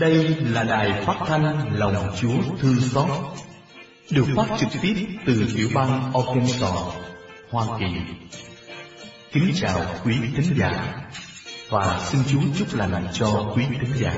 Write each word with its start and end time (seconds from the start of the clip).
Đây 0.00 0.36
là 0.40 0.62
đài 0.62 1.02
phát 1.06 1.16
thanh 1.26 1.76
Lòng 1.78 2.10
Chúa 2.20 2.56
Thương 2.60 2.80
Xót, 2.80 3.08
được 4.10 4.24
phát 4.36 4.46
trực 4.60 4.68
tiếp 4.82 5.06
từ 5.26 5.44
tiểu 5.56 5.68
bang 5.74 6.12
Arkansas, 6.14 6.94
Hoa 7.50 7.78
Kỳ. 7.78 7.86
Kính 9.32 9.52
chào 9.54 9.80
quý 10.04 10.14
thính 10.36 10.58
giả 10.58 10.94
và 11.68 12.00
xin 12.10 12.20
Chúa 12.32 12.40
chúc 12.58 12.74
lành 12.74 13.06
cho 13.12 13.52
quý 13.56 13.64
thính 13.80 13.92
giả. 13.94 14.14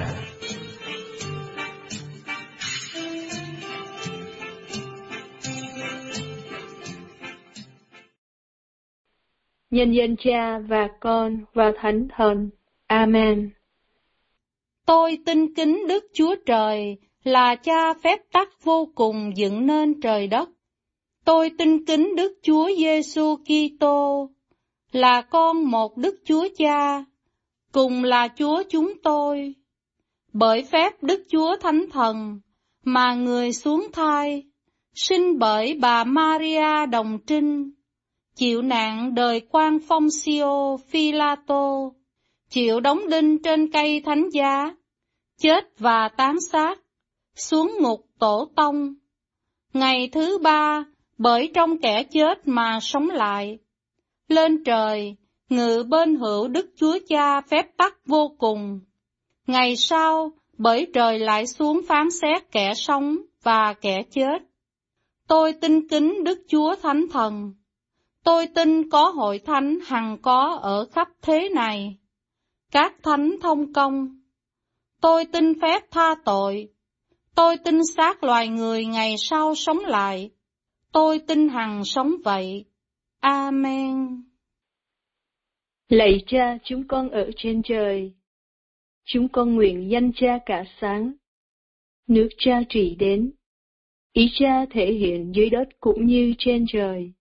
Nhân 9.76 9.92
dân 9.92 10.16
Cha 10.16 10.58
và 10.58 10.88
Con 11.00 11.38
và 11.54 11.72
Thánh 11.76 12.08
Thần. 12.16 12.50
Amen. 12.86 13.50
Tôi 14.86 15.18
tin 15.26 15.54
kính 15.54 15.86
Đức 15.88 16.04
Chúa 16.14 16.34
Trời 16.46 16.96
là 17.24 17.54
cha 17.54 17.94
phép 17.94 18.20
tắc 18.32 18.48
vô 18.64 18.88
cùng 18.94 19.32
dựng 19.36 19.66
nên 19.66 20.00
trời 20.00 20.26
đất. 20.26 20.48
Tôi 21.24 21.50
tin 21.58 21.84
kính 21.84 22.16
Đức 22.16 22.38
Chúa 22.42 22.70
Giêsu 22.78 23.36
Kitô 23.36 24.30
là 24.92 25.22
con 25.22 25.70
một 25.70 25.96
Đức 25.96 26.16
Chúa 26.24 26.48
Cha, 26.58 27.04
cùng 27.72 28.04
là 28.04 28.28
Chúa 28.38 28.62
chúng 28.70 28.92
tôi. 29.02 29.54
Bởi 30.32 30.62
phép 30.62 31.02
Đức 31.02 31.24
Chúa 31.30 31.56
Thánh 31.56 31.84
Thần 31.92 32.40
mà 32.84 33.14
người 33.14 33.52
xuống 33.52 33.86
thai, 33.92 34.42
sinh 34.94 35.38
bởi 35.38 35.74
bà 35.80 36.04
Maria 36.04 36.86
Đồng 36.86 37.18
Trinh, 37.26 37.70
chịu 38.36 38.62
nạn 38.62 39.14
đời 39.14 39.40
quan 39.50 39.78
phong 39.88 40.10
siêu 40.10 40.78
Philato, 40.88 41.90
chịu 42.50 42.80
đóng 42.80 43.08
đinh 43.10 43.42
trên 43.42 43.72
cây 43.72 44.02
thánh 44.04 44.28
giá, 44.30 44.74
chết 45.38 45.78
và 45.78 46.08
tán 46.16 46.40
xác, 46.40 46.78
xuống 47.34 47.72
ngục 47.80 48.06
tổ 48.18 48.48
tông. 48.56 48.94
Ngày 49.72 50.08
thứ 50.12 50.38
ba, 50.38 50.84
bởi 51.18 51.50
trong 51.54 51.78
kẻ 51.78 52.02
chết 52.02 52.48
mà 52.48 52.78
sống 52.82 53.10
lại. 53.10 53.58
Lên 54.28 54.64
trời, 54.64 55.16
ngự 55.48 55.84
bên 55.88 56.16
hữu 56.16 56.48
Đức 56.48 56.70
Chúa 56.76 56.98
Cha 57.08 57.40
phép 57.40 57.76
tắc 57.76 58.06
vô 58.06 58.34
cùng. 58.38 58.80
Ngày 59.46 59.76
sau, 59.76 60.32
bởi 60.58 60.86
trời 60.94 61.18
lại 61.18 61.46
xuống 61.46 61.80
phán 61.88 62.10
xét 62.10 62.52
kẻ 62.52 62.74
sống 62.74 63.16
và 63.42 63.74
kẻ 63.80 64.02
chết. 64.10 64.42
Tôi 65.28 65.52
tin 65.52 65.88
kính 65.88 66.24
Đức 66.24 66.38
Chúa 66.48 66.74
Thánh 66.82 67.06
Thần. 67.10 67.52
Tôi 68.26 68.46
tin 68.54 68.90
có 68.90 69.08
hội 69.08 69.38
thánh 69.38 69.78
hằng 69.86 70.18
có 70.22 70.58
ở 70.62 70.86
khắp 70.92 71.08
thế 71.22 71.48
này. 71.54 71.96
Các 72.70 72.94
thánh 73.02 73.36
thông 73.42 73.72
công. 73.72 74.20
Tôi 75.00 75.24
tin 75.24 75.60
phép 75.60 75.82
tha 75.90 76.14
tội. 76.24 76.68
Tôi 77.34 77.56
tin 77.64 77.80
xác 77.96 78.24
loài 78.24 78.48
người 78.48 78.84
ngày 78.84 79.14
sau 79.18 79.54
sống 79.54 79.78
lại. 79.78 80.30
Tôi 80.92 81.18
tin 81.18 81.48
hằng 81.48 81.84
sống 81.84 82.12
vậy. 82.24 82.64
Amen. 83.20 84.22
Lạy 85.88 86.20
cha, 86.26 86.58
chúng 86.64 86.88
con 86.88 87.10
ở 87.10 87.30
trên 87.36 87.62
trời. 87.64 88.12
Chúng 89.04 89.28
con 89.28 89.54
nguyện 89.54 89.90
danh 89.90 90.12
cha 90.16 90.38
cả 90.46 90.64
sáng. 90.80 91.12
Nước 92.06 92.28
cha 92.38 92.60
trị 92.68 92.96
đến. 92.98 93.32
Ý 94.12 94.30
cha 94.38 94.66
thể 94.70 94.92
hiện 94.92 95.32
dưới 95.34 95.50
đất 95.50 95.68
cũng 95.80 96.06
như 96.06 96.34
trên 96.38 96.64
trời. 96.68 97.12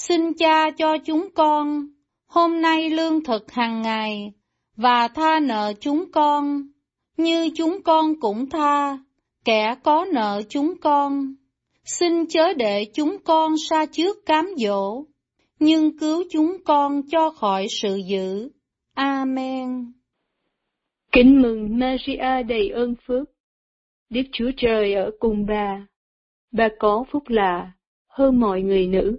Xin 0.00 0.34
cha 0.34 0.70
cho 0.70 0.98
chúng 0.98 1.28
con, 1.34 1.86
hôm 2.26 2.60
nay 2.60 2.90
lương 2.90 3.24
thực 3.24 3.52
hàng 3.52 3.82
ngày, 3.82 4.32
và 4.76 5.08
tha 5.08 5.40
nợ 5.40 5.72
chúng 5.80 6.12
con, 6.12 6.62
như 7.16 7.48
chúng 7.54 7.82
con 7.82 8.20
cũng 8.20 8.50
tha, 8.50 8.98
kẻ 9.44 9.74
có 9.82 10.06
nợ 10.12 10.42
chúng 10.48 10.74
con. 10.80 11.34
Xin 11.84 12.26
chớ 12.26 12.52
để 12.52 12.84
chúng 12.94 13.16
con 13.24 13.52
xa 13.68 13.86
trước 13.86 14.26
cám 14.26 14.46
dỗ, 14.56 15.04
nhưng 15.58 15.98
cứu 15.98 16.24
chúng 16.30 16.56
con 16.64 17.02
cho 17.10 17.30
khỏi 17.30 17.66
sự 17.68 17.96
dữ. 17.96 18.50
Amen. 18.94 19.92
Kính 21.12 21.42
mừng 21.42 21.78
Maria 21.78 22.42
đầy 22.48 22.68
ơn 22.68 22.94
phước. 23.06 23.28
Đức 24.10 24.22
Chúa 24.32 24.50
Trời 24.56 24.94
ở 24.94 25.10
cùng 25.18 25.46
bà. 25.46 25.86
Bà 26.52 26.68
có 26.78 27.04
phúc 27.10 27.22
lạ 27.26 27.72
hơn 28.08 28.40
mọi 28.40 28.62
người 28.62 28.86
nữ, 28.86 29.18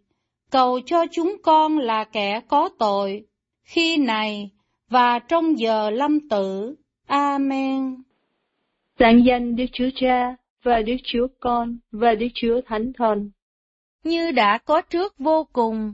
cầu 0.51 0.79
cho 0.85 1.05
chúng 1.11 1.35
con 1.43 1.77
là 1.77 2.03
kẻ 2.03 2.41
có 2.47 2.69
tội, 2.79 3.25
khi 3.63 3.97
này 3.97 4.51
và 4.89 5.19
trong 5.19 5.59
giờ 5.59 5.89
lâm 5.89 6.29
tử. 6.29 6.75
Amen. 7.07 8.03
Sáng 8.99 9.25
danh 9.25 9.55
Đức 9.55 9.65
Chúa 9.73 9.89
Cha 9.95 10.35
và 10.63 10.81
Đức 10.81 10.95
Chúa 11.03 11.27
Con 11.39 11.77
và 11.91 12.15
Đức 12.15 12.27
Chúa 12.33 12.61
Thánh 12.65 12.91
Thần. 12.97 13.31
Như 14.03 14.31
đã 14.31 14.57
có 14.57 14.81
trước 14.81 15.17
vô 15.17 15.47
cùng, 15.53 15.93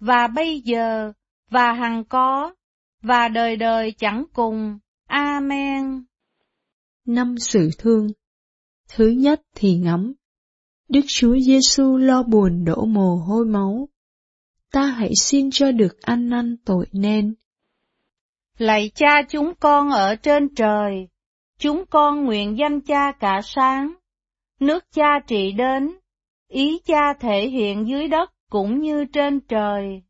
và 0.00 0.26
bây 0.26 0.60
giờ, 0.60 1.12
và 1.50 1.72
hằng 1.72 2.04
có, 2.04 2.54
và 3.02 3.28
đời 3.28 3.56
đời 3.56 3.92
chẳng 3.92 4.24
cùng. 4.32 4.78
Amen. 5.06 6.04
Năm 7.06 7.34
sự 7.38 7.70
thương 7.78 8.06
Thứ 8.88 9.08
nhất 9.08 9.42
thì 9.54 9.76
ngắm. 9.76 10.12
Đức 10.88 11.00
Chúa 11.06 11.36
Giêsu 11.38 11.96
lo 11.96 12.22
buồn 12.22 12.64
đổ 12.64 12.84
mồ 12.84 13.16
hôi 13.16 13.44
máu. 13.44 13.88
Ta 14.72 14.86
hãy 14.86 15.12
xin 15.16 15.50
cho 15.50 15.72
được 15.72 16.02
ăn 16.02 16.28
năn 16.28 16.56
tội 16.64 16.86
nên. 16.92 17.34
Lạy 18.58 18.90
cha 18.94 19.22
chúng 19.28 19.52
con 19.60 19.90
ở 19.90 20.14
trên 20.14 20.54
trời, 20.54 21.08
chúng 21.58 21.84
con 21.90 22.24
nguyện 22.24 22.58
danh 22.58 22.80
cha 22.80 23.12
cả 23.12 23.40
sáng, 23.44 23.94
nước 24.60 24.84
cha 24.92 25.18
trị 25.26 25.52
đến, 25.52 25.98
ý 26.48 26.78
cha 26.86 27.14
thể 27.20 27.48
hiện 27.48 27.88
dưới 27.88 28.08
đất 28.08 28.32
cũng 28.50 28.80
như 28.80 29.04
trên 29.12 29.40
trời. 29.40 30.02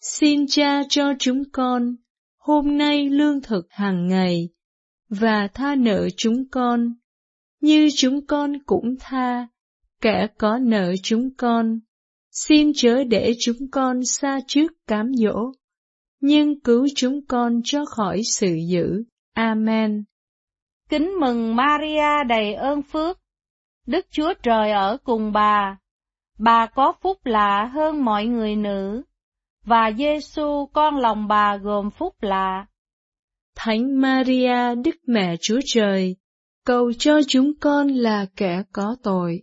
Xin 0.00 0.46
cha 0.48 0.82
cho 0.88 1.14
chúng 1.18 1.42
con, 1.52 1.96
hôm 2.36 2.78
nay 2.78 3.08
lương 3.08 3.40
thực 3.40 3.66
hàng 3.70 4.08
ngày, 4.08 4.48
và 5.08 5.48
tha 5.54 5.74
nợ 5.74 6.08
chúng 6.16 6.48
con, 6.50 6.94
như 7.60 7.88
chúng 7.96 8.26
con 8.26 8.52
cũng 8.66 8.96
tha, 9.00 9.48
kẻ 10.02 10.26
có 10.38 10.58
nợ 10.58 10.94
chúng 11.02 11.30
con. 11.36 11.78
Xin 12.30 12.72
chớ 12.76 13.04
để 13.04 13.34
chúng 13.40 13.70
con 13.70 14.04
xa 14.04 14.40
trước 14.46 14.72
cám 14.86 15.14
dỗ, 15.14 15.52
nhưng 16.20 16.60
cứu 16.60 16.88
chúng 16.96 17.26
con 17.26 17.60
cho 17.64 17.84
khỏi 17.84 18.20
sự 18.24 18.56
dữ. 18.68 19.04
Amen. 19.34 20.04
Kính 20.88 21.12
mừng 21.20 21.56
Maria 21.56 22.24
đầy 22.28 22.54
ơn 22.54 22.82
phước, 22.82 23.18
Đức 23.86 24.06
Chúa 24.10 24.34
Trời 24.42 24.70
ở 24.70 24.96
cùng 25.04 25.32
bà. 25.32 25.78
Bà 26.38 26.66
có 26.66 26.92
phúc 27.02 27.18
lạ 27.24 27.70
hơn 27.74 28.04
mọi 28.04 28.26
người 28.26 28.56
nữ, 28.56 29.02
và 29.64 29.92
Giêsu 29.98 30.66
con 30.72 30.96
lòng 30.96 31.28
bà 31.28 31.56
gồm 31.56 31.90
phúc 31.90 32.14
lạ. 32.20 32.66
Thánh 33.56 34.00
Maria 34.00 34.74
Đức 34.84 34.96
Mẹ 35.06 35.36
Chúa 35.40 35.60
Trời, 35.64 36.16
cầu 36.64 36.92
cho 36.98 37.20
chúng 37.28 37.52
con 37.60 37.88
là 37.88 38.26
kẻ 38.36 38.62
có 38.72 38.96
tội, 39.02 39.42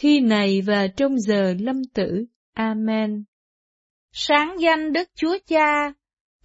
khi 0.00 0.20
này 0.20 0.62
và 0.62 0.86
trong 0.96 1.18
giờ 1.18 1.54
lâm 1.58 1.84
tử. 1.84 2.24
Amen. 2.54 3.24
Sáng 4.12 4.56
danh 4.60 4.92
Đức 4.92 5.08
Chúa 5.14 5.38
Cha, 5.46 5.92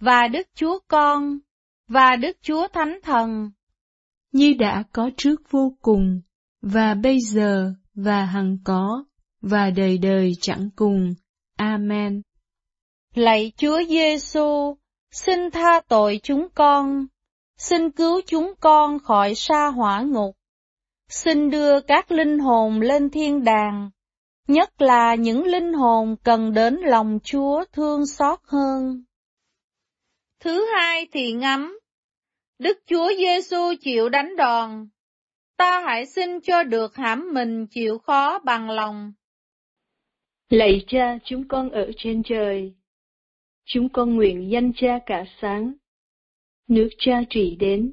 và 0.00 0.28
Đức 0.28 0.48
Chúa 0.54 0.78
Con, 0.88 1.38
và 1.88 2.16
Đức 2.16 2.36
Chúa 2.42 2.68
Thánh 2.68 2.98
Thần. 3.02 3.50
Như 4.32 4.54
đã 4.58 4.84
có 4.92 5.10
trước 5.16 5.50
vô 5.50 5.72
cùng, 5.80 6.20
và 6.62 6.94
bây 6.94 7.20
giờ, 7.20 7.72
và 7.94 8.24
hằng 8.24 8.58
có, 8.64 9.04
và 9.40 9.70
đời 9.70 9.98
đời 9.98 10.32
chẳng 10.40 10.68
cùng. 10.76 11.14
Amen. 11.56 12.22
Lạy 13.14 13.52
Chúa 13.56 13.82
Giêsu, 13.88 14.76
xin 15.10 15.50
tha 15.50 15.80
tội 15.88 16.20
chúng 16.22 16.48
con, 16.54 17.06
xin 17.58 17.90
cứu 17.90 18.20
chúng 18.26 18.52
con 18.60 18.98
khỏi 18.98 19.34
sa 19.34 19.66
hỏa 19.66 20.00
ngục, 20.00 20.36
xin 21.08 21.50
đưa 21.50 21.80
các 21.80 22.10
linh 22.10 22.38
hồn 22.38 22.80
lên 22.80 23.10
thiên 23.10 23.44
đàng, 23.44 23.90
nhất 24.48 24.82
là 24.82 25.14
những 25.14 25.44
linh 25.44 25.72
hồn 25.72 26.16
cần 26.24 26.54
đến 26.54 26.74
lòng 26.74 27.18
Chúa 27.24 27.64
thương 27.72 28.06
xót 28.06 28.38
hơn. 28.44 29.04
Thứ 30.40 30.66
hai 30.74 31.06
thì 31.12 31.32
ngắm, 31.32 31.78
Đức 32.58 32.78
Chúa 32.86 33.08
Giêsu 33.18 33.74
chịu 33.80 34.08
đánh 34.08 34.36
đòn, 34.36 34.88
ta 35.56 35.82
hãy 35.86 36.06
xin 36.06 36.40
cho 36.40 36.62
được 36.62 36.96
hãm 36.96 37.28
mình 37.32 37.66
chịu 37.66 37.98
khó 37.98 38.38
bằng 38.38 38.70
lòng. 38.70 39.12
Lạy 40.48 40.84
cha 40.88 41.18
chúng 41.24 41.48
con 41.48 41.70
ở 41.70 41.90
trên 41.96 42.22
trời, 42.22 42.74
chúng 43.64 43.88
con 43.88 44.14
nguyện 44.16 44.50
danh 44.50 44.72
cha 44.76 44.98
cả 45.06 45.24
sáng, 45.40 45.72
nước 46.68 46.88
cha 46.98 47.20
trị 47.30 47.56
đến, 47.60 47.92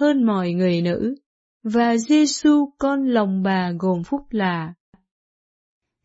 hơn 0.00 0.22
mọi 0.22 0.52
người 0.52 0.82
nữ, 0.82 1.14
và 1.62 1.96
Giêsu 1.96 2.72
con 2.78 3.06
lòng 3.06 3.42
bà 3.42 3.72
gồm 3.78 4.02
phúc 4.04 4.26
lạ. 4.30 4.74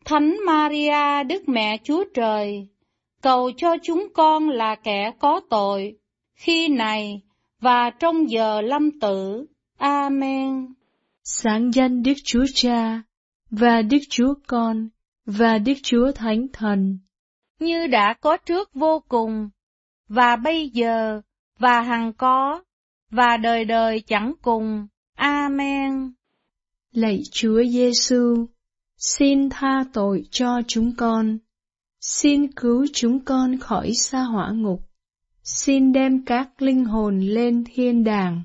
Thánh 0.04 0.36
Maria 0.46 1.24
Đức 1.28 1.48
Mẹ 1.48 1.78
Chúa 1.84 2.04
Trời, 2.14 2.68
cầu 3.22 3.50
cho 3.56 3.76
chúng 3.82 4.08
con 4.14 4.48
là 4.48 4.74
kẻ 4.74 5.12
có 5.18 5.40
tội, 5.50 5.98
khi 6.34 6.68
này 6.68 7.22
và 7.60 7.90
trong 7.90 8.30
giờ 8.30 8.60
lâm 8.60 9.00
tử. 9.00 9.46
Amen. 9.78 10.74
Sáng 11.24 11.70
danh 11.74 12.02
Đức 12.02 12.14
Chúa 12.24 12.44
Cha 12.54 13.02
và 13.50 13.82
Đức 13.82 14.00
Chúa 14.10 14.34
Con 14.46 14.88
và 15.26 15.58
Đức 15.58 15.74
Chúa 15.82 16.12
Thánh 16.12 16.46
Thần, 16.52 16.98
như 17.58 17.86
đã 17.86 18.14
có 18.20 18.36
trước 18.36 18.74
vô 18.74 19.02
cùng, 19.08 19.48
và 20.08 20.36
bây 20.36 20.68
giờ, 20.68 21.20
và 21.58 21.80
hằng 21.80 22.12
có, 22.12 22.62
và 23.10 23.36
đời 23.36 23.64
đời 23.64 24.00
chẳng 24.06 24.32
cùng. 24.42 24.86
Amen. 25.16 26.12
Lạy 26.92 27.22
Chúa 27.32 27.62
Giêsu, 27.64 28.46
xin 28.96 29.50
tha 29.50 29.84
tội 29.92 30.22
cho 30.30 30.62
chúng 30.66 30.96
con. 30.96 31.38
Xin 32.00 32.52
cứu 32.52 32.86
chúng 32.92 33.24
con 33.24 33.58
khỏi 33.58 33.92
xa 33.94 34.22
hỏa 34.22 34.50
ngục. 34.50 34.80
Xin 35.42 35.92
đem 35.92 36.24
các 36.24 36.62
linh 36.62 36.84
hồn 36.84 37.20
lên 37.20 37.64
thiên 37.74 38.04
đàng, 38.04 38.42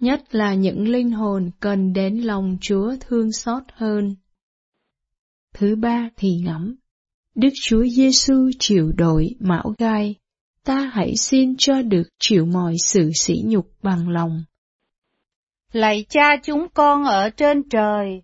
nhất 0.00 0.34
là 0.34 0.54
những 0.54 0.88
linh 0.88 1.10
hồn 1.10 1.50
cần 1.60 1.92
đến 1.92 2.18
lòng 2.18 2.56
Chúa 2.60 2.96
thương 3.00 3.32
xót 3.32 3.62
hơn. 3.72 4.16
Thứ 5.54 5.76
ba 5.76 6.08
thì 6.16 6.36
ngẫm, 6.44 6.74
Đức 7.34 7.48
Chúa 7.62 7.84
Giêsu 7.86 8.50
chịu 8.58 8.92
đổi 8.96 9.34
mão 9.38 9.74
gai, 9.78 10.14
ta 10.66 10.90
hãy 10.92 11.16
xin 11.16 11.54
cho 11.58 11.82
được 11.82 12.08
chịu 12.18 12.46
mọi 12.46 12.74
sự 12.84 13.10
sỉ 13.14 13.42
nhục 13.44 13.66
bằng 13.82 14.08
lòng. 14.08 14.44
Lạy 15.72 16.06
cha 16.08 16.36
chúng 16.42 16.66
con 16.74 17.04
ở 17.04 17.30
trên 17.30 17.68
trời, 17.68 18.22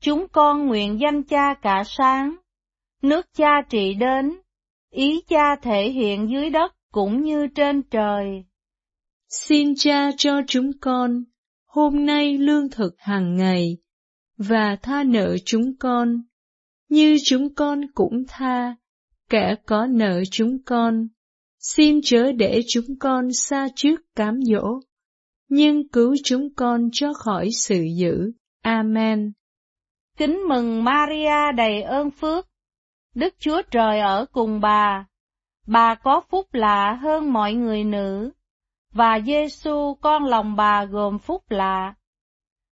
chúng 0.00 0.26
con 0.32 0.66
nguyện 0.66 0.98
danh 1.00 1.22
cha 1.22 1.54
cả 1.62 1.82
sáng, 1.86 2.36
nước 3.02 3.26
cha 3.36 3.62
trị 3.70 3.94
đến, 3.94 4.40
ý 4.90 5.20
cha 5.28 5.56
thể 5.62 5.90
hiện 5.90 6.30
dưới 6.30 6.50
đất 6.50 6.72
cũng 6.92 7.22
như 7.22 7.46
trên 7.54 7.82
trời. 7.82 8.44
Xin 9.28 9.74
cha 9.76 10.10
cho 10.16 10.40
chúng 10.46 10.70
con 10.80 11.24
hôm 11.66 12.06
nay 12.06 12.38
lương 12.38 12.70
thực 12.70 12.94
hàng 12.98 13.36
ngày 13.36 13.76
và 14.36 14.76
tha 14.82 15.04
nợ 15.04 15.36
chúng 15.44 15.76
con 15.78 16.22
như 16.88 17.16
chúng 17.24 17.54
con 17.54 17.80
cũng 17.94 18.24
tha 18.28 18.76
kẻ 19.30 19.54
có 19.66 19.86
nợ 19.86 20.22
chúng 20.30 20.62
con, 20.62 21.08
xin 21.66 22.00
chớ 22.02 22.32
để 22.32 22.62
chúng 22.68 22.98
con 23.00 23.32
xa 23.32 23.68
trước 23.76 24.00
cám 24.16 24.40
dỗ, 24.42 24.80
nhưng 25.48 25.88
cứu 25.88 26.16
chúng 26.24 26.54
con 26.54 26.88
cho 26.92 27.12
khỏi 27.14 27.50
sự 27.52 27.82
dữ. 27.96 28.32
Amen. 28.62 29.32
Kính 30.16 30.40
mừng 30.48 30.84
Maria 30.84 31.52
đầy 31.56 31.82
ơn 31.82 32.10
phước, 32.10 32.48
Đức 33.14 33.34
Chúa 33.38 33.62
Trời 33.70 34.00
ở 34.00 34.26
cùng 34.32 34.60
bà, 34.60 35.06
bà 35.66 35.94
có 35.94 36.20
phúc 36.30 36.46
lạ 36.52 36.98
hơn 37.02 37.32
mọi 37.32 37.54
người 37.54 37.84
nữ, 37.84 38.30
và 38.92 39.20
Giêsu 39.26 39.94
con 40.00 40.24
lòng 40.24 40.56
bà 40.56 40.84
gồm 40.84 41.18
phúc 41.18 41.42
lạ. 41.48 41.94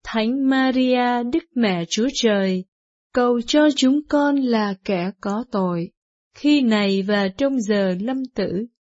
Thánh 0.04 0.48
Maria 0.48 1.22
Đức 1.32 1.44
Mẹ 1.54 1.84
Chúa 1.88 2.08
Trời, 2.14 2.64
cầu 3.12 3.40
cho 3.40 3.68
chúng 3.76 4.00
con 4.08 4.36
là 4.36 4.74
kẻ 4.84 5.10
có 5.20 5.44
tội, 5.50 5.90
khi 6.34 6.60
này 6.60 7.02
và 7.02 7.28
trong 7.28 7.60
giờ 7.60 7.94
lâm 8.00 8.22
tử. 8.34 8.66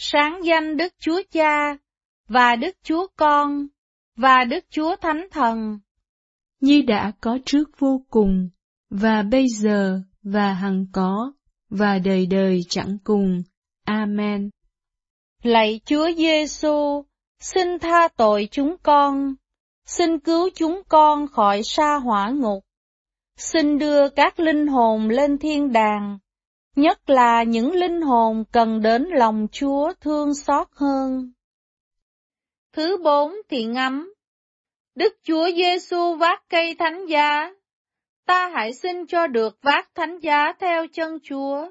Sáng 0.00 0.40
danh 0.44 0.76
Đức 0.76 0.92
Chúa 0.98 1.22
Cha, 1.30 1.76
và 2.28 2.56
Đức 2.56 2.76
Chúa 2.82 3.06
Con, 3.16 3.66
và 4.16 4.44
Đức 4.44 4.64
Chúa 4.70 4.96
Thánh 4.96 5.26
Thần. 5.30 5.78
Như 6.60 6.82
đã 6.86 7.12
có 7.20 7.38
trước 7.44 7.78
vô 7.78 8.02
cùng, 8.10 8.48
và 8.90 9.22
bây 9.22 9.48
giờ, 9.48 10.00
và 10.22 10.52
hằng 10.52 10.86
có, 10.92 11.32
và 11.70 11.98
đời 11.98 12.26
đời 12.26 12.60
chẳng 12.68 12.98
cùng. 13.04 13.42
Amen. 13.84 14.50
Lạy 15.42 15.80
Chúa 15.84 16.10
Giêsu, 16.16 17.04
xin 17.40 17.78
tha 17.78 18.08
tội 18.16 18.48
chúng 18.50 18.76
con, 18.82 19.34
xin 19.86 20.18
cứu 20.18 20.50
chúng 20.54 20.82
con 20.88 21.26
khỏi 21.26 21.62
sa 21.64 21.96
hỏa 21.96 22.30
ngục, 22.30 22.64
xin 23.36 23.78
đưa 23.78 24.08
các 24.08 24.40
linh 24.40 24.66
hồn 24.66 25.08
lên 25.08 25.38
thiên 25.38 25.72
đàng, 25.72 26.18
nhất 26.78 27.10
là 27.10 27.42
những 27.42 27.72
linh 27.72 28.00
hồn 28.00 28.44
cần 28.52 28.82
đến 28.82 29.04
lòng 29.04 29.46
Chúa 29.52 29.92
thương 30.00 30.34
xót 30.34 30.68
hơn. 30.72 31.32
Thứ 32.72 32.96
bốn 33.04 33.32
thì 33.48 33.64
ngắm 33.64 34.14
Đức 34.94 35.16
Chúa 35.22 35.48
Giêsu 35.56 36.14
vác 36.14 36.42
cây 36.48 36.74
thánh 36.78 37.06
giá, 37.06 37.54
ta 38.26 38.48
hãy 38.54 38.72
xin 38.72 39.06
cho 39.06 39.26
được 39.26 39.58
vác 39.62 39.94
thánh 39.94 40.18
giá 40.18 40.52
theo 40.52 40.86
chân 40.92 41.18
Chúa. 41.22 41.68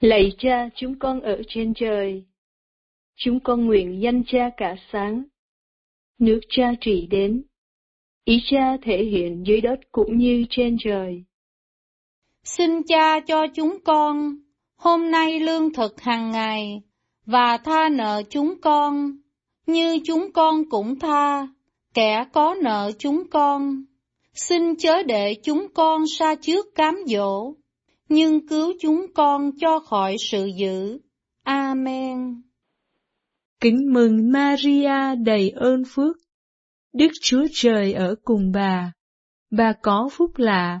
Lạy 0.00 0.32
cha 0.38 0.68
chúng 0.74 0.98
con 0.98 1.20
ở 1.20 1.42
trên 1.48 1.72
trời, 1.76 2.24
chúng 3.16 3.40
con 3.40 3.66
nguyện 3.66 4.00
danh 4.02 4.22
cha 4.26 4.50
cả 4.56 4.76
sáng, 4.92 5.22
nước 6.18 6.40
cha 6.48 6.72
trị 6.80 7.06
đến, 7.10 7.42
ý 8.24 8.42
cha 8.50 8.76
thể 8.82 9.04
hiện 9.04 9.44
dưới 9.46 9.60
đất 9.60 9.80
cũng 9.92 10.18
như 10.18 10.44
trên 10.50 10.76
trời. 10.80 11.24
Xin 12.56 12.82
cha 12.82 13.20
cho 13.20 13.46
chúng 13.54 13.78
con 13.84 14.36
hôm 14.76 15.10
nay 15.10 15.40
lương 15.40 15.72
thực 15.72 16.00
hàng 16.00 16.30
ngày, 16.30 16.82
và 17.26 17.58
tha 17.64 17.88
nợ 17.88 18.22
chúng 18.30 18.60
con, 18.60 19.16
như 19.66 19.98
chúng 20.04 20.32
con 20.32 20.70
cũng 20.70 20.98
tha, 20.98 21.48
kẻ 21.94 22.24
có 22.32 22.56
nợ 22.62 22.90
chúng 22.98 23.30
con. 23.30 23.84
Xin 24.34 24.76
chớ 24.76 25.02
để 25.02 25.34
chúng 25.42 25.66
con 25.74 26.02
xa 26.18 26.34
trước 26.34 26.74
cám 26.74 26.96
dỗ, 27.06 27.54
nhưng 28.08 28.46
cứu 28.46 28.72
chúng 28.80 29.06
con 29.14 29.50
cho 29.60 29.80
khỏi 29.80 30.16
sự 30.18 30.50
dữ. 30.56 30.98
Amen. 31.42 32.42
Kính 33.60 33.92
mừng 33.92 34.32
Maria 34.32 35.14
đầy 35.24 35.50
ơn 35.50 35.82
phước, 35.86 36.16
Đức 36.92 37.10
Chúa 37.22 37.46
Trời 37.52 37.92
ở 37.92 38.14
cùng 38.24 38.52
bà. 38.54 38.92
Bà 39.50 39.72
có 39.82 40.08
phúc 40.12 40.30
lạ 40.36 40.80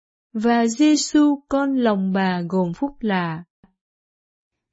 và 0.33 0.67
Giêsu 0.67 1.39
con 1.49 1.75
lòng 1.75 2.13
bà 2.13 2.41
gồm 2.49 2.73
phúc 2.73 2.95
lạ. 2.99 3.43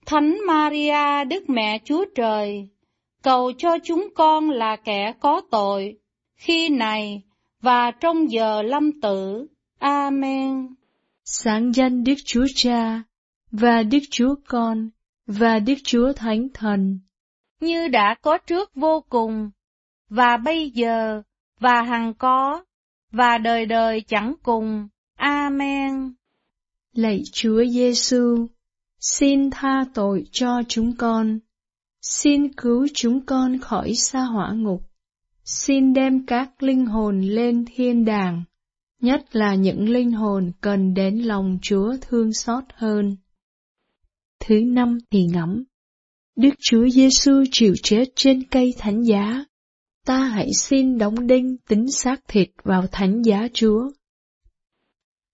Thánh 0.06 0.38
Maria 0.46 1.24
Đức 1.24 1.48
Mẹ 1.48 1.78
Chúa 1.84 2.04
Trời, 2.14 2.68
cầu 3.22 3.52
cho 3.58 3.78
chúng 3.84 4.08
con 4.14 4.50
là 4.50 4.76
kẻ 4.76 5.12
có 5.20 5.40
tội, 5.50 5.98
khi 6.36 6.68
này 6.68 7.22
và 7.60 7.90
trong 7.90 8.30
giờ 8.30 8.62
lâm 8.62 9.00
tử. 9.00 9.46
Amen. 9.78 10.74
Sáng 11.24 11.72
danh 11.74 12.04
Đức 12.04 12.14
Chúa 12.24 12.46
Cha, 12.54 13.02
và 13.50 13.82
Đức 13.82 13.98
Chúa 14.10 14.34
Con, 14.46 14.90
và 15.26 15.58
Đức 15.58 15.74
Chúa 15.84 16.12
Thánh 16.12 16.48
Thần. 16.54 17.00
Như 17.60 17.88
đã 17.88 18.14
có 18.22 18.38
trước 18.38 18.74
vô 18.74 19.04
cùng, 19.08 19.50
và 20.08 20.36
bây 20.36 20.70
giờ, 20.70 21.22
và 21.60 21.82
hằng 21.82 22.14
có, 22.14 22.64
và 23.12 23.38
đời 23.38 23.66
đời 23.66 24.00
chẳng 24.00 24.34
cùng. 24.42 24.88
Amen. 25.18 26.12
Lạy 26.92 27.22
Chúa 27.33 27.64
Giêsu, 27.64 28.46
xin 29.00 29.50
tha 29.50 29.85
tội 29.94 30.24
cho 30.33 30.62
chúng 30.68 30.96
con. 30.96 31.38
Xin 32.02 32.52
cứu 32.52 32.87
chúng 32.94 33.26
con 33.26 33.59
khỏi 33.59 33.94
xa 33.94 34.20
hỏa 34.20 34.52
ngục. 34.52 34.83
Xin 35.44 35.92
đem 35.92 36.26
các 36.26 36.62
linh 36.62 36.87
hồn 36.87 37.20
lên 37.20 37.64
thiên 37.74 38.04
đàng. 38.04 38.44
nhất 39.00 39.37
là 39.37 39.54
những 39.54 39.88
linh 39.88 40.12
hồn 40.12 40.52
cần 40.61 40.94
đến 40.94 41.18
lòng 41.18 41.59
Chúa 41.62 41.96
thương 42.00 42.33
xót 42.33 42.64
hơn. 42.74 43.16
Thứ 44.40 44.54
năm 44.66 44.98
thì 45.11 45.24
ngẫm, 45.24 45.64
Đức 46.37 46.54
Chúa 46.61 46.88
Giêsu 46.88 47.44
chịu 47.52 47.74
chết 47.83 48.04
trên 48.14 48.42
cây 48.50 48.74
thánh 48.78 49.02
giá, 49.02 49.44
ta 50.07 50.18
hãy 50.18 50.50
xin 50.54 50.98
đóng 50.98 51.26
đinh 51.26 51.57
tính 51.68 51.90
xác 51.90 52.20
thịt 52.28 52.48
vào 52.64 52.87
thánh 52.92 53.22
giá 53.22 53.48
Chúa. 53.52 53.90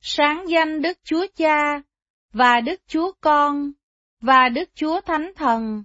Sáng 0.00 0.44
danh 0.48 0.82
Đức 0.82 0.98
Chúa 1.04 1.26
Cha, 1.36 1.82
và 2.32 2.60
Đức 2.60 2.80
Chúa 2.86 3.12
Con, 3.20 3.72
và 4.20 4.48
Đức 4.48 4.70
Chúa 4.74 5.00
Thánh 5.00 5.32
Thần. 5.36 5.84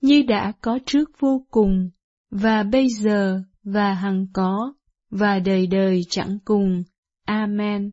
Như 0.00 0.22
đã 0.28 0.52
có 0.60 0.78
trước 0.86 1.10
vô 1.18 1.44
cùng, 1.50 1.90
và 2.30 2.62
bây 2.62 2.88
giờ, 2.88 3.40
và 3.64 3.92
hằng 3.92 4.26
có, 4.32 4.72
và 5.10 5.38
đời 5.38 5.66
đời 5.66 6.00
chẳng 6.08 6.38
cùng. 6.44 6.82
Amen. 7.26 7.90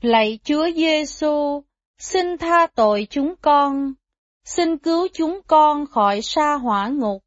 Lạy 0.00 0.38
Chúa 0.44 0.70
Giêsu, 0.76 1.62
xin 1.98 2.38
tha 2.38 2.66
tội 2.74 3.06
chúng 3.10 3.34
con 3.42 3.94
xin 4.56 4.78
cứu 4.78 5.08
chúng 5.12 5.40
con 5.46 5.86
khỏi 5.86 6.22
sa 6.22 6.54
hỏa 6.54 6.88
ngục. 6.88 7.22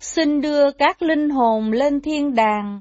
Xin 0.00 0.40
đưa 0.40 0.72
các 0.72 1.02
linh 1.02 1.30
hồn 1.30 1.72
lên 1.72 2.00
thiên 2.00 2.34
đàng, 2.34 2.80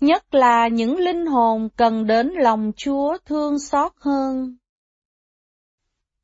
nhất 0.00 0.34
là 0.34 0.68
những 0.68 0.98
linh 0.98 1.26
hồn 1.26 1.68
cần 1.76 2.06
đến 2.06 2.32
lòng 2.38 2.72
Chúa 2.76 3.18
thương 3.24 3.58
xót 3.58 3.92
hơn. 4.00 4.56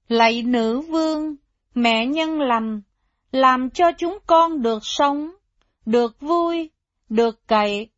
Lạy 0.09 0.43
nữ 0.43 0.81
vương, 0.81 1.37
mẹ 1.75 2.07
nhân 2.07 2.41
lành, 2.41 2.83
làm 3.31 3.71
cho 3.71 3.93
chúng 3.99 4.19
con 4.27 4.63
được 4.63 4.79
sống, 4.83 5.31
được 5.87 6.21
vui, 6.21 6.71
được 7.09 7.49
cậy. 7.49 7.89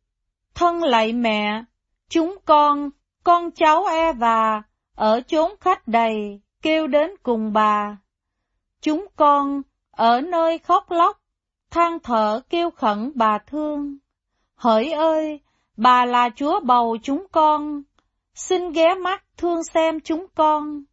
Thân 0.53 0.83
lạy 0.83 1.13
mẹ, 1.13 1.63
chúng 2.09 2.37
con, 2.45 2.89
con 3.23 3.51
cháu 3.51 3.85
e 3.85 4.13
và 4.13 4.63
ở 4.95 5.21
chốn 5.27 5.51
khách 5.61 5.87
đầy, 5.87 6.41
kêu 6.61 6.87
đến 6.87 7.11
cùng 7.23 7.53
bà. 7.53 7.97
Chúng 8.81 9.07
con, 9.15 9.61
ở 9.91 10.21
nơi 10.21 10.57
khóc 10.57 10.91
lóc, 10.91 11.21
than 11.71 11.99
thở 11.99 12.41
kêu 12.49 12.71
khẩn 12.71 13.11
bà 13.15 13.37
thương. 13.37 13.97
Hỡi 14.55 14.91
ơi, 14.91 15.39
bà 15.77 16.05
là 16.05 16.29
Chúa 16.35 16.59
bầu 16.59 16.97
chúng 17.03 17.25
con, 17.31 17.83
xin 18.33 18.71
ghé 18.71 18.95
mắt 18.95 19.23
thương 19.37 19.63
xem 19.63 19.99
chúng 19.99 20.25
con. 20.35 20.83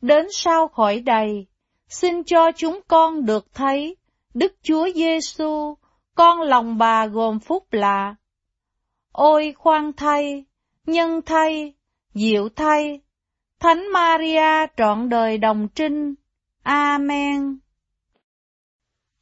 Đến 0.00 0.26
sau 0.30 0.68
khỏi 0.68 1.00
đầy, 1.00 1.46
xin 1.88 2.24
cho 2.24 2.52
chúng 2.52 2.80
con 2.88 3.26
được 3.26 3.54
thấy 3.54 3.96
Đức 4.34 4.52
Chúa 4.62 4.88
Giêsu, 4.94 5.74
con 6.14 6.40
lòng 6.40 6.78
bà 6.78 7.06
gồm 7.06 7.38
phúc 7.38 7.66
lạ. 7.70 8.14
Ôi 9.12 9.54
khoan 9.58 9.92
thay, 9.92 10.44
nhân 10.86 11.20
thay, 11.26 11.74
diệu 12.14 12.48
thay, 12.48 13.00
Thánh 13.60 13.92
Maria 13.92 14.66
trọn 14.76 15.08
đời 15.08 15.38
đồng 15.38 15.68
trinh. 15.74 16.14
Amen. 16.62 17.58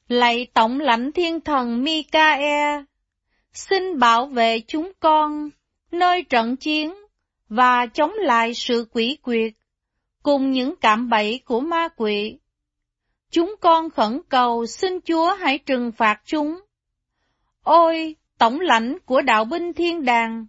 Lạy 0.08 0.46
Tổng 0.54 0.80
lãnh 0.80 1.12
Thiên 1.12 1.40
Thần 1.40 1.82
Micae, 1.84 2.84
xin 3.56 3.98
bảo 3.98 4.26
vệ 4.26 4.60
chúng 4.60 4.92
con 5.00 5.50
nơi 5.92 6.22
trận 6.22 6.56
chiến 6.56 6.94
và 7.48 7.86
chống 7.86 8.12
lại 8.14 8.54
sự 8.54 8.86
quỷ 8.92 9.18
quyệt 9.22 9.52
cùng 10.22 10.50
những 10.50 10.74
cạm 10.80 11.08
bẫy 11.08 11.40
của 11.44 11.60
ma 11.60 11.88
quỷ. 11.96 12.38
Chúng 13.30 13.54
con 13.60 13.90
khẩn 13.90 14.20
cầu 14.28 14.66
xin 14.66 15.00
Chúa 15.00 15.34
hãy 15.34 15.58
trừng 15.58 15.92
phạt 15.92 16.20
chúng. 16.24 16.60
Ôi, 17.62 18.16
tổng 18.38 18.60
lãnh 18.60 18.98
của 19.04 19.20
đạo 19.20 19.44
binh 19.44 19.72
thiên 19.72 20.04
đàng, 20.04 20.46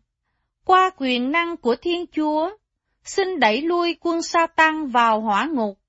qua 0.65 0.89
quyền 0.97 1.31
năng 1.31 1.57
của 1.57 1.75
Thiên 1.75 2.05
Chúa, 2.11 2.49
xin 3.03 3.39
đẩy 3.39 3.61
lui 3.61 3.97
quân 4.01 4.21
sa 4.21 4.47
tăng 4.47 4.87
vào 4.87 5.21
hỏa 5.21 5.45
ngục, 5.45 5.79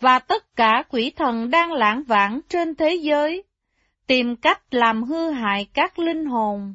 và 0.00 0.18
tất 0.18 0.56
cả 0.56 0.84
quỷ 0.90 1.12
thần 1.16 1.50
đang 1.50 1.72
lãng 1.72 2.02
vãng 2.02 2.40
trên 2.48 2.74
thế 2.74 2.94
giới, 2.94 3.44
tìm 4.06 4.36
cách 4.36 4.74
làm 4.74 5.02
hư 5.02 5.30
hại 5.30 5.66
các 5.74 5.98
linh 5.98 6.24
hồn. 6.24 6.74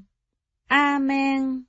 Amen. 0.67 1.63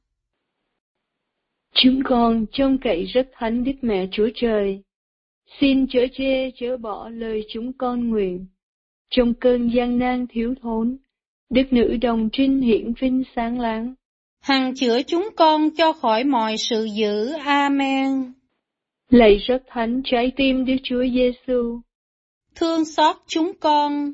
Chúng 1.74 2.02
con 2.04 2.46
trông 2.52 2.78
cậy 2.78 3.04
rất 3.04 3.28
thánh 3.32 3.64
Đức 3.64 3.72
Mẹ 3.82 4.06
Chúa 4.12 4.28
Trời. 4.34 4.82
Xin 5.60 5.86
chở 5.86 6.06
che 6.12 6.50
chở 6.60 6.76
bỏ 6.76 7.08
lời 7.08 7.46
chúng 7.52 7.72
con 7.72 8.10
nguyện. 8.10 8.46
Trong 9.10 9.34
cơn 9.34 9.68
gian 9.68 9.98
nan 9.98 10.26
thiếu 10.30 10.54
thốn, 10.62 10.96
Đức 11.50 11.64
Nữ 11.70 11.96
Đồng 12.02 12.28
Trinh 12.32 12.60
hiển 12.60 12.92
vinh 13.00 13.22
sáng 13.36 13.60
láng. 13.60 13.94
Hằng 14.40 14.74
chữa 14.74 15.02
chúng 15.02 15.28
con 15.36 15.70
cho 15.76 15.92
khỏi 15.92 16.24
mọi 16.24 16.56
sự 16.56 16.84
dữ. 16.84 17.32
Amen. 17.32 18.32
Lạy 19.10 19.36
rất 19.36 19.62
thánh 19.66 20.02
trái 20.04 20.32
tim 20.36 20.64
Đức 20.64 20.76
Chúa 20.82 21.04
Giêsu, 21.14 21.80
Thương 22.54 22.84
xót 22.84 23.16
chúng 23.26 23.52
con. 23.60 24.12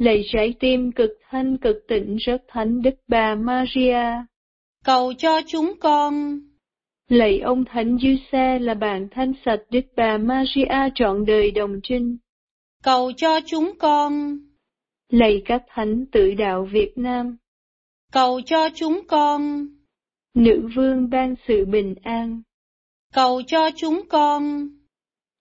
Lạy 0.00 0.24
trái 0.32 0.54
tim 0.60 0.92
cực 0.92 1.10
thanh 1.30 1.56
cực 1.56 1.76
tịnh 1.88 2.16
rất 2.16 2.42
thánh 2.48 2.82
Đức 2.82 2.94
Bà 3.08 3.34
Maria, 3.34 4.24
Cầu 4.84 5.12
cho 5.18 5.40
chúng 5.46 5.72
con. 5.80 6.40
lạy 7.08 7.40
ông 7.40 7.64
Thánh 7.64 7.98
Xe 8.32 8.58
là 8.58 8.74
bạn 8.74 9.08
thanh 9.10 9.32
sạch 9.44 9.60
Đức 9.70 9.80
Bà 9.96 10.18
Maria 10.18 10.90
trọn 10.94 11.24
đời 11.24 11.50
đồng 11.50 11.80
trinh, 11.82 12.16
Cầu 12.82 13.12
cho 13.16 13.40
chúng 13.46 13.72
con. 13.78 14.38
lạy 15.08 15.42
các 15.44 15.62
thánh 15.68 16.04
tự 16.12 16.34
đạo 16.34 16.68
Việt 16.72 16.92
Nam, 16.96 17.36
Cầu 18.12 18.40
cho 18.46 18.68
chúng 18.74 19.00
con. 19.08 19.68
nữ 20.34 20.68
vương 20.76 21.10
ban 21.10 21.34
sự 21.48 21.64
bình 21.64 21.94
an. 22.02 22.42
Cầu 23.14 23.42
cho 23.46 23.70
chúng 23.76 24.00
con. 24.08 24.68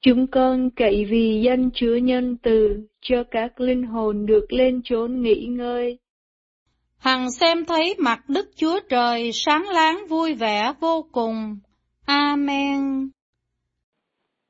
Chúng 0.01 0.27
con 0.27 0.69
cậy 0.75 1.05
vì 1.05 1.41
danh 1.45 1.69
Chúa 1.73 1.95
nhân 1.95 2.37
từ 2.43 2.88
cho 3.01 3.23
các 3.31 3.59
linh 3.59 3.83
hồn 3.83 4.25
được 4.25 4.53
lên 4.53 4.81
chốn 4.83 5.21
nghỉ 5.21 5.45
ngơi. 5.49 5.99
Hằng 6.97 7.31
xem 7.31 7.65
thấy 7.65 7.95
mặt 7.99 8.23
Đức 8.27 8.49
Chúa 8.55 8.79
Trời 8.89 9.31
sáng 9.33 9.69
láng 9.69 10.07
vui 10.09 10.33
vẻ 10.33 10.73
vô 10.79 11.05
cùng. 11.12 11.57
Amen. 12.05 13.09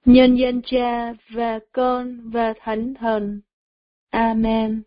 Nhân 0.05 0.35
danh 0.35 0.61
Cha 0.65 1.13
và 1.29 1.59
Con 1.71 2.29
và 2.29 2.53
Thánh 2.63 2.93
Thần. 2.99 3.41
Amen. 4.09 4.83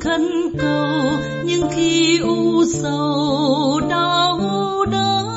Khấn 0.00 0.28
cầu, 0.58 1.02
nhưng 1.44 1.68
khi 1.70 2.18
u 2.18 2.64
sầu 2.64 3.80
đau 3.88 4.38
đớn, 4.90 5.34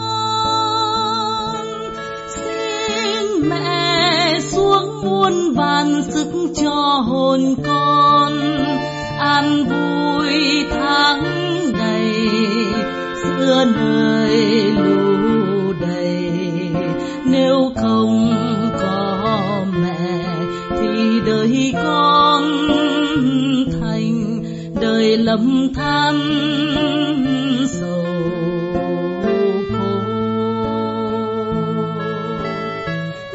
xin 2.36 3.50
mẹ 3.50 4.40
xuống 4.42 5.02
muôn 5.04 5.54
vàn 5.56 6.04
sức 6.04 6.28
cho 6.56 7.04
hồn 7.08 7.56
con, 7.66 8.34
an 9.20 9.66
vui 9.70 10.66
tháng 10.72 11.24
ngày 11.72 12.28
xưa 13.24 13.66
nơi 13.66 14.72
lũ 14.78 15.74
đầy. 15.82 16.32
Nếu 17.26 17.72
không 17.76 18.34
có 18.82 19.66
mẹ 19.82 20.26
thì 20.70 21.20
đời 21.26 21.74
con 21.84 22.23
lầm 25.34 25.74
than 25.74 26.16
sầu 27.82 28.06
khổ. 29.72 30.00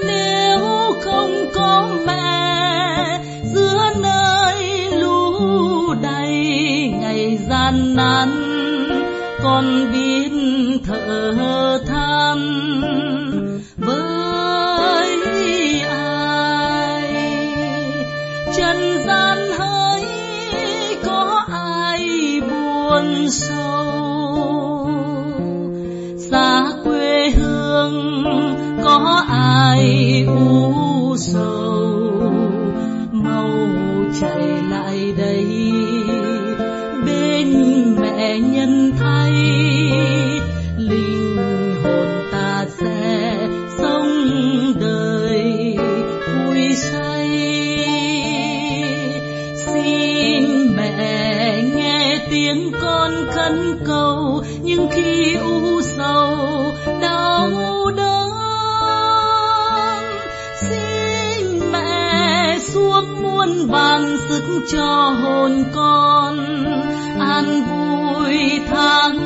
Nếu 0.06 0.60
không 1.04 1.30
có 1.54 1.96
mẹ 2.06 3.20
giữa 3.54 3.90
nơi 4.02 4.90
lũ 4.90 5.94
đầy 6.02 6.34
ngày 7.00 7.38
gian 7.48 7.96
nan, 7.96 8.28
con 9.42 9.92
biết 9.92 10.30
thở 10.86 11.34
có 28.88 29.24
ai 29.28 30.24
u 30.26 31.16
sầu? 31.16 31.87
Cho 64.72 65.14
hồn 65.22 65.64
con, 65.74 66.38
an 67.20 67.62
vui 67.70 68.60
tháng 68.70 69.16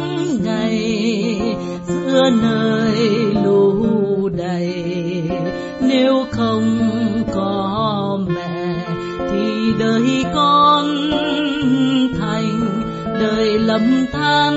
ngày, 0.43 1.57
giữa 1.87 2.31
nơi 2.43 3.09
lũ 3.45 4.29
đầy. 4.29 4.85
Nếu 5.81 6.27
không 6.31 6.79
có 7.35 8.19
mẹ 8.29 8.85
thì 9.31 9.73
đời 9.79 10.25
con 10.35 10.87
thành 12.21 12.83
đời 13.21 13.59
lầm 13.59 14.07
than. 14.13 14.53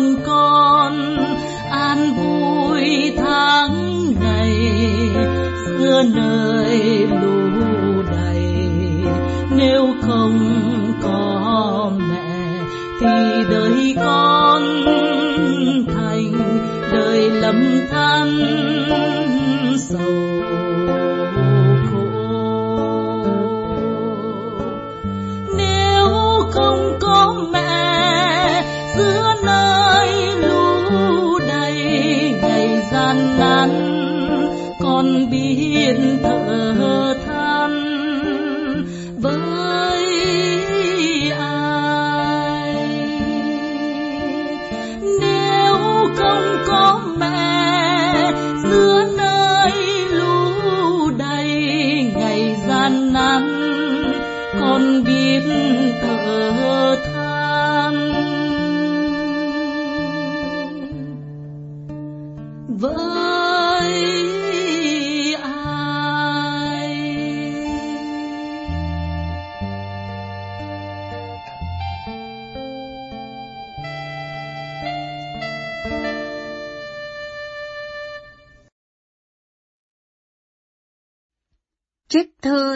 Hồn 0.00 0.16
con 0.26 1.16
an 1.70 2.14
vui 2.16 3.12
tháng 3.16 4.04
ngày 4.20 4.54
xưa 5.78 6.02
nơi 6.02 6.49
biết 35.56 35.96
thở 36.22 37.14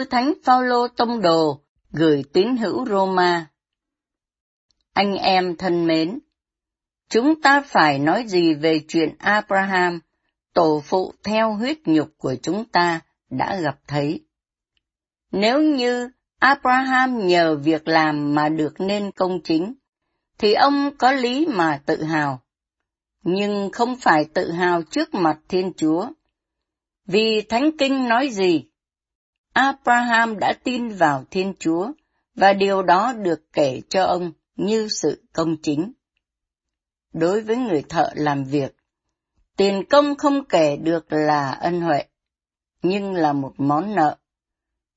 Thánh 0.05 0.33
Phaolô 0.43 0.87
Tông 0.87 1.21
Đồ 1.21 1.61
gửi 1.91 2.23
tín 2.33 2.57
hữu 2.57 2.85
Roma. 2.85 3.47
Anh 4.93 5.15
em 5.15 5.55
thân 5.55 5.87
mến, 5.87 6.19
chúng 7.09 7.41
ta 7.41 7.61
phải 7.61 7.99
nói 7.99 8.23
gì 8.27 8.53
về 8.53 8.81
chuyện 8.87 9.15
Abraham, 9.19 9.99
tổ 10.53 10.81
phụ 10.85 11.13
theo 11.23 11.53
huyết 11.53 11.77
nhục 11.85 12.09
của 12.17 12.35
chúng 12.41 12.65
ta 12.65 12.99
đã 13.29 13.59
gặp 13.61 13.79
thấy? 13.87 14.25
Nếu 15.31 15.61
như 15.61 16.09
Abraham 16.39 17.27
nhờ 17.27 17.55
việc 17.55 17.87
làm 17.87 18.35
mà 18.35 18.49
được 18.49 18.73
nên 18.79 19.11
công 19.11 19.39
chính, 19.43 19.73
thì 20.37 20.53
ông 20.53 20.97
có 20.97 21.11
lý 21.11 21.45
mà 21.45 21.81
tự 21.85 22.03
hào. 22.03 22.41
Nhưng 23.23 23.69
không 23.73 23.95
phải 23.95 24.25
tự 24.33 24.51
hào 24.51 24.81
trước 24.81 25.13
mặt 25.13 25.37
Thiên 25.47 25.71
Chúa. 25.77 26.07
Vì 27.05 27.41
Thánh 27.49 27.77
Kinh 27.77 28.07
nói 28.07 28.29
gì? 28.29 28.65
Abraham 29.55 30.39
đã 30.39 30.53
tin 30.63 30.89
vào 30.89 31.23
Thiên 31.31 31.53
Chúa, 31.59 31.91
và 32.35 32.53
điều 32.53 32.83
đó 32.83 33.13
được 33.13 33.53
kể 33.53 33.81
cho 33.89 34.03
ông 34.03 34.31
như 34.55 34.87
sự 34.87 35.23
công 35.33 35.55
chính. 35.61 35.91
Đối 37.13 37.41
với 37.41 37.57
người 37.57 37.83
thợ 37.89 38.09
làm 38.15 38.43
việc, 38.43 38.75
tiền 39.57 39.83
công 39.89 40.15
không 40.15 40.45
kể 40.45 40.77
được 40.77 41.13
là 41.13 41.51
ân 41.51 41.81
huệ, 41.81 42.05
nhưng 42.81 43.13
là 43.13 43.33
một 43.33 43.53
món 43.57 43.95
nợ. 43.95 44.17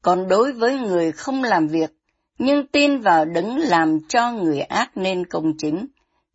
Còn 0.02 0.28
đối 0.28 0.52
với 0.52 0.78
người 0.78 1.12
không 1.12 1.42
làm 1.42 1.68
việc, 1.68 1.90
nhưng 2.38 2.66
tin 2.66 3.00
vào 3.00 3.24
đấng 3.24 3.58
làm 3.58 3.98
cho 4.08 4.32
người 4.32 4.60
ác 4.60 4.96
nên 4.96 5.26
công 5.26 5.52
chính, 5.58 5.86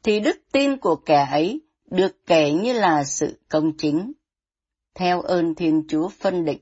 thì 0.03 0.19
đức 0.19 0.37
tin 0.51 0.77
của 0.77 0.95
kẻ 0.95 1.27
ấy 1.31 1.61
được 1.85 2.25
kể 2.27 2.51
như 2.51 2.73
là 2.73 3.03
sự 3.03 3.39
công 3.49 3.71
chính. 3.77 4.11
Theo 4.95 5.21
ơn 5.21 5.55
Thiên 5.55 5.83
Chúa 5.87 6.09
phân 6.09 6.45
định. 6.45 6.59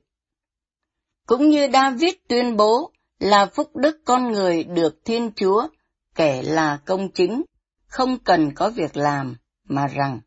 Cũng 1.25 1.49
như 1.49 1.67
David 1.73 2.13
tuyên 2.27 2.57
bố 2.57 2.91
là 3.19 3.45
phúc 3.45 3.75
đức 3.75 4.01
con 4.05 4.31
người 4.31 4.63
được 4.63 5.05
Thiên 5.05 5.31
Chúa 5.35 5.67
kể 6.15 6.41
là 6.41 6.79
công 6.85 7.11
chính, 7.11 7.43
không 7.85 8.19
cần 8.19 8.51
có 8.55 8.69
việc 8.69 8.97
làm, 8.97 9.35
mà 9.63 9.87
rằng 9.87 10.19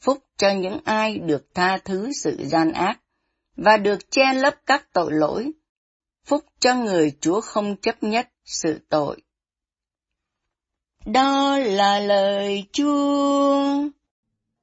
phúc 0.00 0.18
cho 0.36 0.50
những 0.50 0.78
ai 0.84 1.18
được 1.18 1.54
tha 1.54 1.78
thứ 1.84 2.12
sự 2.12 2.36
gian 2.44 2.72
ác 2.72 3.00
và 3.56 3.76
được 3.76 4.10
che 4.10 4.34
lấp 4.34 4.54
các 4.66 4.92
tội 4.92 5.12
lỗi, 5.12 5.52
phúc 6.24 6.44
cho 6.60 6.74
người 6.74 7.16
Chúa 7.20 7.40
không 7.40 7.76
chấp 7.76 8.02
nhất 8.02 8.28
sự 8.44 8.78
tội. 8.88 9.22
Đó 11.06 11.58
là 11.58 12.00
lời 12.00 12.64
Chúa. 12.72 13.88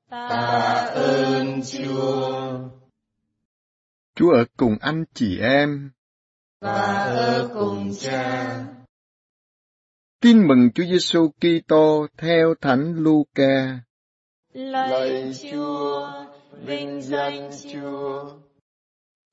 Ta 0.10 0.28
ơn 0.96 1.62
Chúa 1.64 2.60
Chúa 4.16 4.32
ở 4.32 4.46
cùng 4.58 4.78
anh 4.82 5.04
chị 5.14 5.40
em. 5.40 5.92
và 6.62 6.82
ở 7.06 7.50
cùng 7.54 7.92
cha. 8.00 8.66
Tin 10.22 10.48
mừng 10.48 10.72
Chúa 10.76 10.84
Giêsu 10.84 11.32
Kitô 11.40 12.08
theo 12.18 12.54
Thánh 12.62 12.94
Luca. 12.98 13.80
Lạy 14.54 15.34
Chúa, 15.52 16.12
vinh 16.66 17.02
danh 17.02 17.50
Chúa. 17.74 18.32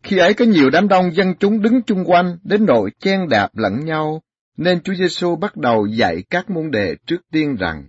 Khi 0.03 0.18
ấy 0.18 0.35
có 0.35 0.45
nhiều 0.45 0.70
đám 0.70 0.89
đông 0.89 1.14
dân 1.14 1.35
chúng 1.41 1.62
đứng 1.62 1.83
chung 1.83 2.05
quanh 2.07 2.39
đến 2.43 2.66
nỗi 2.66 2.91
chen 2.99 3.28
đạp 3.28 3.51
lẫn 3.55 3.85
nhau, 3.85 4.22
nên 4.57 4.83
Chúa 4.83 4.95
Giêsu 4.95 5.37
bắt 5.37 5.57
đầu 5.57 5.87
dạy 5.87 6.22
các 6.31 6.51
môn 6.51 6.70
đệ 6.70 6.97
trước 7.07 7.20
tiên 7.33 7.57
rằng: 7.57 7.89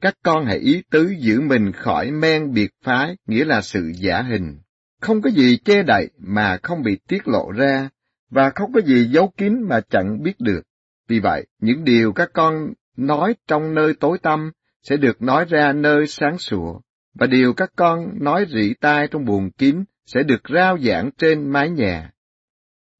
Các 0.00 0.14
con 0.22 0.46
hãy 0.46 0.58
ý 0.58 0.82
tứ 0.90 1.14
giữ 1.18 1.40
mình 1.40 1.72
khỏi 1.72 2.10
men 2.10 2.52
biệt 2.52 2.70
phái, 2.84 3.16
nghĩa 3.26 3.44
là 3.44 3.62
sự 3.62 3.92
giả 3.94 4.22
hình. 4.22 4.58
Không 5.00 5.22
có 5.22 5.30
gì 5.30 5.58
che 5.64 5.82
đậy 5.82 6.10
mà 6.18 6.58
không 6.62 6.82
bị 6.82 6.98
tiết 7.08 7.28
lộ 7.28 7.50
ra, 7.50 7.88
và 8.30 8.50
không 8.50 8.72
có 8.72 8.80
gì 8.80 9.04
giấu 9.04 9.32
kín 9.36 9.62
mà 9.68 9.80
chẳng 9.90 10.22
biết 10.22 10.40
được. 10.40 10.62
Vì 11.08 11.20
vậy, 11.20 11.46
những 11.60 11.84
điều 11.84 12.12
các 12.12 12.30
con 12.32 12.72
nói 12.96 13.34
trong 13.46 13.74
nơi 13.74 13.94
tối 14.00 14.18
tăm 14.22 14.50
sẽ 14.82 14.96
được 14.96 15.22
nói 15.22 15.44
ra 15.48 15.72
nơi 15.72 16.06
sáng 16.06 16.38
sủa, 16.38 16.80
và 17.14 17.26
điều 17.26 17.52
các 17.52 17.72
con 17.76 18.08
nói 18.20 18.46
rỉ 18.48 18.74
tai 18.80 19.08
trong 19.08 19.24
buồng 19.24 19.50
kín 19.50 19.84
sẽ 20.06 20.22
được 20.22 20.40
rao 20.54 20.78
giảng 20.78 21.10
trên 21.18 21.50
mái 21.50 21.70
nhà. 21.70 22.10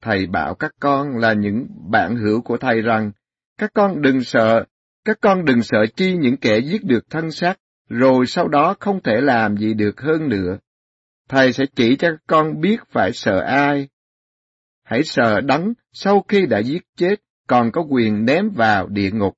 Thầy 0.01 0.27
bảo 0.27 0.55
các 0.55 0.71
con 0.79 1.17
là 1.17 1.33
những 1.33 1.67
bạn 1.91 2.15
hữu 2.15 2.41
của 2.41 2.57
thầy 2.57 2.81
rằng, 2.81 3.11
các 3.57 3.71
con 3.73 4.01
đừng 4.01 4.23
sợ, 4.23 4.65
các 5.05 5.17
con 5.21 5.45
đừng 5.45 5.61
sợ 5.61 5.85
chi 5.95 6.17
những 6.17 6.37
kẻ 6.37 6.59
giết 6.59 6.83
được 6.83 7.09
thân 7.09 7.31
xác, 7.31 7.59
rồi 7.89 8.25
sau 8.25 8.47
đó 8.47 8.75
không 8.79 9.03
thể 9.03 9.21
làm 9.21 9.57
gì 9.57 9.73
được 9.73 10.01
hơn 10.01 10.29
nữa. 10.29 10.57
Thầy 11.29 11.53
sẽ 11.53 11.65
chỉ 11.75 11.95
cho 11.95 12.07
các 12.09 12.19
con 12.27 12.61
biết 12.61 12.77
phải 12.89 13.13
sợ 13.13 13.39
ai. 13.39 13.87
Hãy 14.83 15.03
sợ 15.03 15.41
đắng 15.41 15.73
sau 15.91 16.25
khi 16.27 16.45
đã 16.45 16.59
giết 16.59 16.83
chết, 16.95 17.15
còn 17.47 17.71
có 17.71 17.81
quyền 17.89 18.25
ném 18.25 18.49
vào 18.49 18.87
địa 18.87 19.11
ngục. 19.11 19.33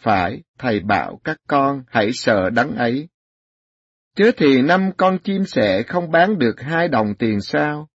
Phải, 0.00 0.42
thầy 0.58 0.80
bảo 0.80 1.20
các 1.24 1.36
con 1.48 1.84
hãy 1.88 2.12
sợ 2.12 2.50
đắng 2.50 2.76
ấy. 2.76 3.08
Chớ 4.16 4.30
thì 4.36 4.62
năm 4.62 4.90
con 4.96 5.18
chim 5.18 5.44
sẻ 5.44 5.82
không 5.82 6.10
bán 6.10 6.38
được 6.38 6.60
hai 6.60 6.88
đồng 6.88 7.14
tiền 7.14 7.40
sao? 7.40 7.88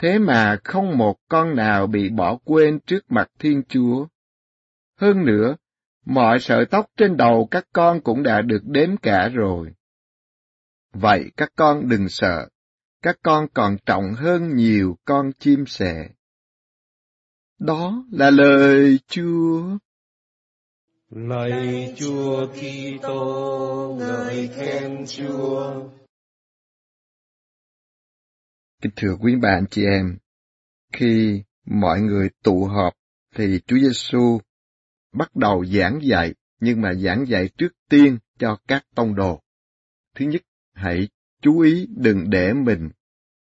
Thế 0.00 0.18
mà 0.18 0.56
không 0.64 0.98
một 0.98 1.16
con 1.28 1.56
nào 1.56 1.86
bị 1.86 2.08
bỏ 2.08 2.38
quên 2.44 2.78
trước 2.86 3.12
mặt 3.12 3.28
Thiên 3.38 3.62
Chúa. 3.68 4.06
Hơn 5.00 5.24
nữa, 5.24 5.56
mọi 6.06 6.38
sợi 6.38 6.66
tóc 6.66 6.86
trên 6.96 7.16
đầu 7.16 7.48
các 7.50 7.64
con 7.72 8.00
cũng 8.00 8.22
đã 8.22 8.42
được 8.42 8.62
đếm 8.64 8.96
cả 8.96 9.28
rồi. 9.28 9.72
Vậy 10.92 11.30
các 11.36 11.52
con 11.56 11.88
đừng 11.88 12.08
sợ, 12.08 12.48
các 13.02 13.16
con 13.22 13.46
còn 13.54 13.76
trọng 13.86 14.14
hơn 14.16 14.56
nhiều 14.56 14.96
con 15.04 15.32
chim 15.38 15.66
sẻ. 15.66 16.08
Đó 17.58 18.04
là 18.10 18.30
lời 18.30 18.98
Chúa. 19.06 19.78
Lạy 21.10 21.94
Chúa 21.96 22.46
Kitô, 22.46 23.96
ngợi 23.98 24.48
khen 24.48 25.04
Chúa. 25.06 25.88
Kính 28.82 28.92
thưa 28.96 29.16
quý 29.20 29.36
bạn 29.36 29.64
chị 29.70 29.84
em, 29.84 30.18
khi 30.92 31.42
mọi 31.64 32.00
người 32.00 32.30
tụ 32.42 32.64
họp 32.64 32.92
thì 33.34 33.60
Chúa 33.66 33.78
Giêsu 33.78 34.40
bắt 35.12 35.36
đầu 35.36 35.64
giảng 35.66 35.98
dạy, 36.02 36.34
nhưng 36.60 36.80
mà 36.80 36.94
giảng 36.94 37.24
dạy 37.28 37.48
trước 37.58 37.72
tiên 37.88 38.18
cho 38.38 38.58
các 38.68 38.84
tông 38.94 39.14
đồ. 39.14 39.40
Thứ 40.14 40.24
nhất, 40.24 40.42
hãy 40.78 41.08
chú 41.42 41.60
ý 41.60 41.86
đừng 41.96 42.30
để 42.30 42.52
mình 42.52 42.90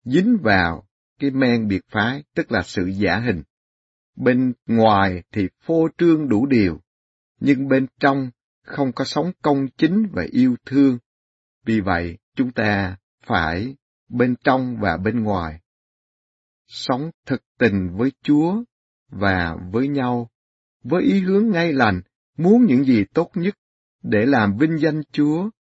dính 0.05 0.39
vào 0.43 0.87
cái 1.19 1.31
men 1.31 1.69
biệt 1.69 1.81
phái, 1.89 2.25
tức 2.35 2.53
là 2.53 2.63
sự 2.63 2.87
giả 2.87 3.19
hình. 3.19 3.43
Bên 4.17 4.53
ngoài 4.67 5.23
thì 5.33 5.49
phô 5.61 5.89
trương 5.99 6.29
đủ 6.29 6.47
điều, 6.47 6.81
nhưng 7.41 7.69
bên 7.69 7.87
trong 8.01 8.31
không 8.63 8.93
có 8.93 9.05
sống 9.05 9.33
công 9.43 9.69
chính 9.77 10.07
và 10.13 10.27
yêu 10.31 10.57
thương. 10.67 10.99
Vì 11.65 11.81
vậy, 11.81 12.19
chúng 12.35 12.53
ta 12.53 12.97
phải 13.23 13.77
bên 14.09 14.35
trong 14.45 14.77
và 14.81 14.97
bên 14.97 15.23
ngoài. 15.25 15.61
Sống 16.67 17.11
thực 17.27 17.43
tình 17.59 17.97
với 17.97 18.13
Chúa 18.23 18.63
và 19.09 19.57
với 19.73 19.89
nhau, 19.89 20.31
với 20.83 21.03
ý 21.03 21.21
hướng 21.21 21.51
ngay 21.51 21.73
lành, 21.73 22.03
muốn 22.37 22.65
những 22.65 22.85
gì 22.85 23.05
tốt 23.15 23.31
nhất 23.35 23.55
để 24.03 24.27
làm 24.27 24.57
vinh 24.57 24.79
danh 24.79 25.03
Chúa 25.13 25.51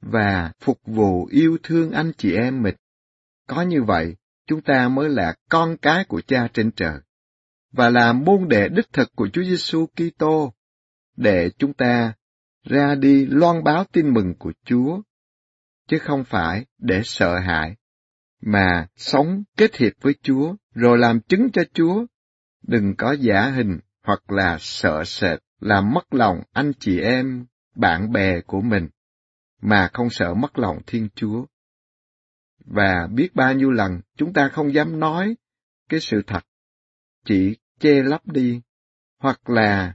và 0.00 0.52
phục 0.60 0.80
vụ 0.86 1.26
yêu 1.26 1.58
thương 1.62 1.90
anh 1.90 2.12
chị 2.18 2.34
em 2.34 2.62
mình. 2.62 2.74
Có 3.46 3.62
như 3.62 3.82
vậy, 3.82 4.16
chúng 4.46 4.62
ta 4.62 4.88
mới 4.88 5.08
là 5.08 5.34
con 5.50 5.76
cái 5.76 6.04
của 6.04 6.20
Cha 6.20 6.48
trên 6.52 6.70
trời 6.70 7.00
và 7.72 7.90
là 7.90 8.12
môn 8.12 8.48
đệ 8.48 8.68
đích 8.68 8.92
thực 8.92 9.12
của 9.16 9.28
Chúa 9.32 9.42
Giêsu 9.42 9.86
Kitô 9.86 10.52
để 11.16 11.50
chúng 11.58 11.72
ta 11.72 12.12
ra 12.64 12.94
đi 12.94 13.26
loan 13.26 13.64
báo 13.64 13.84
tin 13.92 14.14
mừng 14.14 14.34
của 14.38 14.52
Chúa, 14.64 15.00
chứ 15.88 15.98
không 15.98 16.24
phải 16.24 16.66
để 16.78 17.00
sợ 17.04 17.38
hãi, 17.38 17.76
mà 18.40 18.86
sống 18.96 19.42
kết 19.56 19.76
hiệp 19.76 19.92
với 20.00 20.14
Chúa, 20.22 20.54
rồi 20.74 20.98
làm 20.98 21.20
chứng 21.20 21.50
cho 21.52 21.62
Chúa. 21.72 22.06
Đừng 22.62 22.94
có 22.96 23.12
giả 23.12 23.50
hình 23.50 23.78
hoặc 24.02 24.30
là 24.30 24.56
sợ 24.60 25.04
sệt, 25.04 25.38
làm 25.60 25.94
mất 25.94 26.14
lòng 26.14 26.42
anh 26.52 26.72
chị 26.78 27.00
em, 27.00 27.46
bạn 27.74 28.12
bè 28.12 28.40
của 28.40 28.60
mình, 28.60 28.88
mà 29.60 29.90
không 29.92 30.10
sợ 30.10 30.34
mất 30.34 30.58
lòng 30.58 30.78
Thiên 30.86 31.08
Chúa. 31.14 31.46
Và 32.64 33.06
biết 33.06 33.34
bao 33.34 33.54
nhiêu 33.54 33.70
lần 33.70 34.00
chúng 34.16 34.32
ta 34.32 34.48
không 34.48 34.74
dám 34.74 35.00
nói 35.00 35.36
cái 35.88 36.00
sự 36.00 36.22
thật, 36.26 36.46
chỉ 37.24 37.56
che 37.80 38.02
lấp 38.02 38.26
đi, 38.26 38.60
hoặc 39.18 39.50
là 39.50 39.94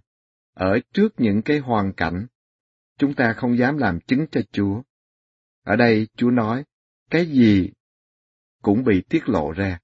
ở 0.54 0.80
trước 0.94 1.14
những 1.18 1.42
cái 1.42 1.60
hoàn 1.60 1.94
cảnh, 1.94 2.28
chúng 2.98 3.14
ta 3.14 3.34
không 3.34 3.58
dám 3.58 3.78
làm 3.78 4.00
chứng 4.00 4.26
cho 4.32 4.42
Chúa. 4.52 4.82
Ở 5.64 5.76
đây 5.76 6.08
Chúa 6.18 6.32
nói, 6.32 6.64
cái 7.10 7.26
gì 7.26 7.72
cũng 8.62 8.84
bị 8.84 9.02
tiết 9.10 9.30
lộ 9.30 9.52
ra. 9.52 9.80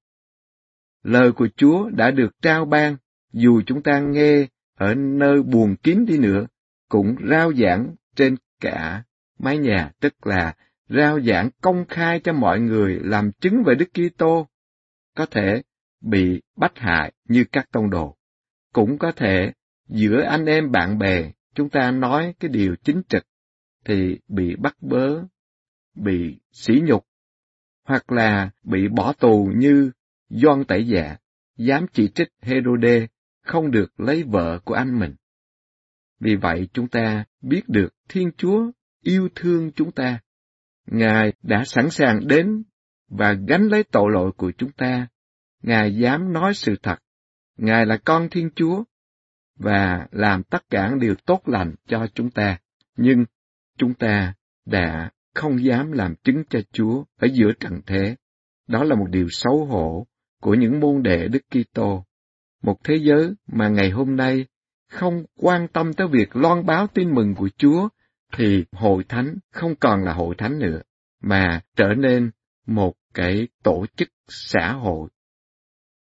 Lời 1.04 1.32
của 1.32 1.48
Chúa 1.56 1.90
đã 1.90 2.12
được 2.12 2.42
trao 2.42 2.66
ban, 2.66 2.98
dù 3.34 3.62
chúng 3.66 3.84
ta 3.84 4.00
nghe 4.00 4.48
ở 4.76 4.96
nơi 4.96 5.44
buồn 5.44 5.76
kín 5.76 6.06
đi 6.06 6.18
nữa, 6.18 6.48
cũng 6.90 7.16
rao 7.30 7.54
giảng 7.54 7.96
trên 8.16 8.36
cả 8.60 9.04
mái 9.44 9.58
nhà, 9.58 9.92
tức 10.00 10.28
là 10.28 10.56
rao 10.90 11.22
giảng 11.22 11.50
công 11.62 11.86
khai 11.90 12.20
cho 12.24 12.34
mọi 12.34 12.60
người 12.60 13.00
làm 13.04 13.32
chứng 13.32 13.64
về 13.66 13.76
Đức 13.76 13.90
Kitô, 13.94 14.48
có 15.16 15.26
thể 15.26 15.62
bị 16.02 16.42
bắt 16.56 16.72
hại 16.76 17.12
như 17.28 17.46
các 17.52 17.72
tông 17.72 17.90
đồ, 17.90 18.18
cũng 18.74 18.98
có 18.98 19.12
thể 19.12 19.52
giữa 19.88 20.22
anh 20.22 20.46
em 20.46 20.72
bạn 20.72 20.98
bè 20.98 21.32
chúng 21.56 21.70
ta 21.70 21.92
nói 21.92 22.34
cái 22.40 22.50
điều 22.50 22.76
chính 22.84 23.02
trực 23.10 23.24
thì 23.86 24.20
bị 24.28 24.56
bắt 24.56 24.76
bớ, 24.82 25.24
bị 25.96 26.40
sỉ 26.52 26.82
nhục, 26.84 27.06
hoặc 27.84 28.12
là 28.12 28.50
bị 28.64 28.88
bỏ 28.88 29.14
tù 29.14 29.52
như 29.56 29.92
Doan 30.30 30.66
Tẩy 30.66 30.88
Dạ, 30.88 31.18
dám 31.58 31.86
chỉ 31.94 32.08
trích 32.16 32.30
Herode 32.42 33.08
không 33.42 33.72
được 33.72 34.00
lấy 34.00 34.24
vợ 34.24 34.60
của 34.66 34.74
anh 34.74 35.00
mình. 35.00 35.16
Vì 36.20 36.36
vậy 36.36 36.70
chúng 36.74 36.88
ta 36.88 37.26
biết 37.42 37.62
được 37.68 37.90
Thiên 38.10 38.32
Chúa 38.38 38.72
yêu 39.02 39.30
thương 39.36 39.72
chúng 39.72 39.92
ta. 39.92 40.20
Ngài 40.86 41.34
đã 41.44 41.64
sẵn 41.66 41.90
sàng 41.90 42.28
đến 42.28 42.64
và 43.10 43.34
gánh 43.48 43.68
lấy 43.68 43.84
tội 43.84 44.12
lỗi 44.12 44.32
của 44.38 44.52
chúng 44.58 44.72
ta. 44.72 45.08
Ngài 45.62 45.96
dám 45.96 46.34
nói 46.34 46.54
sự 46.54 46.76
thật. 46.84 46.96
Ngài 47.58 47.86
là 47.86 47.98
con 47.98 48.30
Thiên 48.30 48.50
Chúa 48.56 48.84
và 49.56 50.08
làm 50.12 50.44
tất 50.44 50.70
cả 50.70 50.92
điều 51.00 51.16
tốt 51.26 51.42
lành 51.46 51.76
cho 51.88 52.08
chúng 52.14 52.32
ta. 52.32 52.60
Nhưng 52.98 53.26
chúng 53.78 53.94
ta 53.94 54.34
đã 54.66 55.12
không 55.34 55.64
dám 55.64 55.92
làm 55.92 56.16
chứng 56.16 56.44
cho 56.50 56.60
Chúa 56.72 57.04
ở 57.18 57.28
giữa 57.34 57.52
trần 57.60 57.82
thế. 57.86 58.16
Đó 58.68 58.84
là 58.84 58.96
một 58.96 59.08
điều 59.10 59.28
xấu 59.30 59.66
hổ 59.66 60.08
của 60.42 60.54
những 60.54 60.80
môn 60.80 61.04
đệ 61.04 61.28
Đức 61.28 61.42
Kitô. 61.50 62.06
Một 62.64 62.84
thế 62.84 62.96
giới 62.96 63.34
mà 63.48 63.70
ngày 63.70 63.90
hôm 63.90 64.16
nay 64.16 64.46
không 64.90 65.24
quan 65.36 65.68
tâm 65.68 65.94
tới 65.94 66.08
việc 66.08 66.36
loan 66.36 66.66
báo 66.66 66.88
tin 66.88 67.16
mừng 67.16 67.36
của 67.36 67.50
Chúa, 67.58 67.90
thì 68.38 68.66
hội 68.72 69.04
thánh 69.04 69.38
không 69.52 69.76
còn 69.76 70.04
là 70.04 70.14
hội 70.14 70.36
thánh 70.38 70.60
nữa, 70.60 70.82
mà 71.22 71.62
trở 71.76 71.94
nên 71.98 72.32
một 72.68 72.94
cái 73.14 73.48
tổ 73.64 73.86
chức 73.96 74.10
xã 74.28 74.74
hội. 74.74 75.10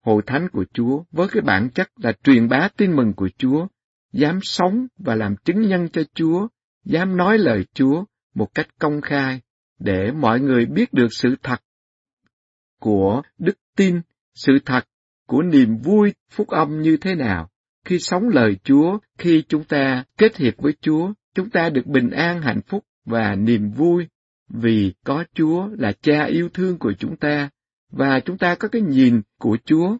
Hội 0.01 0.21
thánh 0.25 0.49
của 0.49 0.65
Chúa 0.73 1.03
với 1.11 1.27
cái 1.31 1.41
bản 1.41 1.69
chất 1.69 1.89
là 1.95 2.11
truyền 2.23 2.49
bá 2.49 2.69
tin 2.77 2.95
mừng 2.95 3.13
của 3.13 3.29
Chúa, 3.37 3.67
dám 4.11 4.39
sống 4.41 4.87
và 4.97 5.15
làm 5.15 5.35
chứng 5.35 5.61
nhân 5.61 5.89
cho 5.89 6.01
Chúa, 6.13 6.47
dám 6.85 7.17
nói 7.17 7.37
lời 7.37 7.65
Chúa 7.73 8.03
một 8.35 8.47
cách 8.53 8.67
công 8.79 9.01
khai 9.01 9.41
để 9.79 10.11
mọi 10.11 10.39
người 10.39 10.65
biết 10.65 10.93
được 10.93 11.07
sự 11.13 11.35
thật 11.43 11.61
của 12.79 13.21
đức 13.37 13.57
tin, 13.75 14.01
sự 14.33 14.51
thật 14.65 14.87
của 15.27 15.41
niềm 15.41 15.77
vui 15.77 16.13
phúc 16.29 16.47
âm 16.47 16.81
như 16.81 16.97
thế 16.97 17.15
nào. 17.15 17.49
Khi 17.85 17.99
sống 17.99 18.29
lời 18.29 18.57
Chúa, 18.63 18.97
khi 19.17 19.43
chúng 19.47 19.63
ta 19.63 20.03
kết 20.17 20.37
hiệp 20.37 20.53
với 20.57 20.73
Chúa, 20.81 21.13
chúng 21.35 21.49
ta 21.49 21.69
được 21.69 21.85
bình 21.85 22.09
an 22.09 22.41
hạnh 22.41 22.61
phúc 22.61 22.83
và 23.05 23.35
niềm 23.35 23.71
vui 23.71 24.07
vì 24.49 24.93
có 25.03 25.23
Chúa 25.33 25.67
là 25.77 25.93
cha 26.01 26.23
yêu 26.23 26.49
thương 26.49 26.77
của 26.77 26.93
chúng 26.99 27.15
ta. 27.15 27.49
Và 27.91 28.19
chúng 28.19 28.37
ta 28.37 28.55
có 28.55 28.67
cái 28.67 28.81
nhìn 28.81 29.21
của 29.39 29.57
Chúa 29.65 29.97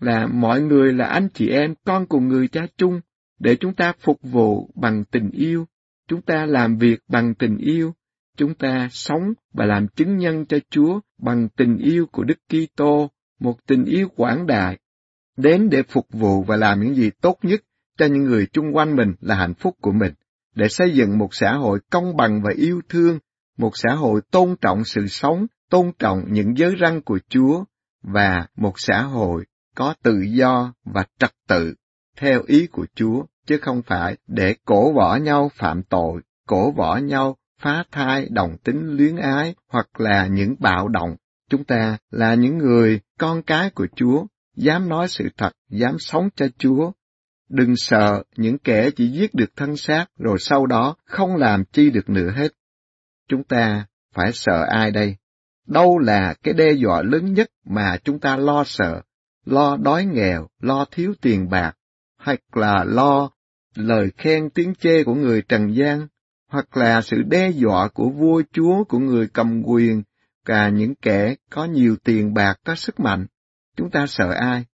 là 0.00 0.26
mọi 0.26 0.60
người 0.60 0.92
là 0.92 1.06
anh 1.06 1.28
chị 1.34 1.48
em 1.48 1.74
con 1.84 2.06
của 2.06 2.20
người 2.20 2.48
cha 2.48 2.66
chung 2.76 3.00
để 3.38 3.56
chúng 3.56 3.74
ta 3.74 3.92
phục 4.00 4.22
vụ 4.22 4.70
bằng 4.74 5.04
tình 5.04 5.30
yêu, 5.30 5.66
chúng 6.08 6.22
ta 6.22 6.46
làm 6.46 6.78
việc 6.78 7.00
bằng 7.08 7.34
tình 7.34 7.56
yêu, 7.56 7.94
chúng 8.36 8.54
ta 8.54 8.88
sống 8.90 9.32
và 9.52 9.66
làm 9.66 9.88
chứng 9.88 10.16
nhân 10.16 10.46
cho 10.46 10.58
Chúa 10.70 11.00
bằng 11.18 11.48
tình 11.48 11.76
yêu 11.76 12.06
của 12.06 12.24
Đức 12.24 12.38
Kitô, 12.48 13.10
một 13.40 13.66
tình 13.66 13.84
yêu 13.84 14.08
quảng 14.16 14.46
đại, 14.46 14.78
đến 15.36 15.70
để 15.70 15.82
phục 15.82 16.06
vụ 16.10 16.42
và 16.42 16.56
làm 16.56 16.80
những 16.80 16.94
gì 16.94 17.10
tốt 17.10 17.38
nhất 17.42 17.60
cho 17.98 18.06
những 18.06 18.24
người 18.24 18.46
chung 18.46 18.76
quanh 18.76 18.96
mình 18.96 19.14
là 19.20 19.34
hạnh 19.34 19.54
phúc 19.54 19.76
của 19.80 19.92
mình, 19.92 20.12
để 20.58 20.68
xây 20.68 20.94
dựng 20.94 21.18
một 21.18 21.34
xã 21.34 21.52
hội 21.52 21.80
công 21.90 22.16
bằng 22.16 22.42
và 22.42 22.50
yêu 22.56 22.80
thương, 22.88 23.18
một 23.58 23.70
xã 23.74 23.94
hội 23.94 24.20
tôn 24.30 24.56
trọng 24.60 24.84
sự 24.84 25.06
sống, 25.06 25.46
tôn 25.70 25.92
trọng 25.98 26.24
những 26.28 26.56
giới 26.56 26.74
răn 26.80 27.00
của 27.00 27.18
Chúa, 27.28 27.64
và 28.02 28.46
một 28.56 28.72
xã 28.76 29.02
hội 29.02 29.44
có 29.74 29.94
tự 30.02 30.20
do 30.28 30.72
và 30.84 31.04
trật 31.18 31.30
tự 31.48 31.74
theo 32.16 32.42
ý 32.46 32.66
của 32.66 32.86
Chúa, 32.94 33.24
chứ 33.46 33.58
không 33.62 33.82
phải 33.86 34.16
để 34.26 34.56
cổ 34.64 34.92
võ 34.92 35.16
nhau 35.16 35.50
phạm 35.54 35.82
tội, 35.82 36.20
cổ 36.46 36.72
võ 36.72 36.96
nhau 36.96 37.36
phá 37.60 37.84
thai, 37.90 38.28
đồng 38.30 38.56
tính 38.64 38.96
luyến 38.96 39.16
ái 39.16 39.54
hoặc 39.68 40.00
là 40.00 40.26
những 40.26 40.54
bạo 40.58 40.88
động. 40.88 41.16
Chúng 41.50 41.64
ta 41.64 41.98
là 42.10 42.34
những 42.34 42.58
người 42.58 43.00
con 43.18 43.42
cái 43.42 43.70
của 43.70 43.86
Chúa, 43.96 44.26
dám 44.56 44.88
nói 44.88 45.08
sự 45.08 45.28
thật, 45.36 45.52
dám 45.70 45.96
sống 45.98 46.28
cho 46.36 46.46
Chúa. 46.58 46.92
Đừng 47.48 47.76
sợ 47.76 48.22
những 48.36 48.58
kẻ 48.58 48.90
chỉ 48.90 49.08
giết 49.08 49.34
được 49.34 49.56
thân 49.56 49.76
xác 49.76 50.06
rồi 50.18 50.36
sau 50.40 50.66
đó 50.66 50.96
không 51.04 51.36
làm 51.36 51.64
chi 51.64 51.90
được 51.90 52.10
nữa 52.10 52.30
hết. 52.36 52.48
Chúng 53.28 53.44
ta 53.44 53.86
phải 54.14 54.32
sợ 54.32 54.66
ai 54.68 54.90
đây? 54.90 55.16
Đâu 55.66 55.98
là 55.98 56.34
cái 56.42 56.54
đe 56.54 56.72
dọa 56.72 57.02
lớn 57.02 57.32
nhất 57.32 57.50
mà 57.64 57.96
chúng 58.04 58.20
ta 58.20 58.36
lo 58.36 58.64
sợ? 58.64 59.02
Lo 59.44 59.76
đói 59.76 60.04
nghèo, 60.04 60.48
lo 60.60 60.84
thiếu 60.90 61.14
tiền 61.20 61.48
bạc, 61.50 61.72
hoặc 62.16 62.56
là 62.56 62.84
lo 62.84 63.30
lời 63.74 64.10
khen 64.16 64.50
tiếng 64.50 64.74
chê 64.74 65.04
của 65.04 65.14
người 65.14 65.42
trần 65.42 65.74
gian, 65.74 66.06
hoặc 66.48 66.76
là 66.76 67.02
sự 67.02 67.16
đe 67.22 67.50
dọa 67.50 67.88
của 67.88 68.10
vua 68.10 68.42
chúa 68.52 68.84
của 68.84 68.98
người 68.98 69.28
cầm 69.32 69.62
quyền, 69.62 70.02
cả 70.44 70.68
những 70.68 70.94
kẻ 70.94 71.34
có 71.50 71.64
nhiều 71.64 71.96
tiền 72.04 72.34
bạc 72.34 72.54
có 72.64 72.74
sức 72.74 73.00
mạnh. 73.00 73.26
Chúng 73.76 73.90
ta 73.90 74.06
sợ 74.06 74.30
ai? 74.30 74.64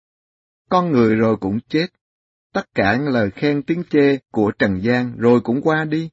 Con 0.69 0.93
người 0.93 1.15
rồi 1.15 1.37
cũng 1.37 1.59
chết. 1.69 1.87
Tất 2.55 2.75
cả 2.75 2.97
những 2.97 3.09
lời 3.09 3.31
khen 3.31 3.63
tiếng 3.63 3.83
chê 3.91 4.19
của 4.33 4.53
trần 4.59 4.83
gian 4.83 5.17
rồi 5.17 5.41
cũng 5.41 5.61
qua 5.63 5.85
đi. 5.85 6.11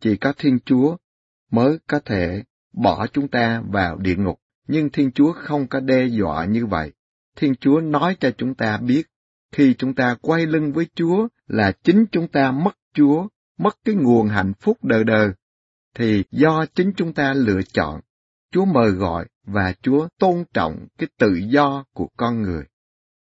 Chỉ 0.00 0.16
có 0.16 0.32
Thiên 0.38 0.58
Chúa 0.64 0.96
mới 1.50 1.78
có 1.86 2.00
thể 2.04 2.42
bỏ 2.72 3.06
chúng 3.06 3.28
ta 3.28 3.62
vào 3.72 3.96
địa 3.98 4.16
ngục, 4.16 4.40
nhưng 4.68 4.90
Thiên 4.90 5.12
Chúa 5.12 5.32
không 5.32 5.66
có 5.66 5.80
đe 5.80 6.06
dọa 6.06 6.44
như 6.44 6.66
vậy. 6.66 6.92
Thiên 7.36 7.54
Chúa 7.54 7.80
nói 7.80 8.16
cho 8.20 8.30
chúng 8.38 8.54
ta 8.54 8.78
biết, 8.78 9.02
khi 9.52 9.74
chúng 9.78 9.94
ta 9.94 10.16
quay 10.20 10.46
lưng 10.46 10.72
với 10.72 10.86
Chúa 10.94 11.28
là 11.46 11.72
chính 11.72 12.04
chúng 12.12 12.28
ta 12.28 12.50
mất 12.50 12.76
Chúa, 12.94 13.28
mất 13.58 13.76
cái 13.84 13.94
nguồn 13.94 14.28
hạnh 14.28 14.52
phúc 14.60 14.84
đời 14.84 15.04
đời, 15.04 15.30
thì 15.94 16.24
do 16.30 16.66
chính 16.74 16.92
chúng 16.96 17.12
ta 17.12 17.34
lựa 17.34 17.60
chọn, 17.62 18.00
Chúa 18.52 18.64
mời 18.64 18.90
gọi 18.90 19.26
và 19.44 19.74
Chúa 19.82 20.08
tôn 20.18 20.44
trọng 20.54 20.86
cái 20.98 21.08
tự 21.18 21.34
do 21.48 21.84
của 21.92 22.08
con 22.16 22.42
người. 22.42 22.64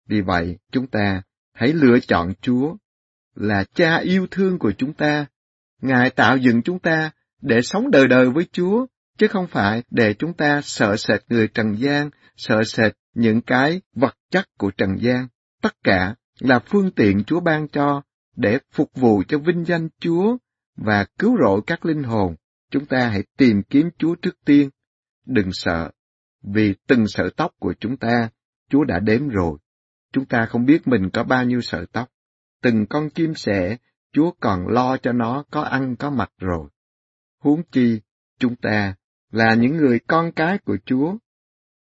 Vì 0.08 0.22
vậy, 0.22 0.58
chúng 0.72 0.88
ta 0.88 1.22
hãy 1.58 1.74
lựa 1.74 2.00
chọn 2.00 2.34
Chúa 2.42 2.76
là 3.36 3.64
cha 3.74 3.98
yêu 3.98 4.28
thương 4.32 4.60
của 4.60 4.72
chúng 4.78 4.94
ta. 4.94 5.26
Ngài 5.82 6.10
tạo 6.10 6.38
dựng 6.38 6.62
chúng 6.62 6.80
ta 6.80 7.12
để 7.42 7.62
sống 7.62 7.92
đời 7.92 8.08
đời 8.08 8.30
với 8.30 8.48
Chúa, 8.52 8.86
chứ 9.18 9.28
không 9.28 9.48
phải 9.48 9.84
để 9.90 10.14
chúng 10.14 10.34
ta 10.34 10.62
sợ 10.64 10.96
sệt 10.98 11.22
người 11.30 11.48
trần 11.48 11.76
gian, 11.78 12.10
sợ 12.36 12.64
sệt 12.64 12.94
những 13.14 13.42
cái 13.42 13.82
vật 13.96 14.16
chất 14.32 14.46
của 14.58 14.72
trần 14.72 14.90
gian. 15.00 15.28
Tất 15.62 15.76
cả 15.84 16.16
là 16.40 16.60
phương 16.60 16.92
tiện 16.92 17.24
Chúa 17.24 17.40
ban 17.40 17.68
cho 17.68 18.02
để 18.36 18.60
phục 18.72 18.92
vụ 18.96 19.24
cho 19.28 19.38
vinh 19.38 19.66
danh 19.66 19.90
Chúa 20.00 20.38
và 20.76 21.06
cứu 21.20 21.38
rỗi 21.44 21.62
các 21.68 21.86
linh 21.86 22.04
hồn. 22.04 22.36
Chúng 22.72 22.86
ta 22.86 23.10
hãy 23.10 23.24
tìm 23.38 23.64
kiếm 23.64 23.90
Chúa 23.98 24.16
trước 24.16 24.36
tiên. 24.46 24.70
Đừng 25.26 25.50
sợ, 25.52 25.92
vì 26.44 26.76
từng 26.88 27.08
sợi 27.08 27.30
tóc 27.38 27.52
của 27.60 27.74
chúng 27.80 27.98
ta, 27.98 28.30
Chúa 28.70 28.84
đã 28.84 29.00
đếm 29.00 29.28
rồi. 29.28 29.58
Chúng 30.12 30.26
ta 30.26 30.46
không 30.46 30.66
biết 30.66 30.88
mình 30.88 31.10
có 31.14 31.24
bao 31.24 31.46
nhiêu 31.46 31.62
sợi 31.62 31.86
tóc. 31.92 32.10
Từng 32.62 32.86
con 32.90 33.10
chim 33.10 33.36
sẻ, 33.36 33.78
Chúa 34.12 34.32
còn 34.40 34.68
lo 34.68 34.98
cho 34.98 35.12
nó 35.12 35.44
có 35.52 35.62
ăn 35.62 35.96
có 35.96 36.10
mặc 36.10 36.32
rồi. 36.38 36.70
Huống 37.40 37.64
chi, 37.72 38.02
chúng 38.40 38.56
ta 38.56 38.96
là 39.32 39.54
những 39.54 39.78
người 39.78 40.00
con 40.08 40.32
cái 40.32 40.58
của 40.58 40.78
Chúa. 40.86 41.16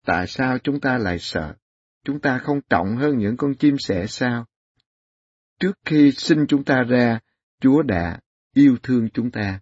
Tại 0.06 0.28
sao 0.28 0.58
chúng 0.60 0.80
ta 0.80 0.98
lại 0.98 1.20
sợ? 1.20 1.56
Chúng 2.04 2.20
ta 2.20 2.38
không 2.38 2.62
trọng 2.70 2.98
hơn 2.98 3.18
những 3.18 3.38
con 3.38 3.56
chim 3.56 3.76
sẻ 3.80 4.08
sao? 4.08 4.46
Trước 5.60 5.78
khi 5.86 6.12
sinh 6.12 6.46
chúng 6.48 6.64
ta 6.64 6.84
ra, 6.84 7.20
Chúa 7.62 7.82
đã 7.82 8.20
yêu 8.54 8.78
thương 8.84 9.10
chúng 9.10 9.32
ta. 9.32 9.60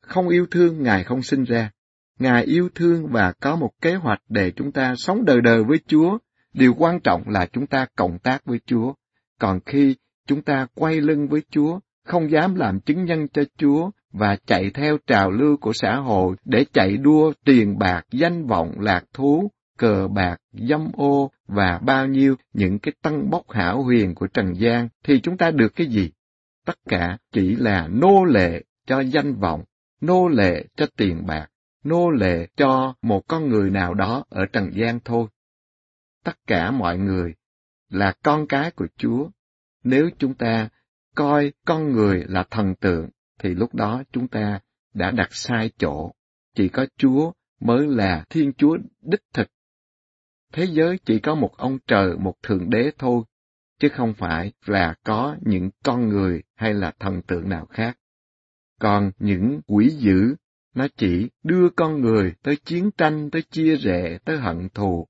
Không 0.00 0.28
yêu 0.28 0.46
thương, 0.50 0.82
Ngài 0.82 1.04
không 1.04 1.22
sinh 1.22 1.44
ra. 1.44 1.70
Ngài 2.18 2.44
yêu 2.44 2.68
thương 2.74 3.06
và 3.06 3.32
có 3.32 3.56
một 3.56 3.70
kế 3.80 3.94
hoạch 3.94 4.22
để 4.28 4.52
chúng 4.56 4.72
ta 4.72 4.94
sống 4.96 5.24
đời 5.24 5.40
đời 5.40 5.64
với 5.64 5.78
Chúa. 5.86 6.18
Điều 6.52 6.74
quan 6.74 7.00
trọng 7.00 7.22
là 7.28 7.46
chúng 7.46 7.66
ta 7.66 7.86
cộng 7.96 8.18
tác 8.18 8.44
với 8.44 8.60
Chúa. 8.66 8.92
Còn 9.40 9.60
khi 9.66 9.96
chúng 10.26 10.42
ta 10.42 10.66
quay 10.74 11.00
lưng 11.00 11.28
với 11.28 11.42
Chúa, 11.50 11.78
không 12.04 12.30
dám 12.30 12.54
làm 12.54 12.80
chứng 12.80 13.04
nhân 13.04 13.28
cho 13.28 13.42
Chúa 13.56 13.90
và 14.12 14.36
chạy 14.46 14.70
theo 14.70 14.98
trào 15.06 15.30
lưu 15.30 15.56
của 15.56 15.72
xã 15.72 15.96
hội 15.96 16.36
để 16.44 16.64
chạy 16.72 16.96
đua 16.96 17.32
tiền 17.44 17.78
bạc, 17.78 18.02
danh 18.10 18.46
vọng, 18.46 18.80
lạc 18.80 19.04
thú, 19.12 19.50
cờ 19.78 20.08
bạc, 20.08 20.36
dâm 20.52 20.92
ô 20.96 21.30
và 21.46 21.78
bao 21.78 22.06
nhiêu 22.06 22.34
những 22.52 22.78
cái 22.78 22.94
tân 23.02 23.30
bốc 23.30 23.50
hảo 23.50 23.82
huyền 23.82 24.14
của 24.14 24.26
Trần 24.26 24.52
gian, 24.56 24.88
thì 25.04 25.20
chúng 25.20 25.36
ta 25.36 25.50
được 25.50 25.74
cái 25.76 25.86
gì? 25.86 26.10
Tất 26.66 26.78
cả 26.88 27.18
chỉ 27.32 27.56
là 27.56 27.88
nô 27.88 28.24
lệ 28.24 28.62
cho 28.86 29.00
danh 29.00 29.34
vọng, 29.34 29.64
nô 30.00 30.28
lệ 30.28 30.64
cho 30.76 30.86
tiền 30.96 31.26
bạc, 31.26 31.46
nô 31.84 32.10
lệ 32.10 32.46
cho 32.56 32.94
một 33.02 33.28
con 33.28 33.48
người 33.48 33.70
nào 33.70 33.94
đó 33.94 34.24
ở 34.28 34.46
Trần 34.46 34.70
gian 34.74 35.00
thôi. 35.04 35.26
Tất 36.24 36.38
cả 36.46 36.70
mọi 36.70 36.98
người 36.98 37.34
là 37.88 38.14
con 38.22 38.46
cái 38.46 38.70
của 38.70 38.86
Chúa. 38.96 39.30
Nếu 39.84 40.10
chúng 40.18 40.34
ta 40.34 40.68
coi 41.14 41.52
con 41.66 41.92
người 41.92 42.24
là 42.28 42.44
thần 42.50 42.74
tượng, 42.74 43.08
thì 43.38 43.54
lúc 43.54 43.74
đó 43.74 44.02
chúng 44.12 44.28
ta 44.28 44.60
đã 44.94 45.10
đặt 45.10 45.28
sai 45.30 45.70
chỗ. 45.78 46.12
Chỉ 46.54 46.68
có 46.68 46.86
Chúa 46.96 47.32
mới 47.60 47.86
là 47.86 48.24
Thiên 48.30 48.52
Chúa 48.52 48.78
đích 49.02 49.22
thực 49.32 49.48
thế 50.52 50.64
giới 50.64 50.98
chỉ 51.04 51.18
có 51.18 51.34
một 51.34 51.56
ông 51.56 51.78
trời, 51.86 52.16
một 52.18 52.34
thượng 52.42 52.70
đế 52.70 52.90
thôi, 52.98 53.22
chứ 53.78 53.88
không 53.88 54.14
phải 54.14 54.52
là 54.66 54.94
có 55.04 55.36
những 55.40 55.70
con 55.84 56.08
người 56.08 56.42
hay 56.54 56.74
là 56.74 56.92
thần 57.00 57.22
tượng 57.22 57.48
nào 57.48 57.66
khác. 57.66 57.98
Còn 58.80 59.12
những 59.18 59.60
quỷ 59.66 59.88
dữ, 59.88 60.34
nó 60.74 60.86
chỉ 60.96 61.30
đưa 61.42 61.68
con 61.76 62.00
người 62.00 62.34
tới 62.42 62.56
chiến 62.56 62.90
tranh, 62.98 63.30
tới 63.30 63.42
chia 63.42 63.76
rẽ, 63.76 64.18
tới 64.24 64.38
hận 64.38 64.68
thù, 64.74 65.06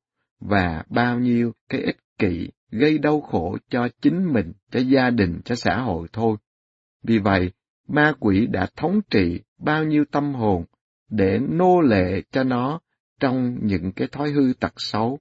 và 0.48 0.84
bao 0.88 1.18
nhiêu 1.18 1.52
cái 1.68 1.80
ích 1.80 1.98
kỷ 2.18 2.50
gây 2.70 2.98
đau 2.98 3.20
khổ 3.20 3.58
cho 3.68 3.88
chính 4.00 4.32
mình, 4.32 4.52
cho 4.70 4.80
gia 4.80 5.10
đình, 5.10 5.40
cho 5.44 5.54
xã 5.54 5.80
hội 5.80 6.08
thôi. 6.12 6.36
Vì 7.02 7.18
vậy, 7.18 7.52
ma 7.88 8.12
quỷ 8.20 8.46
đã 8.46 8.68
thống 8.76 9.00
trị 9.10 9.40
bao 9.58 9.84
nhiêu 9.84 10.04
tâm 10.12 10.34
hồn 10.34 10.64
để 11.10 11.38
nô 11.48 11.80
lệ 11.80 12.22
cho 12.30 12.44
nó 12.44 12.80
trong 13.20 13.58
những 13.62 13.92
cái 13.92 14.08
thói 14.08 14.30
hư 14.30 14.52
tật 14.60 14.72
xấu 14.76 15.18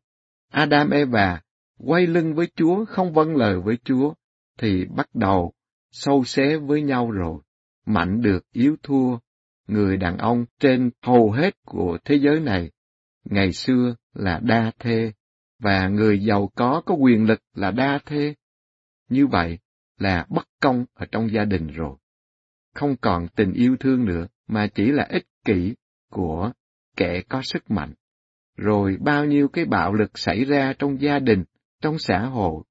Adam 0.52 0.90
Eva 0.90 1.42
quay 1.78 2.08
lưng 2.08 2.34
với 2.34 2.48
Chúa, 2.56 2.86
không 2.86 3.14
vâng 3.14 3.36
lời 3.36 3.60
với 3.60 3.78
Chúa, 3.84 4.14
thì 4.58 4.86
bắt 4.86 5.10
đầu 5.14 5.54
sâu 5.92 6.24
xé 6.24 6.58
với 6.58 6.82
nhau 6.82 7.12
rồi. 7.12 7.42
Mạnh 7.86 8.22
được 8.22 8.52
yếu 8.52 8.76
thua, 8.84 9.18
người 9.68 9.98
đàn 9.98 10.18
ông 10.18 10.46
trên 10.60 10.92
hầu 11.02 11.32
hết 11.32 11.56
của 11.66 11.98
thế 12.06 12.16
giới 12.16 12.40
này, 12.40 12.72
ngày 13.24 13.54
xưa 13.54 13.96
là 14.14 14.40
đa 14.44 14.72
thê, 14.80 15.12
và 15.60 15.88
người 15.88 16.20
giàu 16.20 16.52
có 16.56 16.82
có 16.86 16.96
quyền 16.96 17.26
lực 17.26 17.42
là 17.54 17.72
đa 17.72 18.00
thê. 18.06 18.36
Như 19.10 19.28
vậy 19.28 19.60
là 19.98 20.26
bất 20.30 20.48
công 20.62 20.86
ở 20.94 21.06
trong 21.12 21.32
gia 21.32 21.46
đình 21.46 21.68
rồi. 21.68 21.98
Không 22.74 22.96
còn 23.02 23.28
tình 23.36 23.54
yêu 23.54 23.76
thương 23.80 24.06
nữa, 24.06 24.28
mà 24.48 24.68
chỉ 24.68 24.92
là 24.92 25.08
ích 25.10 25.26
kỷ 25.46 25.76
của 26.10 26.52
kẻ 26.98 27.22
có 27.30 27.42
sức 27.42 27.72
mạnh 27.72 27.94
rồi 28.62 28.98
bao 29.00 29.26
nhiêu 29.26 29.48
cái 29.48 29.66
bạo 29.66 29.94
lực 29.94 30.18
xảy 30.18 30.46
ra 30.46 30.74
trong 30.80 31.02
gia 31.02 31.20
đình, 31.20 31.44
trong 31.82 32.00
xã 32.00 32.20
hội, 32.20 32.64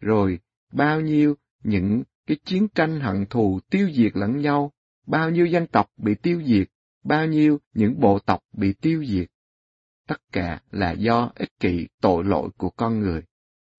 rồi 0.00 0.38
bao 0.72 1.00
nhiêu 1.00 1.34
những 1.62 2.02
cái 2.26 2.36
chiến 2.44 2.68
tranh 2.74 3.00
hận 3.00 3.26
thù 3.30 3.60
tiêu 3.70 3.88
diệt 3.92 4.16
lẫn 4.16 4.36
nhau, 4.36 4.72
bao 5.06 5.30
nhiêu 5.30 5.46
dân 5.46 5.66
tộc 5.66 5.90
bị 5.96 6.14
tiêu 6.14 6.42
diệt, 6.44 6.68
bao 7.04 7.26
nhiêu 7.26 7.58
những 7.74 8.00
bộ 8.00 8.18
tộc 8.18 8.40
bị 8.52 8.72
tiêu 8.72 9.04
diệt. 9.04 9.28
Tất 10.08 10.20
cả 10.32 10.60
là 10.70 10.92
do 10.92 11.30
ích 11.34 11.60
kỷ 11.60 11.86
tội 12.00 12.24
lỗi 12.24 12.48
của 12.56 12.70
con 12.70 13.00
người. 13.00 13.22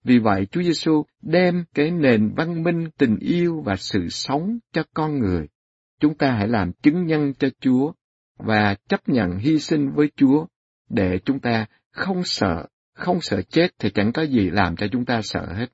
Vì 0.04 0.20
vậy 0.20 0.46
Chúa 0.52 0.62
Giêsu 0.62 1.06
đem 1.22 1.64
cái 1.74 1.92
nền 1.92 2.34
văn 2.36 2.64
minh, 2.64 2.90
tình 2.98 3.18
yêu 3.20 3.62
và 3.66 3.76
sự 3.76 4.10
sống 4.10 4.60
cho 4.74 4.84
con 4.94 5.20
người. 5.20 5.48
Chúng 6.00 6.18
ta 6.18 6.32
hãy 6.32 6.48
làm 6.48 6.72
chứng 6.72 7.06
nhân 7.06 7.34
cho 7.34 7.50
Chúa 7.60 7.92
và 8.38 8.76
chấp 8.88 9.10
nhận 9.10 9.38
hy 9.38 9.60
sinh 9.60 9.92
với 9.92 10.12
Chúa 10.16 10.46
để 10.90 11.20
chúng 11.26 11.40
ta 11.40 11.66
không 11.92 12.24
sợ, 12.24 12.68
không 12.94 13.22
sợ 13.22 13.42
chết 13.42 13.68
thì 13.80 13.90
chẳng 13.90 14.12
có 14.14 14.22
gì 14.22 14.50
làm 14.50 14.76
cho 14.76 14.88
chúng 14.92 15.06
ta 15.06 15.22
sợ 15.24 15.54
hết. 15.54 15.68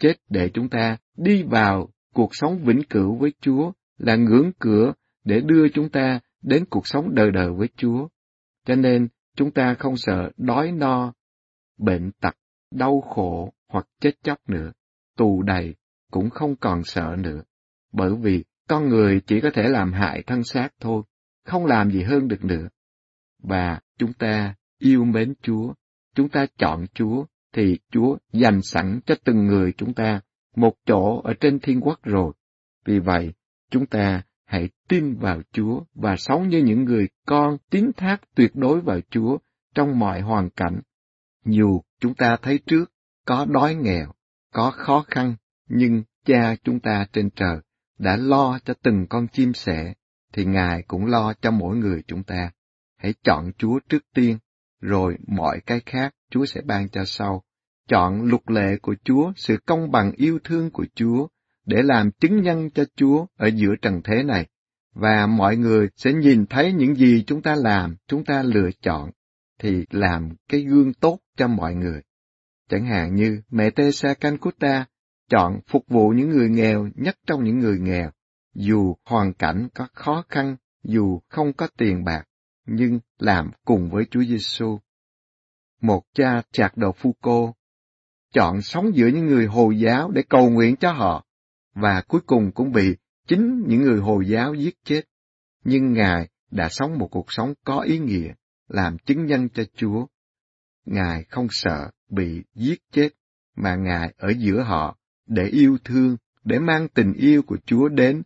Chết 0.00 0.14
để 0.30 0.50
chúng 0.54 0.68
ta 0.68 0.96
đi 1.16 1.42
vào 1.42 1.88
cuộc 2.14 2.30
sống 2.32 2.64
vĩnh 2.64 2.82
cửu 2.90 3.16
với 3.16 3.32
Chúa 3.40 3.72
là 3.98 4.16
ngưỡng 4.16 4.52
cửa 4.58 4.92
để 5.24 5.40
đưa 5.40 5.68
chúng 5.68 5.88
ta 5.88 6.20
đến 6.42 6.64
cuộc 6.70 6.86
sống 6.86 7.14
đời 7.14 7.30
đời 7.30 7.50
với 7.50 7.68
Chúa. 7.76 8.08
Cho 8.66 8.74
nên 8.74 9.08
chúng 9.36 9.50
ta 9.50 9.74
không 9.78 9.96
sợ 9.96 10.30
đói 10.36 10.72
no, 10.72 11.12
bệnh 11.78 12.10
tật, 12.20 12.36
đau 12.70 13.00
khổ 13.00 13.52
hoặc 13.68 13.86
chết 14.00 14.22
chóc 14.22 14.38
nữa. 14.48 14.72
Tù 15.16 15.42
đầy 15.42 15.74
cũng 16.10 16.30
không 16.30 16.56
còn 16.56 16.84
sợ 16.84 17.16
nữa. 17.18 17.42
Bởi 17.92 18.14
vì 18.16 18.44
con 18.68 18.88
người 18.88 19.20
chỉ 19.26 19.40
có 19.40 19.50
thể 19.54 19.68
làm 19.68 19.92
hại 19.92 20.22
thân 20.26 20.44
xác 20.44 20.68
thôi, 20.80 21.02
không 21.44 21.66
làm 21.66 21.90
gì 21.90 22.02
hơn 22.02 22.28
được 22.28 22.44
nữa. 22.44 22.68
Và 23.42 23.80
chúng 23.98 24.12
ta 24.12 24.54
yêu 24.78 25.04
mến 25.04 25.34
Chúa, 25.42 25.74
chúng 26.14 26.28
ta 26.28 26.46
chọn 26.58 26.86
Chúa, 26.94 27.24
thì 27.52 27.78
Chúa 27.90 28.16
dành 28.32 28.62
sẵn 28.62 29.00
cho 29.06 29.14
từng 29.24 29.46
người 29.46 29.72
chúng 29.76 29.94
ta 29.94 30.20
một 30.56 30.74
chỗ 30.86 31.20
ở 31.24 31.34
trên 31.40 31.60
thiên 31.60 31.80
quốc 31.80 32.02
rồi. 32.02 32.32
Vì 32.84 32.98
vậy, 32.98 33.32
chúng 33.70 33.86
ta 33.86 34.22
hãy 34.44 34.68
tin 34.88 35.14
vào 35.14 35.42
Chúa 35.52 35.80
và 35.94 36.16
sống 36.16 36.48
như 36.48 36.58
những 36.58 36.84
người 36.84 37.08
con 37.26 37.56
tín 37.70 37.90
thác 37.96 38.20
tuyệt 38.34 38.54
đối 38.54 38.80
vào 38.80 39.00
Chúa 39.10 39.38
trong 39.74 39.98
mọi 39.98 40.20
hoàn 40.20 40.50
cảnh. 40.50 40.80
Dù 41.44 41.80
chúng 42.00 42.14
ta 42.14 42.36
thấy 42.42 42.58
trước 42.66 42.92
có 43.26 43.46
đói 43.48 43.74
nghèo, 43.74 44.12
có 44.52 44.70
khó 44.70 45.04
khăn, 45.08 45.34
nhưng 45.68 46.02
cha 46.24 46.56
chúng 46.64 46.80
ta 46.80 47.06
trên 47.12 47.30
trời 47.30 47.58
đã 47.98 48.16
lo 48.16 48.58
cho 48.64 48.74
từng 48.82 49.06
con 49.06 49.28
chim 49.28 49.54
sẻ, 49.54 49.94
thì 50.32 50.44
Ngài 50.44 50.82
cũng 50.82 51.06
lo 51.06 51.34
cho 51.40 51.50
mỗi 51.50 51.76
người 51.76 52.02
chúng 52.06 52.22
ta. 52.22 52.50
Hãy 52.96 53.14
chọn 53.24 53.52
Chúa 53.58 53.78
trước 53.88 54.02
tiên, 54.14 54.38
rồi 54.80 55.16
mọi 55.26 55.60
cái 55.66 55.80
khác 55.86 56.14
Chúa 56.30 56.44
sẽ 56.44 56.60
ban 56.60 56.88
cho 56.88 57.04
sau. 57.04 57.42
Chọn 57.88 58.22
luật 58.22 58.42
lệ 58.46 58.76
của 58.82 58.94
Chúa, 59.04 59.32
sự 59.36 59.56
công 59.66 59.90
bằng 59.90 60.12
yêu 60.12 60.38
thương 60.44 60.70
của 60.70 60.86
Chúa, 60.94 61.26
để 61.66 61.82
làm 61.82 62.10
chứng 62.10 62.42
nhân 62.42 62.70
cho 62.70 62.84
Chúa 62.96 63.26
ở 63.36 63.46
giữa 63.46 63.74
trần 63.82 64.00
thế 64.04 64.22
này. 64.22 64.46
Và 64.94 65.26
mọi 65.26 65.56
người 65.56 65.88
sẽ 65.96 66.12
nhìn 66.12 66.46
thấy 66.46 66.72
những 66.72 66.94
gì 66.94 67.24
chúng 67.26 67.42
ta 67.42 67.54
làm, 67.54 67.96
chúng 68.06 68.24
ta 68.24 68.42
lựa 68.42 68.70
chọn, 68.82 69.10
thì 69.58 69.84
làm 69.90 70.34
cái 70.48 70.60
gương 70.62 70.94
tốt 70.94 71.18
cho 71.36 71.48
mọi 71.48 71.74
người. 71.74 72.02
Chẳng 72.68 72.86
hạn 72.86 73.14
như 73.14 73.42
mẹ 73.50 73.70
Teresa 73.70 74.14
Calcutta 74.14 74.86
chọn 75.28 75.60
phục 75.66 75.84
vụ 75.88 76.08
những 76.08 76.30
người 76.30 76.48
nghèo 76.48 76.88
nhất 76.94 77.18
trong 77.26 77.44
những 77.44 77.58
người 77.58 77.78
nghèo, 77.78 78.10
dù 78.54 78.96
hoàn 79.04 79.34
cảnh 79.34 79.68
có 79.74 79.88
khó 79.92 80.24
khăn, 80.28 80.56
dù 80.82 81.20
không 81.28 81.52
có 81.52 81.68
tiền 81.76 82.04
bạc, 82.04 82.24
nhưng 82.66 83.00
làm 83.18 83.50
cùng 83.64 83.90
với 83.90 84.04
Chúa 84.10 84.22
Giêsu. 84.22 84.78
Một 85.80 86.02
cha 86.14 86.42
chạc 86.52 86.76
đầu 86.76 86.94
cô, 87.20 87.54
chọn 88.32 88.62
sống 88.62 88.96
giữa 88.96 89.06
những 89.06 89.26
người 89.26 89.46
Hồi 89.46 89.78
giáo 89.78 90.10
để 90.10 90.22
cầu 90.28 90.50
nguyện 90.50 90.76
cho 90.76 90.92
họ, 90.92 91.24
và 91.74 92.02
cuối 92.08 92.20
cùng 92.26 92.52
cũng 92.52 92.72
bị 92.72 92.96
chính 93.26 93.64
những 93.66 93.82
người 93.82 94.00
Hồi 94.00 94.28
giáo 94.28 94.54
giết 94.54 94.74
chết. 94.84 95.02
Nhưng 95.64 95.92
Ngài 95.92 96.28
đã 96.50 96.68
sống 96.68 96.98
một 96.98 97.08
cuộc 97.10 97.32
sống 97.32 97.54
có 97.64 97.80
ý 97.80 97.98
nghĩa, 97.98 98.32
làm 98.68 98.98
chứng 98.98 99.26
nhân 99.26 99.48
cho 99.48 99.64
Chúa. 99.76 100.06
Ngài 100.84 101.24
không 101.24 101.46
sợ 101.50 101.90
bị 102.10 102.42
giết 102.54 102.78
chết, 102.92 103.08
mà 103.56 103.74
Ngài 103.74 104.14
ở 104.18 104.32
giữa 104.38 104.62
họ 104.62 104.98
để 105.26 105.44
yêu 105.44 105.78
thương, 105.84 106.16
để 106.44 106.58
mang 106.58 106.88
tình 106.88 107.12
yêu 107.12 107.42
của 107.42 107.56
Chúa 107.66 107.88
đến 107.88 108.22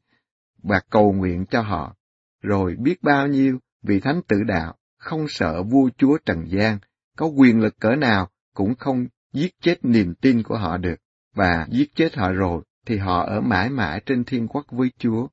và 0.63 0.81
cầu 0.91 1.13
nguyện 1.13 1.45
cho 1.51 1.63
họ. 1.63 1.97
Rồi 2.43 2.77
biết 2.79 3.03
bao 3.03 3.27
nhiêu 3.27 3.59
vị 3.83 4.01
thánh 4.01 4.21
tử 4.29 4.43
đạo 4.47 4.75
không 4.99 5.27
sợ 5.29 5.63
vua 5.63 5.91
chúa 5.99 6.19
Trần 6.27 6.45
gian, 6.49 6.79
có 7.17 7.27
quyền 7.27 7.61
lực 7.61 7.81
cỡ 7.81 7.97
nào 7.97 8.29
cũng 8.55 8.75
không 8.75 9.07
giết 9.33 9.55
chết 9.61 9.85
niềm 9.85 10.15
tin 10.15 10.43
của 10.43 10.59
họ 10.59 10.77
được, 10.77 10.97
và 11.35 11.67
giết 11.71 11.95
chết 11.95 12.15
họ 12.15 12.33
rồi 12.33 12.63
thì 12.89 12.97
họ 12.97 13.25
ở 13.27 13.41
mãi 13.41 13.71
mãi 13.71 14.01
trên 14.07 14.25
thiên 14.25 14.49
quốc 14.49 14.67
với 14.71 14.91
Chúa. 14.99 15.29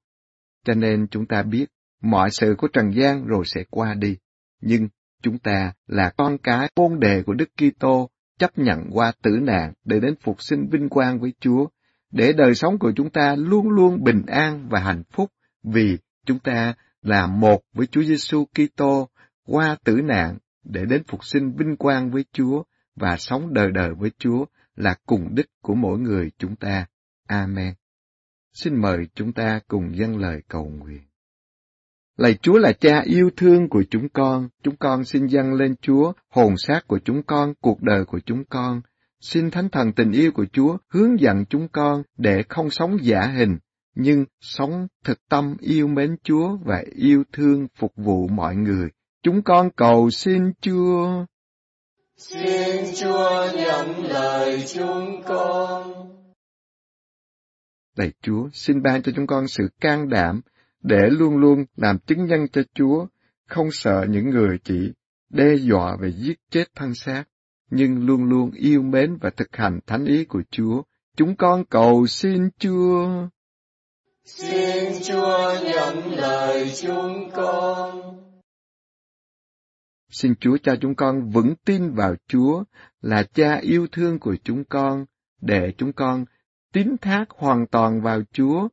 Cho 0.65 0.73
nên 0.73 1.07
chúng 1.07 1.25
ta 1.25 1.43
biết 1.43 1.65
mọi 2.01 2.31
sự 2.31 2.55
của 2.57 2.67
Trần 2.67 2.91
gian 2.93 3.25
rồi 3.25 3.43
sẽ 3.45 3.63
qua 3.69 3.93
đi, 3.93 4.17
nhưng 4.61 4.87
chúng 5.21 5.37
ta 5.37 5.73
là 5.87 6.11
con 6.17 6.37
cái 6.37 6.69
môn 6.75 6.99
đề 6.99 7.23
của 7.23 7.33
Đức 7.33 7.49
Kitô 7.57 8.09
chấp 8.39 8.57
nhận 8.57 8.89
qua 8.91 9.11
tử 9.21 9.31
nạn 9.41 9.73
để 9.85 9.99
đến 9.99 10.15
phục 10.21 10.41
sinh 10.43 10.67
vinh 10.71 10.89
quang 10.89 11.19
với 11.19 11.33
Chúa, 11.39 11.67
để 12.11 12.33
đời 12.33 12.55
sống 12.55 12.79
của 12.79 12.91
chúng 12.95 13.09
ta 13.09 13.35
luôn 13.35 13.69
luôn 13.69 14.03
bình 14.03 14.25
an 14.27 14.67
và 14.69 14.79
hạnh 14.79 15.03
phúc 15.11 15.31
vì 15.63 15.97
chúng 16.25 16.39
ta 16.39 16.73
là 17.01 17.27
một 17.27 17.61
với 17.73 17.87
Chúa 17.87 18.03
Giêsu 18.03 18.45
Kitô 18.45 19.09
qua 19.45 19.77
tử 19.83 20.01
nạn 20.03 20.37
để 20.63 20.85
đến 20.85 21.03
phục 21.07 21.25
sinh 21.25 21.51
vinh 21.51 21.77
quang 21.77 22.11
với 22.11 22.25
Chúa 22.31 22.63
và 22.95 23.17
sống 23.17 23.53
đời 23.53 23.71
đời 23.71 23.93
với 23.93 24.11
Chúa 24.17 24.45
là 24.75 24.95
cùng 25.05 25.35
đích 25.35 25.49
của 25.61 25.75
mỗi 25.75 25.99
người 25.99 26.31
chúng 26.37 26.55
ta. 26.55 26.85
Amen. 27.27 27.73
Xin 28.53 28.81
mời 28.81 29.07
chúng 29.15 29.33
ta 29.33 29.59
cùng 29.67 29.97
dâng 29.97 30.17
lời 30.17 30.41
cầu 30.47 30.65
nguyện. 30.65 31.01
Lạy 32.17 32.37
Chúa 32.41 32.57
là 32.57 32.73
cha 32.73 33.01
yêu 33.05 33.29
thương 33.37 33.69
của 33.69 33.83
chúng 33.89 34.09
con, 34.09 34.49
chúng 34.63 34.75
con 34.75 35.05
xin 35.05 35.27
dâng 35.27 35.53
lên 35.53 35.75
Chúa 35.81 36.13
hồn 36.29 36.57
xác 36.57 36.87
của 36.87 36.99
chúng 37.05 37.23
con, 37.23 37.53
cuộc 37.61 37.81
đời 37.81 38.05
của 38.05 38.19
chúng 38.25 38.43
con. 38.49 38.81
Xin 39.21 39.51
Thánh 39.51 39.69
Thần 39.69 39.93
tình 39.93 40.11
yêu 40.11 40.31
của 40.31 40.45
Chúa 40.53 40.77
hướng 40.89 41.19
dẫn 41.19 41.45
chúng 41.49 41.67
con 41.67 42.03
để 42.17 42.43
không 42.49 42.69
sống 42.69 42.97
giả 43.01 43.21
hình, 43.21 43.57
nhưng 43.95 44.25
sống 44.41 44.87
thực 45.03 45.19
tâm 45.29 45.55
yêu 45.59 45.87
mến 45.87 46.15
Chúa 46.23 46.57
và 46.65 46.83
yêu 46.95 47.23
thương 47.33 47.67
phục 47.75 47.91
vụ 47.95 48.27
mọi 48.27 48.55
người. 48.55 48.89
Chúng 49.23 49.41
con 49.41 49.69
cầu 49.75 50.09
xin 50.09 50.51
Chúa. 50.61 51.25
Xin 52.17 52.85
Chúa 52.95 53.47
nhận 53.55 54.05
lời 54.05 54.63
chúng 54.67 55.21
con. 55.25 56.14
Lạy 57.95 58.11
Chúa, 58.21 58.49
xin 58.53 58.81
ban 58.81 59.01
cho 59.01 59.11
chúng 59.15 59.27
con 59.27 59.47
sự 59.47 59.63
can 59.79 60.09
đảm 60.09 60.41
để 60.83 61.09
luôn 61.09 61.37
luôn 61.37 61.65
làm 61.75 61.99
chứng 61.99 62.25
nhân 62.25 62.47
cho 62.47 62.61
Chúa, 62.73 63.07
không 63.47 63.71
sợ 63.71 64.05
những 64.09 64.29
người 64.29 64.57
chỉ 64.63 64.91
đe 65.29 65.55
dọa 65.55 65.97
và 66.01 66.07
giết 66.07 66.39
chết 66.49 66.63
thân 66.75 66.95
xác, 66.95 67.23
nhưng 67.69 68.05
luôn 68.05 68.23
luôn 68.23 68.51
yêu 68.51 68.81
mến 68.81 69.17
và 69.21 69.29
thực 69.29 69.55
hành 69.55 69.79
thánh 69.87 70.05
ý 70.05 70.25
của 70.25 70.43
Chúa. 70.51 70.83
Chúng 71.17 71.35
con 71.35 71.65
cầu 71.65 72.07
xin 72.07 72.49
Chúa. 72.57 73.27
Xin 74.23 74.93
Chúa 75.03 75.53
nhận 75.63 76.13
lời 76.13 76.71
chúng 76.81 77.29
con. 77.33 78.01
Xin 80.09 80.35
Chúa 80.39 80.57
cho 80.63 80.75
chúng 80.81 80.95
con 80.95 81.29
vững 81.29 81.55
tin 81.65 81.91
vào 81.93 82.15
Chúa 82.27 82.63
là 83.01 83.23
cha 83.23 83.55
yêu 83.55 83.87
thương 83.91 84.19
của 84.19 84.35
chúng 84.43 84.63
con, 84.63 85.05
để 85.41 85.73
chúng 85.77 85.93
con 85.93 86.25
tín 86.75 86.97
thác 87.01 87.25
hoàn 87.29 87.67
toàn 87.67 88.01
vào 88.01 88.21
Chúa, 88.31 88.67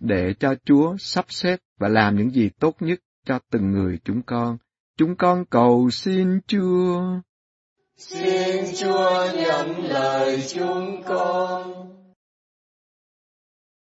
để 0.00 0.34
cho 0.40 0.54
Chúa 0.64 0.96
sắp 0.98 1.24
xếp 1.28 1.60
và 1.78 1.88
làm 1.88 2.16
những 2.16 2.30
gì 2.30 2.50
tốt 2.60 2.76
nhất 2.80 3.00
cho 3.24 3.38
từng 3.50 3.70
người 3.70 3.98
chúng 4.04 4.22
con. 4.22 4.58
Chúng 4.96 5.16
con 5.16 5.44
cầu 5.44 5.90
xin 5.90 6.40
Chúa. 6.46 7.20
Xin 7.96 8.64
Chúa 8.76 9.26
nhận 9.34 9.84
lời 9.84 10.42
chúng 10.48 11.02
con 11.06 11.72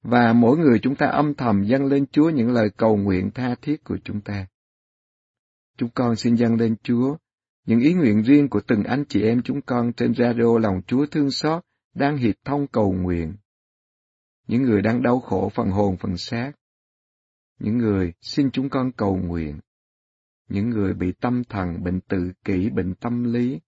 và 0.03 0.33
mỗi 0.33 0.59
người 0.59 0.79
chúng 0.83 0.95
ta 0.97 1.07
âm 1.07 1.35
thầm 1.35 1.65
dâng 1.65 1.85
lên 1.85 2.07
Chúa 2.07 2.31
những 2.31 2.51
lời 2.51 2.71
cầu 2.77 2.97
nguyện 2.97 3.31
tha 3.35 3.55
thiết 3.63 3.85
của 3.85 3.99
chúng 4.05 4.21
ta. 4.21 4.47
Chúng 5.77 5.91
con 5.95 6.17
xin 6.17 6.35
dâng 6.35 6.55
lên 6.55 6.77
Chúa 6.83 7.17
những 7.67 7.81
ý 7.81 7.95
nguyện 7.95 8.23
riêng 8.23 8.49
của 8.49 8.61
từng 8.67 8.85
anh 8.85 9.05
chị 9.09 9.23
em 9.23 9.43
chúng 9.43 9.63
con 9.63 9.93
trên 9.93 10.15
radio 10.15 10.59
lòng 10.59 10.81
Chúa 10.87 11.07
thương 11.07 11.31
xót 11.31 11.65
đang 11.95 12.17
hiệp 12.17 12.35
thông 12.45 12.67
cầu 12.67 12.93
nguyện. 12.93 13.35
Những 14.49 14.63
người 14.63 14.83
đang 14.83 15.03
đau 15.03 15.21
khổ 15.21 15.51
phần 15.55 15.71
hồn 15.71 15.97
phần 15.97 16.17
xác. 16.17 16.53
Những 17.59 17.79
người 17.79 18.13
xin 18.21 18.51
chúng 18.51 18.69
con 18.69 18.93
cầu 18.93 19.17
nguyện. 19.17 19.61
Những 20.49 20.71
người 20.71 20.95
bị 20.95 21.13
tâm 21.13 21.45
thần, 21.45 21.85
bệnh 21.85 22.01
tự 22.01 22.33
kỷ, 22.45 22.71
bệnh 22.71 22.95
tâm 22.95 23.25
lý, 23.25 23.61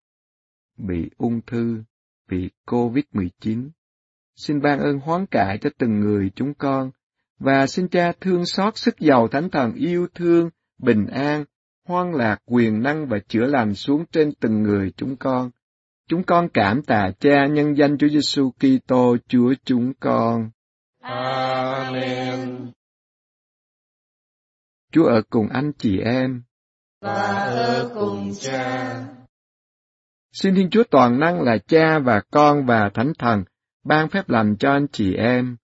bị 0.76 1.10
ung 1.16 1.40
thư, 1.46 1.82
bị 2.28 2.50
COVID-19 2.66 3.70
xin 4.40 4.60
ban 4.60 4.78
ơn 4.78 4.98
hoán 4.98 5.26
cải 5.26 5.58
cho 5.58 5.70
từng 5.78 6.00
người 6.00 6.30
chúng 6.34 6.54
con, 6.54 6.90
và 7.38 7.66
xin 7.66 7.88
cha 7.88 8.12
thương 8.20 8.46
xót 8.46 8.76
sức 8.76 8.98
giàu 8.98 9.28
thánh 9.28 9.50
thần 9.50 9.74
yêu 9.74 10.06
thương, 10.14 10.50
bình 10.78 11.06
an, 11.06 11.44
hoan 11.88 12.12
lạc, 12.12 12.38
quyền 12.46 12.82
năng 12.82 13.06
và 13.06 13.18
chữa 13.28 13.46
lành 13.46 13.74
xuống 13.74 14.04
trên 14.12 14.32
từng 14.40 14.62
người 14.62 14.92
chúng 14.96 15.16
con. 15.16 15.50
Chúng 16.08 16.22
con 16.22 16.48
cảm 16.54 16.82
tạ 16.82 17.10
cha 17.20 17.46
nhân 17.46 17.76
danh 17.76 17.98
Chúa 17.98 18.08
Giêsu 18.08 18.50
Kitô 18.50 19.16
Chúa 19.28 19.54
chúng 19.64 19.92
con. 20.00 20.50
Amen. 21.00 22.72
Chúa 24.92 25.06
ở 25.06 25.22
cùng 25.30 25.48
anh 25.48 25.72
chị 25.78 25.98
em. 25.98 26.42
Và 27.00 27.44
ở 27.44 27.90
cùng 27.94 28.32
cha. 28.40 29.04
Xin 30.32 30.54
Thiên 30.54 30.70
Chúa 30.70 30.82
toàn 30.90 31.20
năng 31.20 31.42
là 31.42 31.58
cha 31.66 31.98
và 31.98 32.22
con 32.30 32.66
và 32.66 32.90
thánh 32.94 33.12
thần 33.18 33.44
ban 33.84 34.08
phép 34.08 34.28
lành 34.28 34.56
cho 34.58 34.72
anh 34.72 34.86
chị 34.92 35.14
em. 35.14 35.56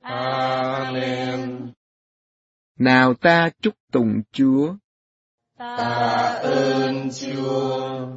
Amen. 0.00 1.72
Nào 2.78 3.14
ta 3.14 3.50
chúc 3.60 3.74
tụng 3.92 4.22
Chúa. 4.32 4.74
Ta 5.58 6.40
ơn 6.42 7.08
Chúa. 7.10 8.08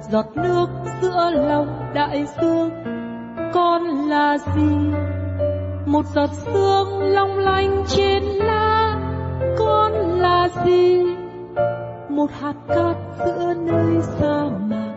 Một 0.00 0.06
giọt 0.10 0.26
nước 0.36 0.66
giữa 1.02 1.30
lòng 1.30 1.90
đại 1.94 2.24
dương. 2.40 2.70
Con 3.52 3.82
là 4.08 4.38
gì? 4.38 4.76
Một 5.86 6.04
giọt 6.14 6.30
sương 6.32 7.02
long 7.02 7.38
lanh 7.38 7.84
trên 7.88 8.22
lá. 8.22 8.96
Con 9.58 9.92
là 10.20 10.48
gì? 10.64 11.04
Một 12.08 12.30
hạt 12.40 12.54
cát 12.68 12.96
giữa 13.18 13.54
nơi 13.54 14.00
sa 14.00 14.44
mạc. 14.68 14.94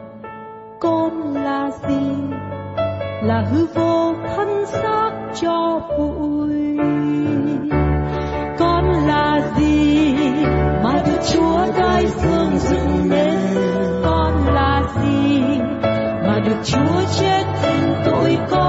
Con 0.80 1.34
là 1.34 1.72
gì? 1.88 2.16
Là 3.24 3.42
hư 3.52 3.66
vô 3.76 3.93
chúa 16.64 17.02
chết 17.20 17.44
thành 17.62 18.02
tội 18.06 18.38
con 18.50 18.50
con 18.50 18.63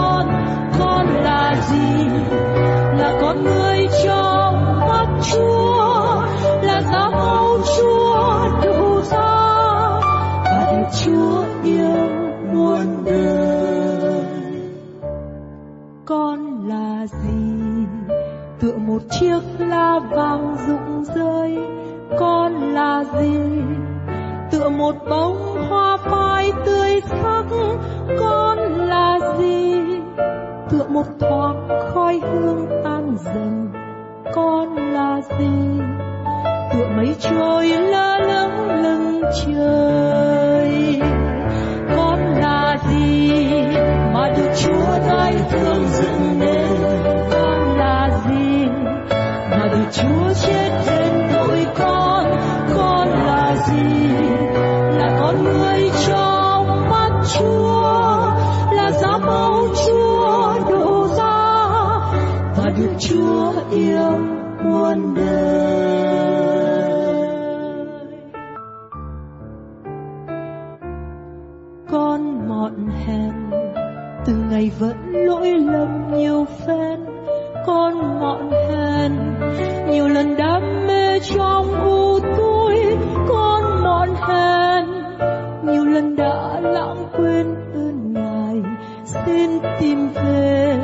về 90.15 90.77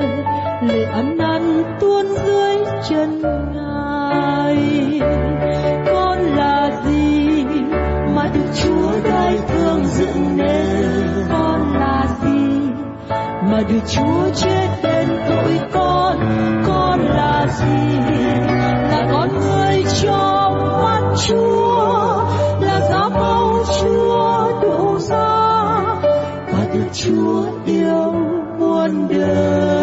lời 0.63 0.85
ăn 0.85 1.17
năn 1.17 1.63
tuôn 1.81 2.07
dưới 2.27 2.57
chân 2.89 3.23
ngài. 3.55 5.01
Con 5.87 6.19
là 6.19 6.71
gì 6.85 7.45
mà 8.15 8.31
được 8.35 8.51
chúa 8.63 8.93
đại 9.05 9.39
thương 9.49 9.85
dựng 9.85 10.37
nên? 10.37 11.07
Con 11.33 11.75
là 11.81 12.07
gì 12.23 12.71
mà 13.51 13.61
được 13.69 13.81
chúa 13.89 14.31
chết 14.35 14.69
tên 14.83 15.09
tội 15.29 15.61
con? 15.73 16.19
Con 16.67 17.01
là 17.01 17.47
gì 17.49 17.99
là 18.91 19.09
con 19.13 19.29
người 19.41 19.85
trong 20.03 20.83
mắt 20.83 21.03
chúa, 21.27 22.25
là 22.61 22.81
giá 22.91 23.09
mẫu 23.09 23.65
chúa 23.81 24.61
đổ 24.63 24.99
ra? 24.99 25.41
Và 26.53 26.65
được 26.75 26.89
chúa 26.93 27.45
yêu 27.67 27.80
muôn 29.35 29.80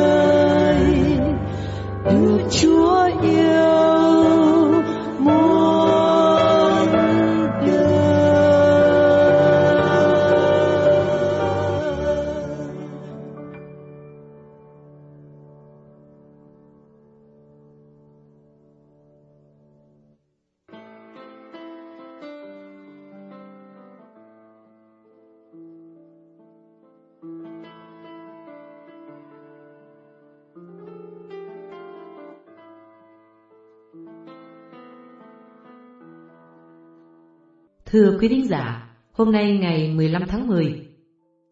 Thưa 37.92 38.18
quý 38.22 38.28
thính 38.28 38.48
giả, 38.48 38.90
hôm 39.12 39.32
nay 39.32 39.58
ngày 39.58 39.94
15 39.96 40.24
tháng 40.28 40.48
10, 40.48 40.90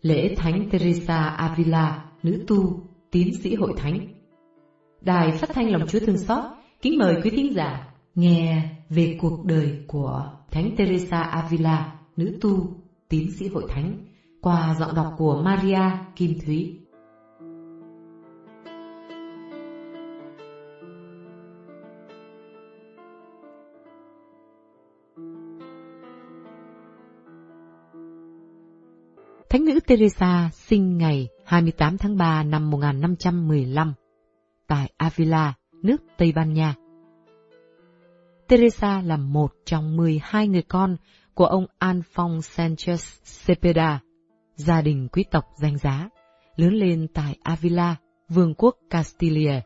lễ 0.01 0.35
Thánh 0.37 0.69
Teresa 0.71 1.17
Avila, 1.17 2.05
nữ 2.23 2.43
tu, 2.47 2.79
tiến 3.11 3.31
sĩ 3.43 3.55
hội 3.55 3.73
thánh. 3.77 4.07
Đài 5.01 5.31
phát 5.31 5.49
thanh 5.53 5.71
lòng 5.71 5.87
Chúa 5.87 5.99
Thương 5.99 6.17
Xót 6.17 6.43
kính 6.81 6.99
mời 6.99 7.15
quý 7.23 7.29
thính 7.29 7.53
giả 7.53 7.93
nghe 8.15 8.69
về 8.89 9.17
cuộc 9.21 9.45
đời 9.45 9.85
của 9.87 10.31
Thánh 10.51 10.75
Teresa 10.77 11.21
Avila, 11.21 11.99
nữ 12.17 12.37
tu, 12.41 12.75
tiến 13.09 13.31
sĩ 13.39 13.47
hội 13.47 13.63
thánh 13.69 13.97
qua 14.41 14.75
giọng 14.79 14.95
đọc 14.95 15.07
của 15.17 15.41
Maria 15.45 15.81
Kim 16.15 16.39
Thúy. 16.45 16.84
Thánh 29.55 29.65
nữ 29.65 29.79
Teresa 29.79 30.49
sinh 30.53 30.97
ngày 30.97 31.27
28 31.45 31.97
tháng 31.97 32.17
3 32.17 32.43
năm 32.43 32.69
1515 32.69 33.93
tại 34.67 34.91
Avila, 34.97 35.53
nước 35.81 36.01
Tây 36.17 36.31
Ban 36.35 36.53
Nha. 36.53 36.75
Teresa 38.47 39.01
là 39.01 39.17
một 39.17 39.53
trong 39.65 39.97
12 39.97 40.47
người 40.47 40.61
con 40.61 40.97
của 41.33 41.45
ông 41.45 41.65
Alphonse 41.77 42.67
Sanchez 42.67 43.19
Cepeda, 43.45 43.99
gia 44.55 44.81
đình 44.81 45.07
quý 45.11 45.23
tộc 45.31 45.45
danh 45.55 45.77
giá, 45.77 46.09
lớn 46.55 46.73
lên 46.73 47.07
tại 47.13 47.37
Avila, 47.43 47.95
vương 48.29 48.53
quốc 48.57 48.75
Castilla, 48.89 49.61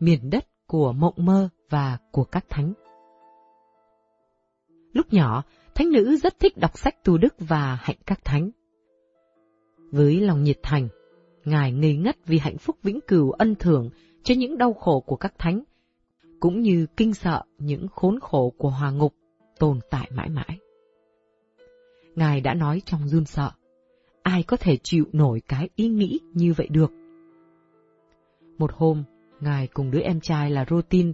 miền 0.00 0.30
đất 0.30 0.46
của 0.66 0.92
mộng 0.92 1.14
mơ 1.16 1.48
và 1.68 1.98
của 2.10 2.24
các 2.24 2.44
thánh. 2.48 2.72
Lúc 4.92 5.12
nhỏ, 5.12 5.42
thánh 5.74 5.90
nữ 5.90 6.16
rất 6.16 6.38
thích 6.40 6.56
đọc 6.56 6.78
sách 6.78 7.04
tu 7.04 7.18
đức 7.18 7.34
và 7.38 7.78
hạnh 7.82 7.98
các 8.06 8.24
thánh. 8.24 8.50
Với 9.90 10.20
lòng 10.20 10.42
nhiệt 10.42 10.58
thành, 10.62 10.88
Ngài 11.44 11.72
ngây 11.72 11.96
ngất 11.96 12.26
vì 12.26 12.38
hạnh 12.38 12.58
phúc 12.58 12.76
vĩnh 12.82 13.00
cửu 13.08 13.30
ân 13.30 13.54
thưởng 13.54 13.90
cho 14.22 14.34
những 14.34 14.58
đau 14.58 14.72
khổ 14.72 15.00
của 15.00 15.16
các 15.16 15.34
thánh, 15.38 15.62
cũng 16.40 16.60
như 16.60 16.86
kinh 16.96 17.14
sợ 17.14 17.42
những 17.58 17.88
khốn 17.88 18.20
khổ 18.20 18.52
của 18.58 18.70
hòa 18.70 18.90
ngục 18.90 19.14
tồn 19.58 19.80
tại 19.90 20.10
mãi 20.14 20.28
mãi. 20.28 20.58
Ngài 22.14 22.40
đã 22.40 22.54
nói 22.54 22.82
trong 22.86 23.08
run 23.08 23.24
sợ, 23.24 23.50
ai 24.22 24.42
có 24.42 24.56
thể 24.56 24.76
chịu 24.82 25.04
nổi 25.12 25.42
cái 25.48 25.68
ý 25.76 25.88
nghĩ 25.88 26.18
như 26.34 26.52
vậy 26.56 26.68
được. 26.70 26.92
Một 28.58 28.70
hôm, 28.74 29.04
Ngài 29.40 29.66
cùng 29.66 29.90
đứa 29.90 30.00
em 30.00 30.20
trai 30.20 30.50
là 30.50 30.64
Rotin 30.70 31.12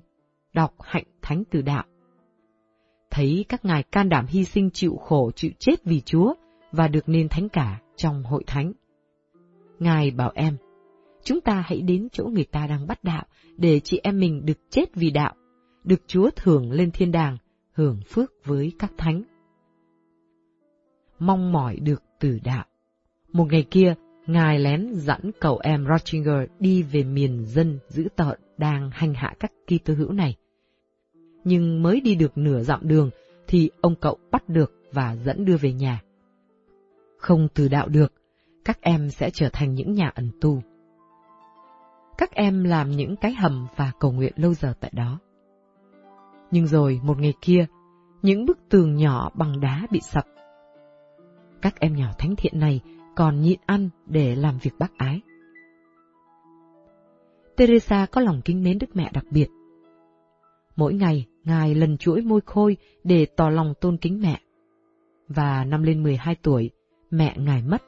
đọc 0.55 0.74
hạnh 0.81 1.05
thánh 1.22 1.43
từ 1.51 1.62
đạo. 1.62 1.85
Thấy 3.11 3.45
các 3.49 3.64
ngài 3.64 3.83
can 3.83 4.09
đảm 4.09 4.27
hy 4.29 4.45
sinh 4.45 4.70
chịu 4.70 4.97
khổ 4.97 5.31
chịu 5.37 5.51
chết 5.59 5.85
vì 5.85 6.01
Chúa 6.01 6.35
và 6.73 6.89
được 6.89 7.09
nên 7.09 7.29
thánh 7.29 7.49
cả 7.49 7.81
trong 7.97 8.25
hội 8.25 8.45
thánh. 8.47 8.73
Ngài 9.79 10.11
bảo 10.11 10.33
em, 10.35 10.57
chúng 11.25 11.41
ta 11.41 11.64
hãy 11.67 11.81
đến 11.81 12.09
chỗ 12.12 12.25
người 12.25 12.45
ta 12.45 12.67
đang 12.67 12.87
bắt 12.87 13.05
đạo 13.05 13.25
để 13.57 13.81
chị 13.81 14.01
em 14.03 14.19
mình 14.19 14.47
được 14.47 14.59
chết 14.71 14.95
vì 14.95 15.11
đạo, 15.11 15.35
được 15.85 16.01
Chúa 16.07 16.31
thưởng 16.37 16.73
lên 16.73 16.91
thiên 16.91 17.12
đàng, 17.12 17.37
hưởng 17.73 18.01
phước 18.09 18.33
với 18.45 18.73
các 18.79 18.93
thánh. 18.99 19.23
Mong 21.19 21.53
mỏi 21.53 21.77
được 21.77 22.03
từ 22.21 22.39
đạo. 22.45 22.64
Một 23.33 23.47
ngày 23.51 23.67
kia, 23.71 23.95
Ngài 24.27 24.59
lén 24.59 24.95
dẫn 24.95 25.31
cậu 25.41 25.59
em 25.59 25.87
Rochinger 25.87 26.51
đi 26.61 26.83
về 26.83 27.03
miền 27.03 27.45
dân 27.45 27.79
giữ 27.89 28.09
tợn 28.17 28.41
đang 28.59 28.91
hành 28.93 29.14
hạ 29.14 29.35
các 29.41 29.53
kỳ 29.67 29.79
tư 29.79 29.95
hữu 29.95 30.12
này. 30.12 30.37
Nhưng 31.45 31.83
mới 31.83 32.01
đi 32.01 32.14
được 32.14 32.39
nửa 32.39 32.62
dặm 32.62 32.89
đường 32.89 33.11
thì 33.47 33.71
ông 33.81 33.95
cậu 33.95 34.19
bắt 34.31 34.49
được 34.49 34.73
và 34.93 35.17
dẫn 35.17 35.45
đưa 35.45 35.57
về 35.57 35.73
nhà. 35.73 36.03
Không 37.19 37.49
từ 37.55 37.69
đạo 37.69 37.89
được, 37.89 38.12
các 38.64 38.81
em 38.81 39.11
sẽ 39.11 39.31
trở 39.31 39.49
thành 39.53 39.75
những 39.75 39.93
nhà 39.93 40.12
ẩn 40.14 40.31
tu. 40.41 40.62
Các 42.19 42.31
em 42.31 42.64
làm 42.64 42.91
những 42.91 43.17
cái 43.17 43.35
hầm 43.35 43.67
và 43.77 43.93
cầu 44.01 44.12
nguyện 44.12 44.33
lâu 44.37 44.55
giờ 44.55 44.75
tại 44.81 44.91
đó. 44.95 45.19
Nhưng 46.51 46.67
rồi 46.67 47.01
một 47.03 47.19
ngày 47.19 47.35
kia, 47.41 47.67
những 48.23 48.47
bức 48.47 48.59
tường 48.69 48.97
nhỏ 48.97 49.31
bằng 49.35 49.61
đá 49.61 49.87
bị 49.91 50.01
sập. 50.01 50.25
Các 51.62 51.81
em 51.81 51.97
nhỏ 51.97 52.12
thánh 52.19 52.37
thiện 52.37 52.61
này 52.61 52.81
còn 53.17 53.41
nhịn 53.41 53.61
ăn 53.67 53.89
để 54.07 54.37
làm 54.37 54.59
việc 54.59 54.73
bác 54.79 54.99
ái. 54.99 55.21
Teresa 57.57 58.07
có 58.07 58.21
lòng 58.21 58.41
kính 58.45 58.62
mến 58.62 58.79
Đức 58.79 58.97
Mẹ 58.97 59.11
đặc 59.12 59.25
biệt. 59.31 59.49
Mỗi 60.77 60.95
ngày, 60.95 61.27
Ngài 61.47 61.75
lần 61.75 61.97
chuỗi 61.99 62.21
môi 62.21 62.41
khôi 62.47 62.77
để 63.05 63.27
tỏ 63.37 63.49
lòng 63.49 63.75
tôn 63.81 63.97
kính 63.97 64.21
mẹ. 64.21 64.41
Và 65.29 65.64
năm 65.64 65.83
lên 65.83 66.03
12 66.03 66.37
tuổi, 66.43 66.71
mẹ 67.11 67.37
Ngài 67.39 67.63
mất. 67.63 67.83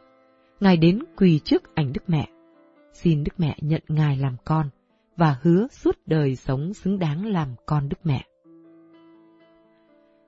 Ngài 0.60 0.76
đến 0.76 0.98
quỳ 1.16 1.40
trước 1.44 1.74
ảnh 1.74 1.92
Đức 1.92 2.02
Mẹ. 2.06 2.28
Xin 2.92 3.24
Đức 3.24 3.32
Mẹ 3.38 3.56
nhận 3.60 3.82
Ngài 3.88 4.16
làm 4.16 4.36
con 4.44 4.70
và 5.16 5.36
hứa 5.42 5.66
suốt 5.70 5.98
đời 6.06 6.36
sống 6.36 6.74
xứng 6.74 6.98
đáng 6.98 7.26
làm 7.26 7.48
con 7.66 7.88
Đức 7.88 7.98
Mẹ. 8.04 8.24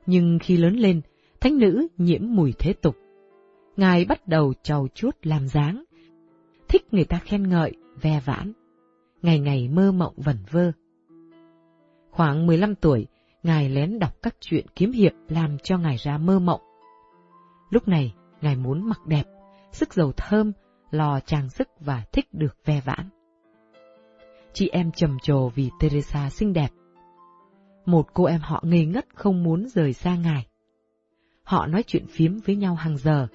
Nhưng 0.07 0.39
khi 0.43 0.57
lớn 0.57 0.77
lên, 0.77 1.01
thánh 1.41 1.59
nữ 1.59 1.87
nhiễm 1.97 2.21
mùi 2.23 2.53
thế 2.59 2.73
tục. 2.73 2.97
Ngài 3.77 4.05
bắt 4.05 4.29
đầu 4.29 4.55
trầu 4.63 4.89
chuốt 4.89 5.17
làm 5.23 5.49
dáng, 5.49 5.85
thích 6.69 6.95
người 6.95 7.05
ta 7.05 7.19
khen 7.19 7.49
ngợi, 7.49 7.73
ve 8.01 8.21
vãn, 8.25 8.53
ngày 9.23 9.39
ngày 9.39 9.69
mơ 9.69 9.93
mộng 9.93 10.15
vẩn 10.17 10.37
vơ. 10.51 10.73
Khoảng 12.11 12.47
15 12.47 12.75
tuổi, 12.75 13.07
Ngài 13.43 13.69
lén 13.69 13.99
đọc 13.99 14.23
các 14.23 14.37
chuyện 14.41 14.67
kiếm 14.75 14.93
hiệp 14.93 15.13
làm 15.29 15.59
cho 15.59 15.79
Ngài 15.79 15.97
ra 15.97 16.19
mơ 16.19 16.39
mộng. 16.39 16.61
Lúc 17.71 17.89
này, 17.89 18.15
Ngài 18.41 18.57
muốn 18.57 18.89
mặc 18.89 19.01
đẹp, 19.07 19.25
sức 19.73 19.95
dầu 19.95 20.13
thơm, 20.17 20.53
lò 20.91 21.21
trang 21.21 21.49
sức 21.49 21.69
và 21.81 22.05
thích 22.13 22.29
được 22.33 22.57
ve 22.65 22.81
vãn. 22.85 23.09
Chị 24.53 24.69
em 24.69 24.93
trầm 24.93 25.19
trồ 25.23 25.49
vì 25.49 25.71
Teresa 25.81 26.31
xinh 26.31 26.53
đẹp. 26.53 26.71
Một 27.87 28.07
cô 28.15 28.25
em 28.25 28.41
họ 28.41 28.63
ngây 28.67 28.87
ngất 28.87 29.07
không 29.15 29.43
muốn 29.43 29.69
rời 29.69 29.93
xa 29.93 30.17
Ngài. 30.17 30.47
Họ 31.43 31.67
nói 31.67 31.83
chuyện 31.87 32.07
phiếm 32.07 32.39
với 32.39 32.57
nhau 32.57 32.75
hàng 32.75 32.97
giờ. 32.97 33.27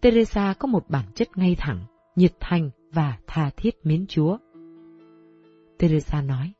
Teresa 0.00 0.54
có 0.58 0.68
một 0.68 0.84
bản 0.88 1.04
chất 1.14 1.28
ngay 1.36 1.56
thẳng, 1.58 1.84
nhiệt 2.16 2.32
thành 2.40 2.70
và 2.92 3.18
tha 3.26 3.50
thiết 3.56 3.74
mến 3.82 4.06
Chúa. 4.06 4.38
Teresa 5.78 6.22
nói, 6.22 6.52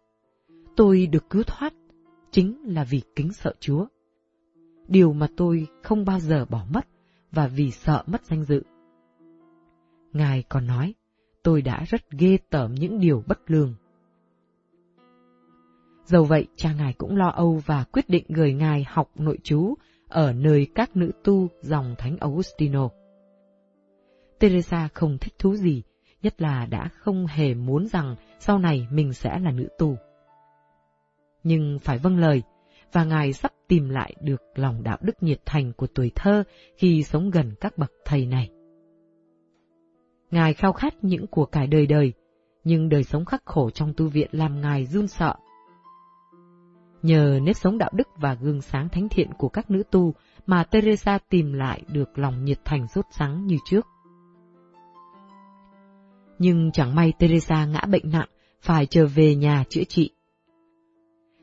tôi 0.77 1.07
được 1.07 1.31
cứu 1.31 1.43
thoát 1.43 1.75
chính 2.31 2.75
là 2.75 2.85
vì 2.85 3.03
kính 3.17 3.33
sợ 3.33 3.55
Chúa. 3.61 3.87
Điều 4.89 5.12
mà 5.12 5.26
tôi 5.36 5.66
không 5.82 6.05
bao 6.05 6.20
giờ 6.20 6.45
bỏ 6.45 6.64
mất 6.74 6.86
và 7.32 7.47
vì 7.47 7.70
sợ 7.70 8.03
mất 8.07 8.24
danh 8.24 8.45
dự. 8.45 8.62
Ngài 10.12 10.45
còn 10.49 10.66
nói, 10.66 10.95
tôi 11.43 11.62
đã 11.62 11.84
rất 11.89 12.11
ghê 12.11 12.39
tởm 12.51 12.74
những 12.74 13.01
điều 13.01 13.22
bất 13.26 13.51
lương. 13.51 13.74
Dầu 16.05 16.24
vậy, 16.24 16.47
cha 16.57 16.72
ngài 16.72 16.93
cũng 16.93 17.16
lo 17.16 17.28
âu 17.28 17.61
và 17.66 17.84
quyết 17.84 18.09
định 18.09 18.24
gửi 18.28 18.53
ngài 18.53 18.84
học 18.89 19.11
nội 19.14 19.39
chú 19.43 19.74
ở 20.09 20.32
nơi 20.32 20.66
các 20.74 20.97
nữ 20.97 21.11
tu 21.24 21.49
dòng 21.61 21.95
Thánh 21.99 22.16
Augustino. 22.20 22.89
Teresa 24.39 24.89
không 24.95 25.18
thích 25.18 25.34
thú 25.39 25.55
gì, 25.55 25.82
nhất 26.22 26.43
là 26.43 26.66
đã 26.66 26.89
không 26.99 27.26
hề 27.26 27.55
muốn 27.55 27.86
rằng 27.86 28.16
sau 28.39 28.59
này 28.59 28.86
mình 28.91 29.12
sẽ 29.12 29.39
là 29.39 29.51
nữ 29.51 29.68
tu. 29.78 29.97
Nhưng 31.43 31.78
phải 31.78 31.99
vâng 31.99 32.18
lời, 32.18 32.43
và 32.93 33.05
ngài 33.05 33.32
sắp 33.32 33.53
tìm 33.68 33.89
lại 33.89 34.14
được 34.20 34.43
lòng 34.55 34.82
đạo 34.82 34.99
đức 35.01 35.22
nhiệt 35.22 35.41
thành 35.47 35.72
của 35.72 35.86
tuổi 35.95 36.11
thơ 36.14 36.45
khi 36.76 37.03
sống 37.03 37.30
gần 37.30 37.55
các 37.61 37.78
bậc 37.78 37.93
thầy 38.05 38.26
này. 38.26 38.51
Ngài 40.30 40.55
khao 40.55 40.72
khát 40.72 40.95
những 41.05 41.26
của 41.26 41.45
cải 41.45 41.66
đời 41.66 41.86
đời, 41.86 42.12
nhưng 42.64 42.89
đời 42.89 43.05
sống 43.05 43.24
khắc 43.24 43.43
khổ 43.45 43.70
trong 43.70 43.93
tu 43.97 44.09
viện 44.09 44.28
làm 44.32 44.61
ngài 44.61 44.86
run 44.86 45.09
sợ. 45.09 45.34
Nhờ 47.03 47.39
nếp 47.43 47.57
sống 47.57 47.78
đạo 47.78 47.91
đức 47.95 48.09
và 48.16 48.34
gương 48.34 48.61
sáng 48.61 48.89
thánh 48.89 49.09
thiện 49.09 49.30
của 49.39 49.49
các 49.49 49.70
nữ 49.70 49.82
tu 49.91 50.14
mà 50.47 50.64
Teresa 50.64 51.18
tìm 51.28 51.53
lại 51.53 51.82
được 51.89 52.18
lòng 52.18 52.45
nhiệt 52.45 52.59
thành 52.64 52.86
rốt 52.95 53.05
sáng 53.11 53.47
như 53.47 53.57
trước. 53.64 53.86
Nhưng 56.39 56.72
chẳng 56.72 56.95
may 56.95 57.12
Teresa 57.18 57.66
ngã 57.66 57.80
bệnh 57.91 58.11
nặng, 58.11 58.28
phải 58.61 58.86
trở 58.86 59.07
về 59.07 59.34
nhà 59.34 59.64
chữa 59.68 59.84
trị. 59.89 60.11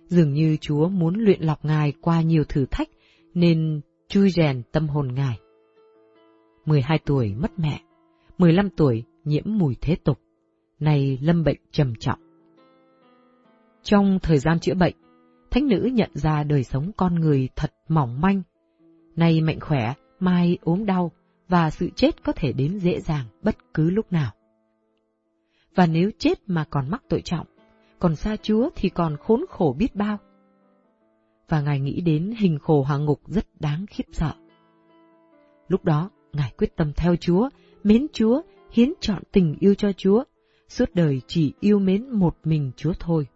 Dường 0.08 0.34
như 0.34 0.58
Chúa 0.62 0.90
muốn 0.90 1.16
luyện 1.20 1.42
lọc 1.42 1.66
Ngài 1.66 1.94
qua 2.02 2.22
nhiều 2.22 2.44
thử 2.44 2.66
thách, 2.72 2.90
nên 3.34 3.82
chui 4.08 4.30
rèn 4.30 4.62
tâm 4.72 4.88
hồn 4.88 5.14
Ngài. 5.14 5.40
12 6.66 7.00
tuổi 7.06 7.36
mất 7.36 7.60
mẹ, 7.60 7.82
15 8.38 8.70
tuổi 8.70 9.04
nhiễm 9.24 9.44
mùi 9.46 9.76
thế 9.82 9.96
tục, 10.04 10.20
nay 10.80 11.20
lâm 11.22 11.44
bệnh 11.44 11.58
trầm 11.72 11.94
trọng. 12.00 12.20
Trong 13.84 14.20
thời 14.24 14.40
gian 14.40 14.60
chữa 14.60 14.74
bệnh, 14.74 14.96
thánh 15.52 15.68
nữ 15.68 15.90
nhận 15.94 16.10
ra 16.14 16.44
đời 16.44 16.64
sống 16.64 16.92
con 16.98 17.16
người 17.16 17.50
thật 17.56 17.74
mỏng 17.88 18.22
manh. 18.22 18.42
Nay 19.16 19.42
mạnh 19.42 19.60
khỏe, 19.60 19.94
mai 20.20 20.58
ốm 20.62 20.86
đau, 20.86 21.12
và 21.48 21.70
sự 21.70 21.90
chết 21.96 22.24
có 22.24 22.32
thể 22.32 22.54
đến 22.54 22.80
dễ 22.80 23.02
dàng 23.02 23.26
bất 23.42 23.56
cứ 23.74 23.90
lúc 23.90 24.12
nào. 24.12 24.32
Và 25.76 25.88
nếu 25.88 26.12
chết 26.18 26.40
mà 26.48 26.66
còn 26.70 26.90
mắc 26.90 27.04
tội 27.10 27.22
trọng, 27.22 27.48
còn 28.00 28.16
xa 28.16 28.36
Chúa 28.42 28.70
thì 28.76 28.90
còn 28.90 29.18
khốn 29.18 29.46
khổ 29.50 29.76
biết 29.78 29.96
bao. 29.96 30.18
Và 31.50 31.62
Ngài 31.62 31.80
nghĩ 31.80 32.02
đến 32.02 32.34
hình 32.38 32.60
khổ 32.60 32.84
hạ 32.84 32.98
ngục 32.98 33.22
rất 33.28 33.46
đáng 33.60 33.86
khiếp 33.90 34.04
sợ. 34.12 34.34
Lúc 35.68 35.86
đó, 35.86 36.10
Ngài 36.34 36.52
quyết 36.58 36.76
tâm 36.76 36.92
theo 36.94 37.16
Chúa, 37.16 37.50
mến 37.84 38.08
Chúa, 38.14 38.42
hiến 38.72 38.94
chọn 39.00 39.24
tình 39.32 39.56
yêu 39.60 39.76
cho 39.76 39.92
Chúa, 39.92 40.24
suốt 40.68 40.90
đời 40.94 41.22
chỉ 41.28 41.54
yêu 41.60 41.80
mến 41.80 42.10
một 42.10 42.38
mình 42.44 42.72
Chúa 42.76 42.94
thôi. 43.00 43.28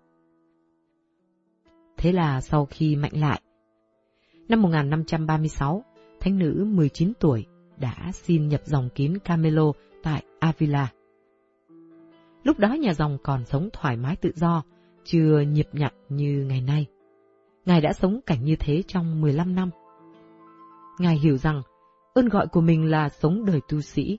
Thế 1.97 2.11
là 2.11 2.41
sau 2.41 2.65
khi 2.65 2.95
mạnh 2.95 3.13
lại, 3.13 3.41
năm 4.49 4.61
1536, 4.61 5.83
thánh 6.19 6.39
nữ 6.39 6.65
19 6.67 7.13
tuổi 7.19 7.45
đã 7.77 8.11
xin 8.13 8.47
nhập 8.47 8.61
dòng 8.65 8.89
kín 8.95 9.17
Camelo 9.23 9.71
tại 10.03 10.23
Avila. 10.39 10.87
Lúc 12.43 12.59
đó 12.59 12.73
nhà 12.73 12.93
dòng 12.93 13.17
còn 13.23 13.45
sống 13.45 13.69
thoải 13.73 13.97
mái 13.97 14.15
tự 14.15 14.31
do, 14.35 14.63
chưa 15.03 15.41
nhịp 15.41 15.67
nhặt 15.73 15.93
như 16.09 16.45
ngày 16.49 16.61
nay. 16.61 16.85
Ngài 17.65 17.81
đã 17.81 17.93
sống 17.93 18.19
cảnh 18.25 18.43
như 18.43 18.55
thế 18.59 18.83
trong 18.87 19.21
15 19.21 19.55
năm. 19.55 19.69
Ngài 20.99 21.15
hiểu 21.15 21.37
rằng 21.37 21.61
ơn 22.13 22.29
gọi 22.29 22.47
của 22.47 22.61
mình 22.61 22.89
là 22.89 23.09
sống 23.09 23.45
đời 23.45 23.59
tu 23.69 23.81
sĩ. 23.81 24.17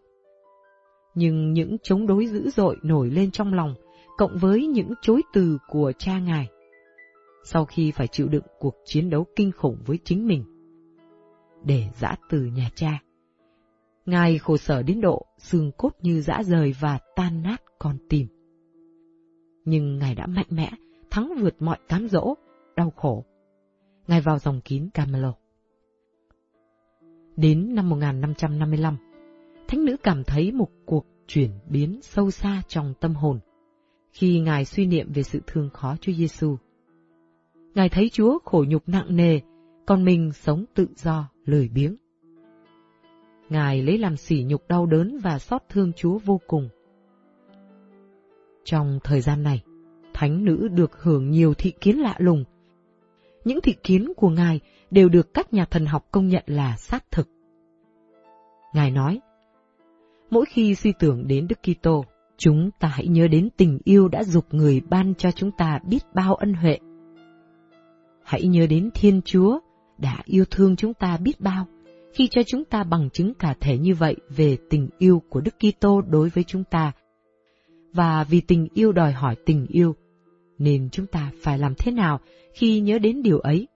Nhưng 1.14 1.53
những 1.53 1.77
chống 1.83 2.07
đối 2.07 2.27
dữ 2.27 2.51
dội 2.51 2.77
nổi 2.83 3.11
lên 3.11 3.31
trong 3.31 3.55
lòng, 3.55 3.75
cộng 4.16 4.37
với 4.37 4.66
những 4.66 4.93
chối 5.03 5.23
từ 5.33 5.59
của 5.68 5.93
cha 5.99 6.18
Ngài. 6.18 6.49
Sau 7.45 7.64
khi 7.64 7.91
phải 7.91 8.09
chịu 8.09 8.29
đựng 8.29 8.45
cuộc 8.59 8.75
chiến 8.85 9.11
đấu 9.11 9.27
kinh 9.37 9.53
khủng 9.53 9.77
với 9.87 9.99
chính 10.05 10.27
mình, 10.27 10.45
để 11.64 11.89
giã 12.01 12.16
từ 12.31 12.39
nhà 12.45 12.71
cha. 12.75 13.01
Ngài 14.07 14.39
khổ 14.39 14.57
sở 14.57 14.83
đến 14.83 15.01
độ 15.01 15.27
xương 15.39 15.73
cốt 15.77 15.91
như 16.03 16.21
dã 16.21 16.43
rời 16.43 16.75
và 16.81 16.99
tan 17.17 17.43
nát 17.43 17.63
con 17.79 17.97
tim. 18.09 18.27
Nhưng 19.65 19.99
Ngài 19.99 20.15
đã 20.15 20.27
mạnh 20.27 20.47
mẽ, 20.51 20.71
thắng 21.11 21.35
vượt 21.41 21.55
mọi 21.63 21.79
cám 21.89 22.09
dỗ, 22.09 22.35
đau 22.77 22.91
khổ. 22.91 23.25
Ngài 24.07 24.21
vào 24.21 24.39
dòng 24.39 24.61
kín 24.61 24.89
Camelo. 24.95 25.35
Đến 27.37 27.75
năm 27.75 27.89
1555, 27.89 28.97
thánh 29.69 29.85
nữ 29.85 29.97
cảm 30.03 30.25
thấy 30.25 30.53
một 30.53 30.69
cuộc 30.87 31.07
chuyển 31.27 31.51
biến 31.69 32.01
sâu 32.03 32.31
xa 32.31 32.63
trong 32.69 32.95
tâm 33.01 33.15
hồn 33.15 33.41
khi 34.13 34.41
Ngài 34.41 34.65
suy 34.65 34.87
niệm 34.87 35.13
về 35.13 35.23
sự 35.23 35.41
thương 35.47 35.71
khó 35.71 35.97
Chúa 36.01 36.13
Giêsu. 36.13 36.57
Ngài 37.75 37.89
thấy 37.89 38.09
Chúa 38.13 38.39
khổ 38.45 38.65
nhục 38.69 38.89
nặng 38.89 39.17
nề, 39.17 39.41
còn 39.87 40.05
mình 40.05 40.33
sống 40.33 40.65
tự 40.75 40.87
do, 40.97 41.29
lười 41.45 41.69
biếng. 41.69 41.97
Ngài 43.51 43.83
lấy 43.83 43.99
làm 43.99 44.17
sỉ 44.17 44.45
nhục 44.49 44.69
đau 44.69 44.87
đớn 44.87 45.19
và 45.23 45.39
xót 45.39 45.63
thương 45.69 45.93
Chúa 45.93 46.19
vô 46.19 46.41
cùng. 46.47 46.69
Trong 48.65 48.99
thời 49.05 49.21
gian 49.21 49.43
này, 49.43 49.63
thánh 50.15 50.45
nữ 50.45 50.69
được 50.69 51.03
hưởng 51.03 51.31
nhiều 51.31 51.55
thị 51.55 51.73
kiến 51.81 51.99
lạ 51.99 52.15
lùng. 52.19 52.45
Những 53.45 53.61
thị 53.61 53.75
kiến 53.83 54.13
của 54.17 54.29
Ngài 54.29 54.61
đều 54.91 55.09
được 55.09 55.35
các 55.35 55.53
nhà 55.53 55.65
thần 55.65 55.87
học 55.87 56.09
công 56.11 56.29
nhận 56.29 56.45
là 56.47 56.77
xác 56.77 57.11
thực. 57.11 57.29
Ngài 58.75 58.91
nói, 58.91 59.21
mỗi 60.31 60.45
khi 60.49 60.75
suy 60.75 60.93
tưởng 60.99 61.27
đến 61.29 61.47
Đức 61.49 61.59
Kitô, 61.63 62.05
chúng 62.37 62.71
ta 62.81 62.89
hãy 62.89 63.07
nhớ 63.07 63.29
đến 63.29 63.49
tình 63.57 63.79
yêu 63.85 64.09
đã 64.09 64.25
dục 64.25 64.45
người 64.51 64.81
ban 64.91 65.15
cho 65.15 65.31
chúng 65.31 65.51
ta 65.51 65.79
biết 65.85 66.05
bao 66.15 66.35
ân 66.35 66.55
huệ. 66.55 66.79
Hãy 68.25 68.43
nhớ 68.43 68.67
đến 68.67 68.91
Thiên 68.95 69.21
Chúa 69.25 69.59
đã 69.99 70.19
yêu 70.25 70.45
thương 70.51 70.77
chúng 70.77 70.95
ta 70.95 71.17
biết 71.17 71.41
bao 71.41 71.67
khi 72.13 72.29
cho 72.29 72.43
chúng 72.47 72.65
ta 72.65 72.85
bằng 72.85 73.11
chứng 73.11 73.35
cả 73.35 73.55
thể 73.61 73.79
như 73.79 73.95
vậy 73.95 74.17
về 74.29 74.57
tình 74.71 74.89
yêu 74.99 75.23
của 75.29 75.41
Đức 75.41 75.55
Kitô 75.59 76.01
đối 76.01 76.29
với 76.29 76.45
chúng 76.45 76.65
ta. 76.65 76.93
Và 77.93 78.25
vì 78.25 78.41
tình 78.41 78.69
yêu 78.75 78.93
đòi 78.93 79.13
hỏi 79.13 79.37
tình 79.47 79.67
yêu, 79.67 79.95
nên 80.59 80.89
chúng 80.93 81.07
ta 81.07 81.31
phải 81.43 81.59
làm 81.59 81.75
thế 81.75 81.93
nào 81.93 82.21
khi 82.55 82.81
nhớ 82.81 82.99
đến 82.99 83.23
điều 83.23 83.39
ấy? 83.39 83.67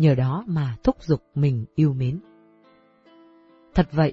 nhờ 0.00 0.14
đó 0.14 0.44
mà 0.46 0.76
thúc 0.82 0.96
giục 1.02 1.22
mình 1.34 1.64
yêu 1.74 1.92
mến. 1.92 2.20
Thật 3.74 3.88
vậy, 3.92 4.12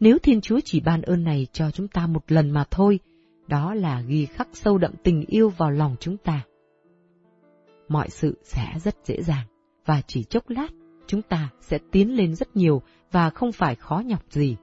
nếu 0.00 0.18
Thiên 0.18 0.40
Chúa 0.40 0.60
chỉ 0.64 0.80
ban 0.80 1.02
ơn 1.02 1.24
này 1.24 1.46
cho 1.52 1.70
chúng 1.70 1.88
ta 1.88 2.06
một 2.06 2.32
lần 2.32 2.50
mà 2.50 2.64
thôi, 2.70 2.98
đó 3.46 3.74
là 3.74 4.00
ghi 4.00 4.26
khắc 4.26 4.48
sâu 4.52 4.78
đậm 4.78 4.92
tình 5.02 5.24
yêu 5.26 5.48
vào 5.48 5.70
lòng 5.70 5.96
chúng 6.00 6.16
ta. 6.16 6.44
Mọi 7.88 8.10
sự 8.10 8.38
sẽ 8.42 8.66
rất 8.84 8.96
dễ 9.04 9.22
dàng, 9.22 9.46
và 9.86 10.02
chỉ 10.06 10.24
chốc 10.24 10.50
lát, 10.50 10.68
chúng 11.12 11.22
ta 11.22 11.48
sẽ 11.60 11.78
tiến 11.90 12.16
lên 12.16 12.34
rất 12.34 12.56
nhiều 12.56 12.82
và 13.10 13.30
không 13.30 13.52
phải 13.52 13.74
khó 13.74 14.02
nhọc 14.06 14.22
gì. 14.30 14.56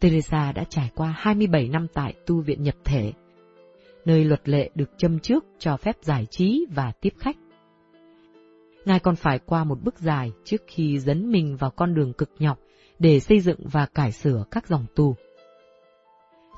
Teresa 0.00 0.52
đã 0.52 0.64
trải 0.64 0.90
qua 0.94 1.14
27 1.16 1.68
năm 1.68 1.86
tại 1.94 2.14
tu 2.26 2.40
viện 2.40 2.62
nhập 2.62 2.74
thể, 2.84 3.12
nơi 4.04 4.24
luật 4.24 4.48
lệ 4.48 4.70
được 4.74 4.90
châm 4.96 5.18
trước 5.18 5.44
cho 5.58 5.76
phép 5.76 5.96
giải 6.02 6.26
trí 6.30 6.66
và 6.74 6.92
tiếp 7.00 7.14
khách. 7.18 7.36
Ngài 8.84 9.00
còn 9.00 9.16
phải 9.16 9.38
qua 9.38 9.64
một 9.64 9.82
bước 9.82 9.98
dài 9.98 10.32
trước 10.44 10.62
khi 10.66 10.98
dấn 10.98 11.32
mình 11.32 11.56
vào 11.56 11.70
con 11.70 11.94
đường 11.94 12.12
cực 12.12 12.30
nhọc 12.38 12.58
để 12.98 13.20
xây 13.20 13.40
dựng 13.40 13.58
và 13.72 13.86
cải 13.86 14.12
sửa 14.12 14.44
các 14.50 14.66
dòng 14.66 14.86
tu. 14.94 15.16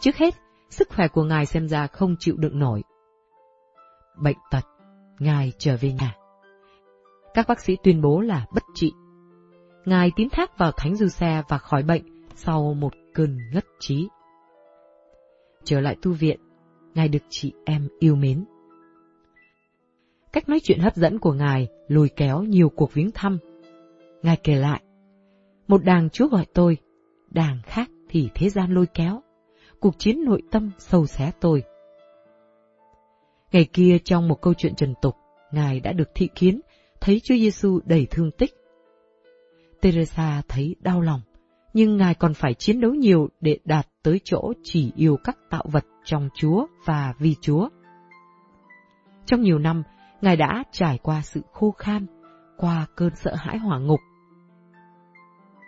Trước 0.01 0.17
hết, 0.17 0.35
sức 0.71 0.89
khỏe 0.89 1.09
của 1.09 1.25
Ngài 1.25 1.47
xem 1.47 1.69
ra 1.69 1.87
không 1.87 2.17
chịu 2.19 2.37
đựng 2.37 2.59
nổi. 2.59 2.83
Bệnh 4.23 4.39
tật, 4.51 4.65
Ngài 5.19 5.53
trở 5.59 5.77
về 5.77 5.93
nhà. 5.93 6.26
Các 7.37 7.49
bác 7.49 7.61
sĩ 7.61 7.77
tuyên 7.83 8.03
bố 8.03 8.21
là 8.21 8.47
bất 8.55 8.63
trị. 8.75 8.93
Ngài 9.85 10.13
tín 10.17 10.29
thác 10.33 10.59
vào 10.59 10.73
Thánh 10.77 10.97
Du 10.97 11.09
Xe 11.09 11.43
và 11.49 11.59
khỏi 11.59 11.83
bệnh 11.83 12.03
sau 12.35 12.75
một 12.75 12.93
cơn 13.15 13.39
ngất 13.53 13.65
trí. 13.81 14.09
Trở 15.65 15.81
lại 15.81 15.97
tu 16.03 16.13
viện, 16.13 16.41
Ngài 16.95 17.09
được 17.09 17.23
chị 17.29 17.53
em 17.65 17.89
yêu 17.99 18.17
mến. 18.17 18.45
Cách 20.33 20.49
nói 20.49 20.61
chuyện 20.63 20.79
hấp 20.79 20.97
dẫn 20.97 21.19
của 21.19 21.33
Ngài 21.33 21.69
lùi 21.89 22.09
kéo 22.09 22.43
nhiều 22.43 22.69
cuộc 22.69 22.93
viếng 22.93 23.11
thăm. 23.11 23.39
Ngài 24.23 24.37
kể 24.37 24.55
lại, 24.55 24.83
một 25.69 25.85
đàng 25.85 26.11
Chúa 26.11 26.29
gọi 26.29 26.47
tôi, 26.55 26.77
đàng 27.31 27.61
khác 27.65 27.91
thì 28.09 28.29
thế 28.35 28.49
gian 28.49 28.75
lôi 28.75 28.87
kéo, 28.95 29.23
cuộc 29.81 29.99
chiến 29.99 30.25
nội 30.25 30.43
tâm 30.51 30.71
sâu 30.79 31.07
xé 31.07 31.33
tôi. 31.41 31.63
Ngày 33.53 33.65
kia 33.73 33.99
trong 34.05 34.29
một 34.29 34.43
câu 34.43 34.55
chuyện 34.55 34.75
trần 34.75 34.95
tục, 35.03 35.15
Ngài 35.53 35.81
đã 35.81 35.93
được 35.93 36.09
thị 36.15 36.29
kiến, 36.35 36.61
thấy 37.07 37.21
Chúa 37.21 37.35
Giêsu 37.35 37.81
đầy 37.85 38.07
thương 38.11 38.31
tích. 38.31 38.51
Teresa 39.81 40.43
thấy 40.49 40.77
đau 40.81 41.01
lòng, 41.01 41.21
nhưng 41.75 41.97
Ngài 41.97 42.15
còn 42.15 42.35
phải 42.35 42.55
chiến 42.55 42.81
đấu 42.81 42.95
nhiều 42.95 43.29
để 43.41 43.59
đạt 43.65 43.87
tới 44.03 44.21
chỗ 44.25 44.53
chỉ 44.63 44.93
yêu 44.97 45.17
các 45.25 45.37
tạo 45.51 45.65
vật 45.73 45.85
trong 46.05 46.29
Chúa 46.35 46.67
và 46.85 47.15
vì 47.19 47.35
Chúa. 47.41 47.69
Trong 49.27 49.41
nhiều 49.41 49.59
năm, 49.59 49.83
Ngài 50.21 50.37
đã 50.37 50.65
trải 50.73 50.99
qua 51.03 51.23
sự 51.23 51.41
khô 51.53 51.71
khan, 51.71 52.07
qua 52.57 52.87
cơn 52.97 53.11
sợ 53.17 53.35
hãi 53.35 53.59
hỏa 53.59 53.79
ngục. 53.79 54.01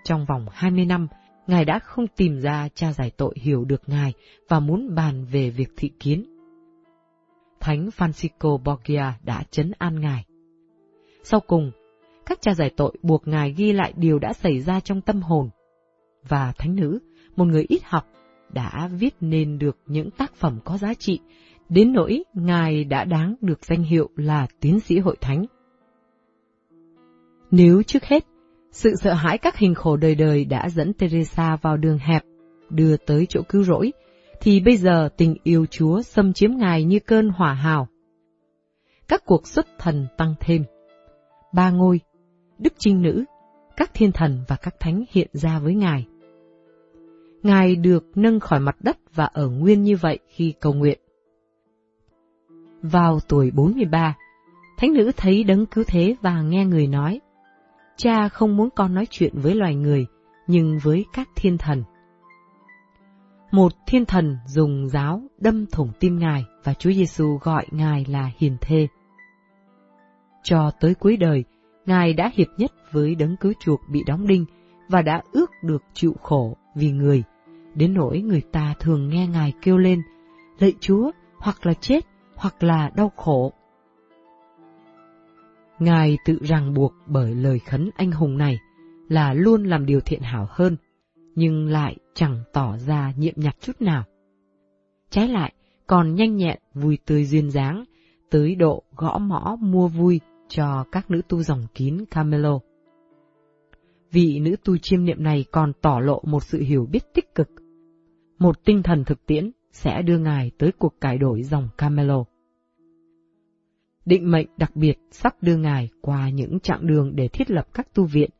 Trong 0.04 0.26
vòng 0.28 0.46
20 0.52 0.84
năm, 0.84 1.06
Ngài 1.46 1.64
đã 1.64 1.78
không 1.78 2.06
tìm 2.16 2.40
ra 2.40 2.68
cha 2.74 2.92
giải 2.92 3.10
tội 3.16 3.34
hiểu 3.42 3.64
được 3.64 3.82
Ngài 3.86 4.12
và 4.48 4.60
muốn 4.60 4.94
bàn 4.94 5.24
về 5.24 5.50
việc 5.50 5.68
thị 5.76 5.90
kiến. 6.00 6.24
Thánh 7.60 7.88
Francisco 7.96 8.58
Borgia 8.58 9.18
đã 9.22 9.42
chấn 9.50 9.72
an 9.78 10.00
Ngài. 10.00 10.27
Sau 11.22 11.40
cùng, 11.40 11.70
các 12.26 12.38
cha 12.40 12.54
giải 12.54 12.70
tội 12.76 12.96
buộc 13.02 13.28
Ngài 13.28 13.52
ghi 13.52 13.72
lại 13.72 13.92
điều 13.96 14.18
đã 14.18 14.32
xảy 14.32 14.60
ra 14.60 14.80
trong 14.80 15.00
tâm 15.00 15.22
hồn. 15.22 15.50
Và 16.28 16.52
thánh 16.58 16.76
nữ, 16.76 16.98
một 17.36 17.44
người 17.44 17.64
ít 17.68 17.84
học, 17.84 18.06
đã 18.52 18.90
viết 18.92 19.14
nên 19.20 19.58
được 19.58 19.76
những 19.86 20.10
tác 20.10 20.34
phẩm 20.34 20.58
có 20.64 20.78
giá 20.78 20.94
trị 20.94 21.20
đến 21.68 21.92
nỗi 21.92 22.22
Ngài 22.34 22.84
đã 22.84 23.04
đáng 23.04 23.34
được 23.40 23.64
danh 23.64 23.82
hiệu 23.82 24.08
là 24.16 24.46
tiến 24.60 24.80
sĩ 24.80 24.98
hội 24.98 25.16
thánh. 25.20 25.44
Nếu 27.50 27.82
trước 27.82 28.04
hết, 28.04 28.24
sự 28.70 28.94
sợ 29.00 29.12
hãi 29.12 29.38
các 29.38 29.56
hình 29.56 29.74
khổ 29.74 29.96
đời 29.96 30.14
đời 30.14 30.44
đã 30.44 30.68
dẫn 30.68 30.92
Teresa 30.92 31.56
vào 31.62 31.76
đường 31.76 31.98
hẹp, 31.98 32.22
đưa 32.70 32.96
tới 32.96 33.26
chỗ 33.28 33.40
cứu 33.48 33.62
rỗi, 33.62 33.92
thì 34.40 34.60
bây 34.60 34.76
giờ 34.76 35.08
tình 35.16 35.36
yêu 35.42 35.66
Chúa 35.66 36.02
xâm 36.02 36.32
chiếm 36.32 36.50
Ngài 36.56 36.84
như 36.84 36.98
cơn 36.98 37.28
hỏa 37.28 37.54
hào. 37.54 37.88
Các 39.08 39.22
cuộc 39.24 39.46
xuất 39.48 39.66
thần 39.78 40.06
tăng 40.16 40.34
thêm. 40.40 40.64
Ba 41.52 41.70
ngôi, 41.70 42.00
Đức 42.58 42.72
Trinh 42.78 43.02
Nữ, 43.02 43.24
các 43.76 43.90
thiên 43.94 44.12
thần 44.12 44.44
và 44.48 44.56
các 44.56 44.74
thánh 44.80 45.04
hiện 45.10 45.28
ra 45.32 45.58
với 45.58 45.74
Ngài. 45.74 46.06
Ngài 47.42 47.76
được 47.76 48.04
nâng 48.14 48.40
khỏi 48.40 48.60
mặt 48.60 48.76
đất 48.80 48.98
và 49.14 49.24
ở 49.24 49.48
nguyên 49.48 49.82
như 49.82 49.96
vậy 49.96 50.18
khi 50.28 50.54
cầu 50.60 50.72
nguyện. 50.72 50.98
Vào 52.82 53.20
tuổi 53.28 53.50
43, 53.50 54.16
thánh 54.78 54.92
nữ 54.92 55.12
thấy 55.16 55.44
đấng 55.44 55.66
cứu 55.66 55.84
thế 55.86 56.16
và 56.22 56.42
nghe 56.42 56.64
người 56.64 56.86
nói, 56.86 57.20
cha 57.96 58.28
không 58.28 58.56
muốn 58.56 58.68
con 58.70 58.94
nói 58.94 59.06
chuyện 59.10 59.32
với 59.36 59.54
loài 59.54 59.74
người, 59.74 60.06
nhưng 60.46 60.78
với 60.82 61.04
các 61.12 61.28
thiên 61.36 61.58
thần. 61.58 61.82
Một 63.50 63.72
thiên 63.86 64.04
thần 64.04 64.36
dùng 64.46 64.88
giáo 64.88 65.22
đâm 65.38 65.66
thủng 65.66 65.90
tim 66.00 66.18
Ngài 66.18 66.44
và 66.64 66.74
Chúa 66.74 66.90
Giêsu 66.90 67.38
gọi 67.42 67.66
Ngài 67.70 68.04
là 68.08 68.30
hiền 68.38 68.56
thê. 68.60 68.88
Cho 70.42 70.70
tới 70.80 70.94
cuối 70.94 71.16
đời, 71.16 71.44
Ngài 71.86 72.12
đã 72.12 72.30
hiệp 72.34 72.48
nhất 72.56 72.72
với 72.92 73.14
đấng 73.14 73.36
cứu 73.36 73.52
chuộc 73.60 73.80
bị 73.92 74.02
đóng 74.06 74.26
đinh 74.26 74.44
và 74.88 75.02
đã 75.02 75.22
ước 75.32 75.50
được 75.62 75.82
chịu 75.92 76.14
khổ 76.22 76.56
vì 76.74 76.90
người, 76.90 77.22
đến 77.74 77.94
nỗi 77.94 78.20
người 78.20 78.42
ta 78.52 78.74
thường 78.80 79.08
nghe 79.08 79.26
Ngài 79.26 79.52
kêu 79.62 79.78
lên, 79.78 80.02
lạy 80.58 80.72
Chúa, 80.80 81.10
hoặc 81.38 81.66
là 81.66 81.74
chết, 81.74 82.04
hoặc 82.36 82.62
là 82.62 82.90
đau 82.96 83.12
khổ. 83.16 83.52
Ngài 85.78 86.18
tự 86.24 86.38
ràng 86.42 86.74
buộc 86.74 86.92
bởi 87.06 87.34
lời 87.34 87.58
khấn 87.58 87.90
anh 87.96 88.12
hùng 88.12 88.38
này 88.38 88.58
là 89.08 89.32
luôn 89.32 89.64
làm 89.64 89.86
điều 89.86 90.00
thiện 90.00 90.20
hảo 90.20 90.46
hơn, 90.50 90.76
nhưng 91.34 91.68
lại 91.68 91.96
chẳng 92.14 92.42
tỏ 92.52 92.76
ra 92.76 93.12
nhiệm 93.16 93.34
nhặt 93.36 93.56
chút 93.60 93.80
nào. 93.80 94.04
Trái 95.10 95.28
lại, 95.28 95.52
còn 95.86 96.14
nhanh 96.14 96.36
nhẹn 96.36 96.58
vui 96.74 96.98
tươi 97.06 97.24
duyên 97.24 97.50
dáng, 97.50 97.84
tới 98.30 98.54
độ 98.54 98.82
gõ 98.96 99.18
mõ 99.18 99.56
mua 99.60 99.88
vui 99.88 100.20
cho 100.48 100.84
các 100.92 101.10
nữ 101.10 101.20
tu 101.28 101.42
dòng 101.42 101.66
kín 101.74 102.04
Camelo. 102.10 102.58
Vị 104.10 104.40
nữ 104.40 104.56
tu 104.64 104.76
chiêm 104.78 105.04
niệm 105.04 105.22
này 105.22 105.44
còn 105.52 105.72
tỏ 105.82 106.00
lộ 106.00 106.22
một 106.26 106.42
sự 106.42 106.60
hiểu 106.60 106.86
biết 106.92 107.14
tích 107.14 107.34
cực, 107.34 107.48
một 108.38 108.64
tinh 108.64 108.82
thần 108.82 109.04
thực 109.04 109.26
tiễn 109.26 109.50
sẽ 109.72 110.02
đưa 110.02 110.18
ngài 110.18 110.50
tới 110.58 110.72
cuộc 110.78 111.00
cải 111.00 111.18
đổi 111.18 111.42
dòng 111.42 111.68
Camelo. 111.78 112.24
Định 114.04 114.30
mệnh 114.30 114.46
đặc 114.56 114.76
biệt 114.76 114.98
sắp 115.10 115.34
đưa 115.40 115.56
ngài 115.56 115.88
qua 116.00 116.30
những 116.30 116.60
chặng 116.60 116.86
đường 116.86 117.16
để 117.16 117.28
thiết 117.28 117.50
lập 117.50 117.66
các 117.74 117.94
tu 117.94 118.04
viện. 118.04 118.30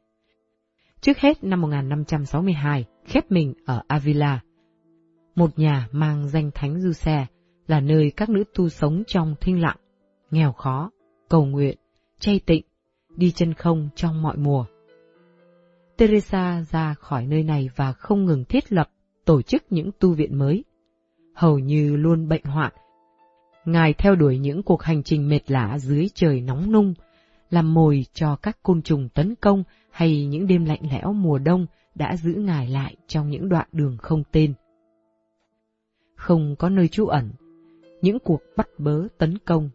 Trước 1.00 1.18
hết 1.18 1.44
năm 1.44 1.60
1562, 1.60 2.84
khép 3.04 3.30
mình 3.30 3.54
ở 3.66 3.82
Avila, 3.86 4.40
một 5.34 5.58
nhà 5.58 5.88
mang 5.92 6.28
danh 6.28 6.50
Thánh 6.54 6.80
Du 6.80 6.92
Xe, 6.92 7.26
là 7.66 7.80
nơi 7.80 8.12
các 8.16 8.28
nữ 8.28 8.44
tu 8.54 8.68
sống 8.68 9.02
trong 9.06 9.34
thinh 9.40 9.60
lặng, 9.60 9.76
nghèo 10.30 10.52
khó, 10.52 10.90
cầu 11.28 11.44
nguyện, 11.44 11.78
chay 12.18 12.40
tịnh, 12.46 12.62
đi 13.16 13.30
chân 13.30 13.54
không 13.54 13.88
trong 13.94 14.22
mọi 14.22 14.36
mùa. 14.36 14.64
Teresa 15.96 16.64
ra 16.70 16.94
khỏi 16.94 17.26
nơi 17.26 17.42
này 17.42 17.70
và 17.76 17.92
không 17.92 18.24
ngừng 18.24 18.44
thiết 18.44 18.72
lập, 18.72 18.90
tổ 19.24 19.42
chức 19.42 19.62
những 19.70 19.90
tu 19.98 20.12
viện 20.12 20.38
mới. 20.38 20.64
Hầu 21.34 21.58
như 21.58 21.96
luôn 21.96 22.28
bệnh 22.28 22.44
hoạn, 22.44 22.72
Ngài 23.68 23.94
theo 23.94 24.14
đuổi 24.14 24.38
những 24.38 24.62
cuộc 24.62 24.82
hành 24.82 25.02
trình 25.02 25.28
mệt 25.28 25.50
lạ 25.50 25.78
dưới 25.78 26.08
trời 26.14 26.40
nóng 26.40 26.72
nung, 26.72 26.94
làm 27.50 27.74
mồi 27.74 28.04
cho 28.12 28.36
các 28.36 28.62
côn 28.62 28.82
trùng 28.82 29.08
tấn 29.08 29.34
công 29.34 29.64
hay 29.90 30.26
những 30.26 30.46
đêm 30.46 30.64
lạnh 30.64 30.80
lẽo 30.90 31.12
mùa 31.12 31.38
đông 31.38 31.66
đã 31.94 32.16
giữ 32.16 32.34
Ngài 32.34 32.68
lại 32.68 32.96
trong 33.06 33.30
những 33.30 33.48
đoạn 33.48 33.68
đường 33.72 33.96
không 33.98 34.22
tên. 34.32 34.54
Không 36.14 36.56
có 36.58 36.68
nơi 36.68 36.88
trú 36.88 37.06
ẩn, 37.06 37.30
những 38.02 38.18
cuộc 38.18 38.40
bắt 38.56 38.68
bớ 38.78 39.06
tấn 39.18 39.38
công. 39.38 39.70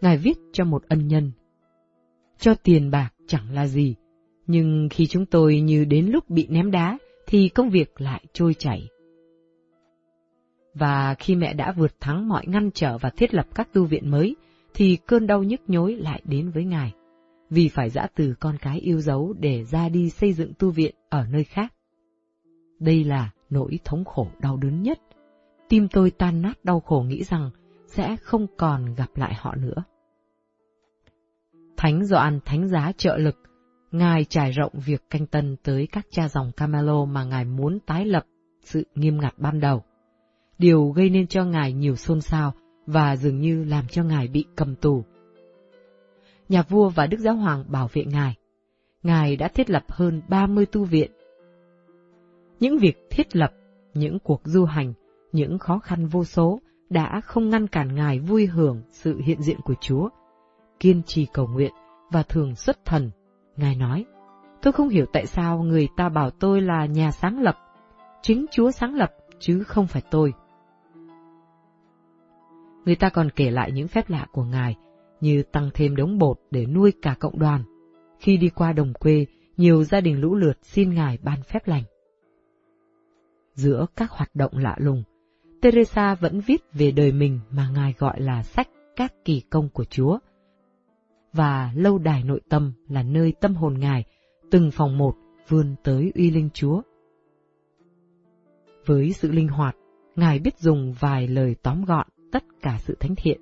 Ngài 0.00 0.18
viết 0.18 0.38
cho 0.52 0.64
một 0.64 0.84
ân 0.88 1.08
nhân. 1.08 1.30
Cho 2.42 2.54
tiền 2.54 2.90
bạc 2.90 3.10
chẳng 3.26 3.54
là 3.54 3.66
gì, 3.66 3.94
nhưng 4.46 4.88
khi 4.90 5.06
chúng 5.06 5.26
tôi 5.26 5.60
như 5.60 5.84
đến 5.84 6.06
lúc 6.06 6.30
bị 6.30 6.46
ném 6.50 6.70
đá, 6.70 6.98
thì 7.26 7.48
công 7.48 7.70
việc 7.70 8.00
lại 8.00 8.24
trôi 8.32 8.54
chảy. 8.54 8.88
Và 10.74 11.14
khi 11.18 11.34
mẹ 11.34 11.54
đã 11.54 11.72
vượt 11.76 12.00
thắng 12.00 12.28
mọi 12.28 12.46
ngăn 12.46 12.70
trở 12.74 12.98
và 12.98 13.10
thiết 13.10 13.34
lập 13.34 13.46
các 13.54 13.68
tu 13.72 13.84
viện 13.84 14.10
mới, 14.10 14.36
thì 14.74 14.98
cơn 15.06 15.26
đau 15.26 15.42
nhức 15.42 15.60
nhối 15.66 15.94
lại 15.94 16.22
đến 16.24 16.50
với 16.50 16.64
ngài, 16.64 16.92
vì 17.50 17.68
phải 17.68 17.90
giã 17.90 18.06
từ 18.14 18.34
con 18.40 18.56
cái 18.60 18.78
yêu 18.78 19.00
dấu 19.00 19.34
để 19.40 19.64
ra 19.64 19.88
đi 19.88 20.10
xây 20.10 20.32
dựng 20.32 20.52
tu 20.58 20.70
viện 20.70 20.94
ở 21.08 21.26
nơi 21.32 21.44
khác. 21.44 21.74
Đây 22.78 23.04
là 23.04 23.30
nỗi 23.50 23.78
thống 23.84 24.04
khổ 24.04 24.28
đau 24.40 24.56
đớn 24.56 24.82
nhất. 24.82 24.98
Tim 25.68 25.88
tôi 25.88 26.10
tan 26.10 26.42
nát 26.42 26.64
đau 26.64 26.80
khổ 26.80 27.04
nghĩ 27.08 27.24
rằng 27.24 27.50
sẽ 27.86 28.16
không 28.16 28.46
còn 28.56 28.94
gặp 28.94 29.16
lại 29.16 29.34
họ 29.34 29.54
nữa. 29.54 29.84
Thánh 31.82 32.04
Doan 32.04 32.40
thánh 32.44 32.68
giá 32.68 32.92
trợ 32.96 33.16
lực, 33.16 33.36
Ngài 33.92 34.24
trải 34.24 34.52
rộng 34.52 34.72
việc 34.86 35.10
canh 35.10 35.26
tân 35.26 35.56
tới 35.62 35.88
các 35.92 36.06
cha 36.10 36.28
dòng 36.28 36.52
Camelo 36.56 37.04
mà 37.04 37.24
Ngài 37.24 37.44
muốn 37.44 37.78
tái 37.86 38.06
lập 38.06 38.26
sự 38.60 38.86
nghiêm 38.94 39.20
ngặt 39.20 39.34
ban 39.38 39.60
đầu 39.60 39.82
điều 40.58 40.88
gây 40.88 41.10
nên 41.10 41.26
cho 41.26 41.44
ngài 41.44 41.72
nhiều 41.72 41.96
xôn 41.96 42.20
xao 42.20 42.52
và 42.86 43.16
dường 43.16 43.40
như 43.40 43.64
làm 43.64 43.86
cho 43.88 44.04
ngài 44.04 44.28
bị 44.28 44.44
cầm 44.56 44.74
tù. 44.74 45.04
nhà 46.48 46.62
vua 46.62 46.88
và 46.88 47.06
Đức 47.06 47.20
Giáo 47.20 47.34
Hoàng 47.34 47.64
bảo 47.68 47.88
vệ 47.92 48.04
Ngài. 48.04 48.34
Ngài 49.02 49.36
đã 49.36 49.48
thiết 49.48 49.70
lập 49.70 49.84
hơn 49.88 50.22
30 50.28 50.66
tu 50.66 50.84
viện. 50.84 51.10
Những 52.60 52.78
việc 52.78 52.96
thiết 53.10 53.36
lập, 53.36 53.52
những 53.94 54.18
cuộc 54.18 54.40
du 54.44 54.64
hành, 54.64 54.92
những 55.32 55.58
khó 55.58 55.78
khăn 55.78 56.06
vô 56.06 56.24
số 56.24 56.60
đã 56.90 57.20
không 57.20 57.50
ngăn 57.50 57.66
cản 57.66 57.94
Ngài 57.94 58.18
vui 58.18 58.46
hưởng 58.46 58.82
sự 58.90 59.20
hiện 59.24 59.42
diện 59.42 59.60
của 59.64 59.74
Chúa, 59.80 60.08
kiên 60.82 61.02
trì 61.06 61.26
cầu 61.32 61.46
nguyện 61.46 61.72
và 62.10 62.22
thường 62.22 62.54
xuất 62.54 62.84
thần. 62.84 63.10
Ngài 63.56 63.74
nói, 63.74 64.04
tôi 64.62 64.72
không 64.72 64.88
hiểu 64.88 65.06
tại 65.12 65.26
sao 65.26 65.62
người 65.62 65.88
ta 65.96 66.08
bảo 66.08 66.30
tôi 66.30 66.60
là 66.60 66.86
nhà 66.86 67.10
sáng 67.10 67.40
lập. 67.40 67.58
Chính 68.22 68.46
Chúa 68.50 68.70
sáng 68.70 68.94
lập, 68.94 69.12
chứ 69.38 69.62
không 69.62 69.86
phải 69.86 70.02
tôi. 70.10 70.32
Người 72.84 72.96
ta 72.96 73.08
còn 73.08 73.30
kể 73.36 73.50
lại 73.50 73.72
những 73.72 73.88
phép 73.88 74.10
lạ 74.10 74.26
của 74.32 74.44
Ngài, 74.44 74.76
như 75.20 75.42
tăng 75.42 75.70
thêm 75.74 75.96
đống 75.96 76.18
bột 76.18 76.36
để 76.50 76.66
nuôi 76.66 76.92
cả 77.02 77.14
cộng 77.20 77.38
đoàn. 77.38 77.64
Khi 78.18 78.36
đi 78.36 78.48
qua 78.48 78.72
đồng 78.72 78.92
quê, 78.94 79.26
nhiều 79.56 79.84
gia 79.84 80.00
đình 80.00 80.20
lũ 80.20 80.34
lượt 80.34 80.58
xin 80.62 80.94
Ngài 80.94 81.18
ban 81.22 81.42
phép 81.42 81.68
lành. 81.68 81.82
Giữa 83.54 83.86
các 83.96 84.10
hoạt 84.10 84.30
động 84.34 84.52
lạ 84.54 84.76
lùng, 84.78 85.02
Teresa 85.60 86.14
vẫn 86.14 86.40
viết 86.40 86.62
về 86.72 86.90
đời 86.90 87.12
mình 87.12 87.40
mà 87.50 87.68
Ngài 87.74 87.94
gọi 87.98 88.20
là 88.20 88.42
sách 88.42 88.68
các 88.96 89.14
kỳ 89.24 89.40
công 89.50 89.68
của 89.68 89.84
Chúa. 89.84 90.18
Và 91.32 91.72
lâu 91.74 91.98
đài 91.98 92.22
nội 92.24 92.40
tâm 92.48 92.72
là 92.88 93.02
nơi 93.02 93.32
tâm 93.40 93.54
hồn 93.54 93.78
Ngài, 93.78 94.04
từng 94.50 94.70
phòng 94.70 94.98
một 94.98 95.14
vươn 95.48 95.74
tới 95.82 96.12
uy 96.14 96.30
linh 96.30 96.48
Chúa. 96.54 96.82
Với 98.86 99.12
sự 99.12 99.32
linh 99.32 99.48
hoạt, 99.48 99.76
Ngài 100.16 100.38
biết 100.38 100.58
dùng 100.58 100.94
vài 101.00 101.28
lời 101.28 101.56
tóm 101.62 101.84
gọn 101.84 102.06
tất 102.32 102.44
cả 102.62 102.78
sự 102.80 102.96
thánh 103.00 103.14
thiện. 103.16 103.40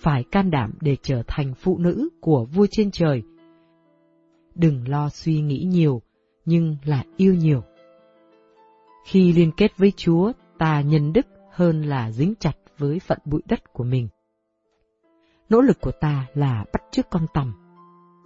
Phải 0.00 0.24
can 0.24 0.50
đảm 0.50 0.72
để 0.80 0.96
trở 1.02 1.22
thành 1.26 1.54
phụ 1.54 1.78
nữ 1.78 2.08
của 2.20 2.44
vua 2.44 2.66
trên 2.70 2.90
trời. 2.90 3.22
Đừng 4.54 4.88
lo 4.88 5.08
suy 5.08 5.40
nghĩ 5.40 5.64
nhiều, 5.68 6.02
nhưng 6.44 6.76
là 6.84 7.04
yêu 7.16 7.34
nhiều. 7.34 7.62
Khi 9.06 9.32
liên 9.32 9.50
kết 9.56 9.72
với 9.76 9.92
Chúa, 9.96 10.32
ta 10.58 10.80
nhân 10.80 11.12
đức 11.12 11.26
hơn 11.50 11.82
là 11.82 12.10
dính 12.10 12.34
chặt 12.40 12.52
với 12.78 12.98
phận 12.98 13.18
bụi 13.24 13.42
đất 13.48 13.72
của 13.72 13.84
mình. 13.84 14.08
Nỗ 15.52 15.60
lực 15.60 15.80
của 15.80 15.92
ta 16.00 16.26
là 16.34 16.64
bắt 16.72 16.82
chước 16.90 17.10
con 17.10 17.26
tầm, 17.34 17.52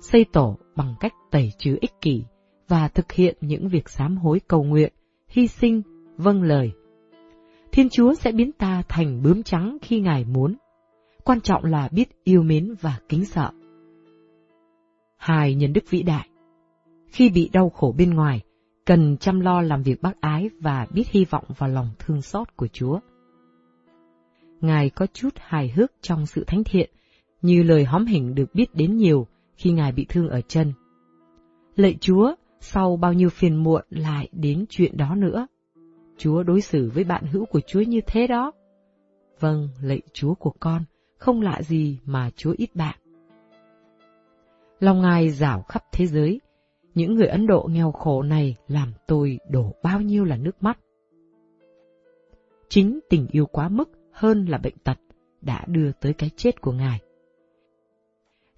xây 0.00 0.24
tổ 0.32 0.58
bằng 0.76 0.94
cách 1.00 1.12
tẩy 1.30 1.52
trừ 1.58 1.78
ích 1.80 2.00
kỷ 2.00 2.24
và 2.68 2.88
thực 2.88 3.12
hiện 3.12 3.36
những 3.40 3.68
việc 3.68 3.88
sám 3.88 4.16
hối 4.16 4.40
cầu 4.48 4.64
nguyện, 4.64 4.92
hy 5.28 5.46
sinh, 5.46 5.82
vâng 6.16 6.42
lời. 6.42 6.72
Thiên 7.72 7.88
Chúa 7.88 8.14
sẽ 8.14 8.32
biến 8.32 8.52
ta 8.52 8.82
thành 8.88 9.22
bướm 9.22 9.42
trắng 9.42 9.78
khi 9.82 10.00
Ngài 10.00 10.24
muốn. 10.24 10.56
Quan 11.24 11.40
trọng 11.40 11.64
là 11.64 11.88
biết 11.92 12.08
yêu 12.24 12.42
mến 12.42 12.74
và 12.80 12.98
kính 13.08 13.24
sợ. 13.24 13.50
Hai 15.16 15.54
nhân 15.54 15.72
đức 15.72 15.84
vĩ 15.90 16.02
đại. 16.02 16.28
Khi 17.06 17.30
bị 17.30 17.50
đau 17.52 17.70
khổ 17.70 17.94
bên 17.98 18.14
ngoài, 18.14 18.40
cần 18.84 19.16
chăm 19.16 19.40
lo 19.40 19.60
làm 19.60 19.82
việc 19.82 20.02
bác 20.02 20.20
ái 20.20 20.50
và 20.60 20.86
biết 20.94 21.04
hy 21.10 21.24
vọng 21.24 21.44
vào 21.58 21.70
lòng 21.70 21.90
thương 21.98 22.22
xót 22.22 22.56
của 22.56 22.68
Chúa. 22.72 22.98
Ngài 24.60 24.90
có 24.90 25.06
chút 25.12 25.34
hài 25.36 25.68
hước 25.68 25.92
trong 26.00 26.26
sự 26.26 26.44
thánh 26.46 26.64
thiện, 26.64 26.90
như 27.42 27.62
lời 27.62 27.84
hóm 27.84 28.06
hình 28.06 28.34
được 28.34 28.54
biết 28.54 28.74
đến 28.74 28.96
nhiều 28.96 29.26
khi 29.56 29.70
Ngài 29.70 29.92
bị 29.92 30.06
thương 30.08 30.28
ở 30.28 30.40
chân. 30.40 30.72
Lạy 31.76 31.96
Chúa, 32.00 32.34
sau 32.60 32.96
bao 32.96 33.12
nhiêu 33.12 33.28
phiền 33.28 33.56
muộn 33.56 33.82
lại 33.90 34.28
đến 34.32 34.64
chuyện 34.68 34.96
đó 34.96 35.14
nữa. 35.14 35.46
Chúa 36.18 36.42
đối 36.42 36.60
xử 36.60 36.90
với 36.94 37.04
bạn 37.04 37.26
hữu 37.26 37.44
của 37.44 37.60
Chúa 37.60 37.80
như 37.80 38.00
thế 38.06 38.26
đó. 38.26 38.52
Vâng, 39.40 39.68
lạy 39.82 40.00
Chúa 40.12 40.34
của 40.34 40.52
con, 40.60 40.84
không 41.18 41.40
lạ 41.40 41.62
gì 41.62 41.98
mà 42.04 42.30
Chúa 42.36 42.54
ít 42.58 42.70
bạn. 42.74 42.98
Lòng 44.80 45.02
Ngài 45.02 45.30
rảo 45.30 45.62
khắp 45.62 45.82
thế 45.92 46.06
giới, 46.06 46.40
những 46.94 47.14
người 47.14 47.26
Ấn 47.26 47.46
Độ 47.46 47.68
nghèo 47.70 47.92
khổ 47.92 48.22
này 48.22 48.56
làm 48.68 48.92
tôi 49.06 49.38
đổ 49.50 49.74
bao 49.82 50.00
nhiêu 50.00 50.24
là 50.24 50.36
nước 50.36 50.62
mắt. 50.62 50.78
Chính 52.68 52.98
tình 53.10 53.26
yêu 53.30 53.46
quá 53.46 53.68
mức 53.68 53.90
hơn 54.12 54.44
là 54.46 54.58
bệnh 54.58 54.78
tật 54.84 54.98
đã 55.40 55.64
đưa 55.66 55.92
tới 55.92 56.12
cái 56.12 56.30
chết 56.36 56.60
của 56.60 56.72
Ngài. 56.72 57.00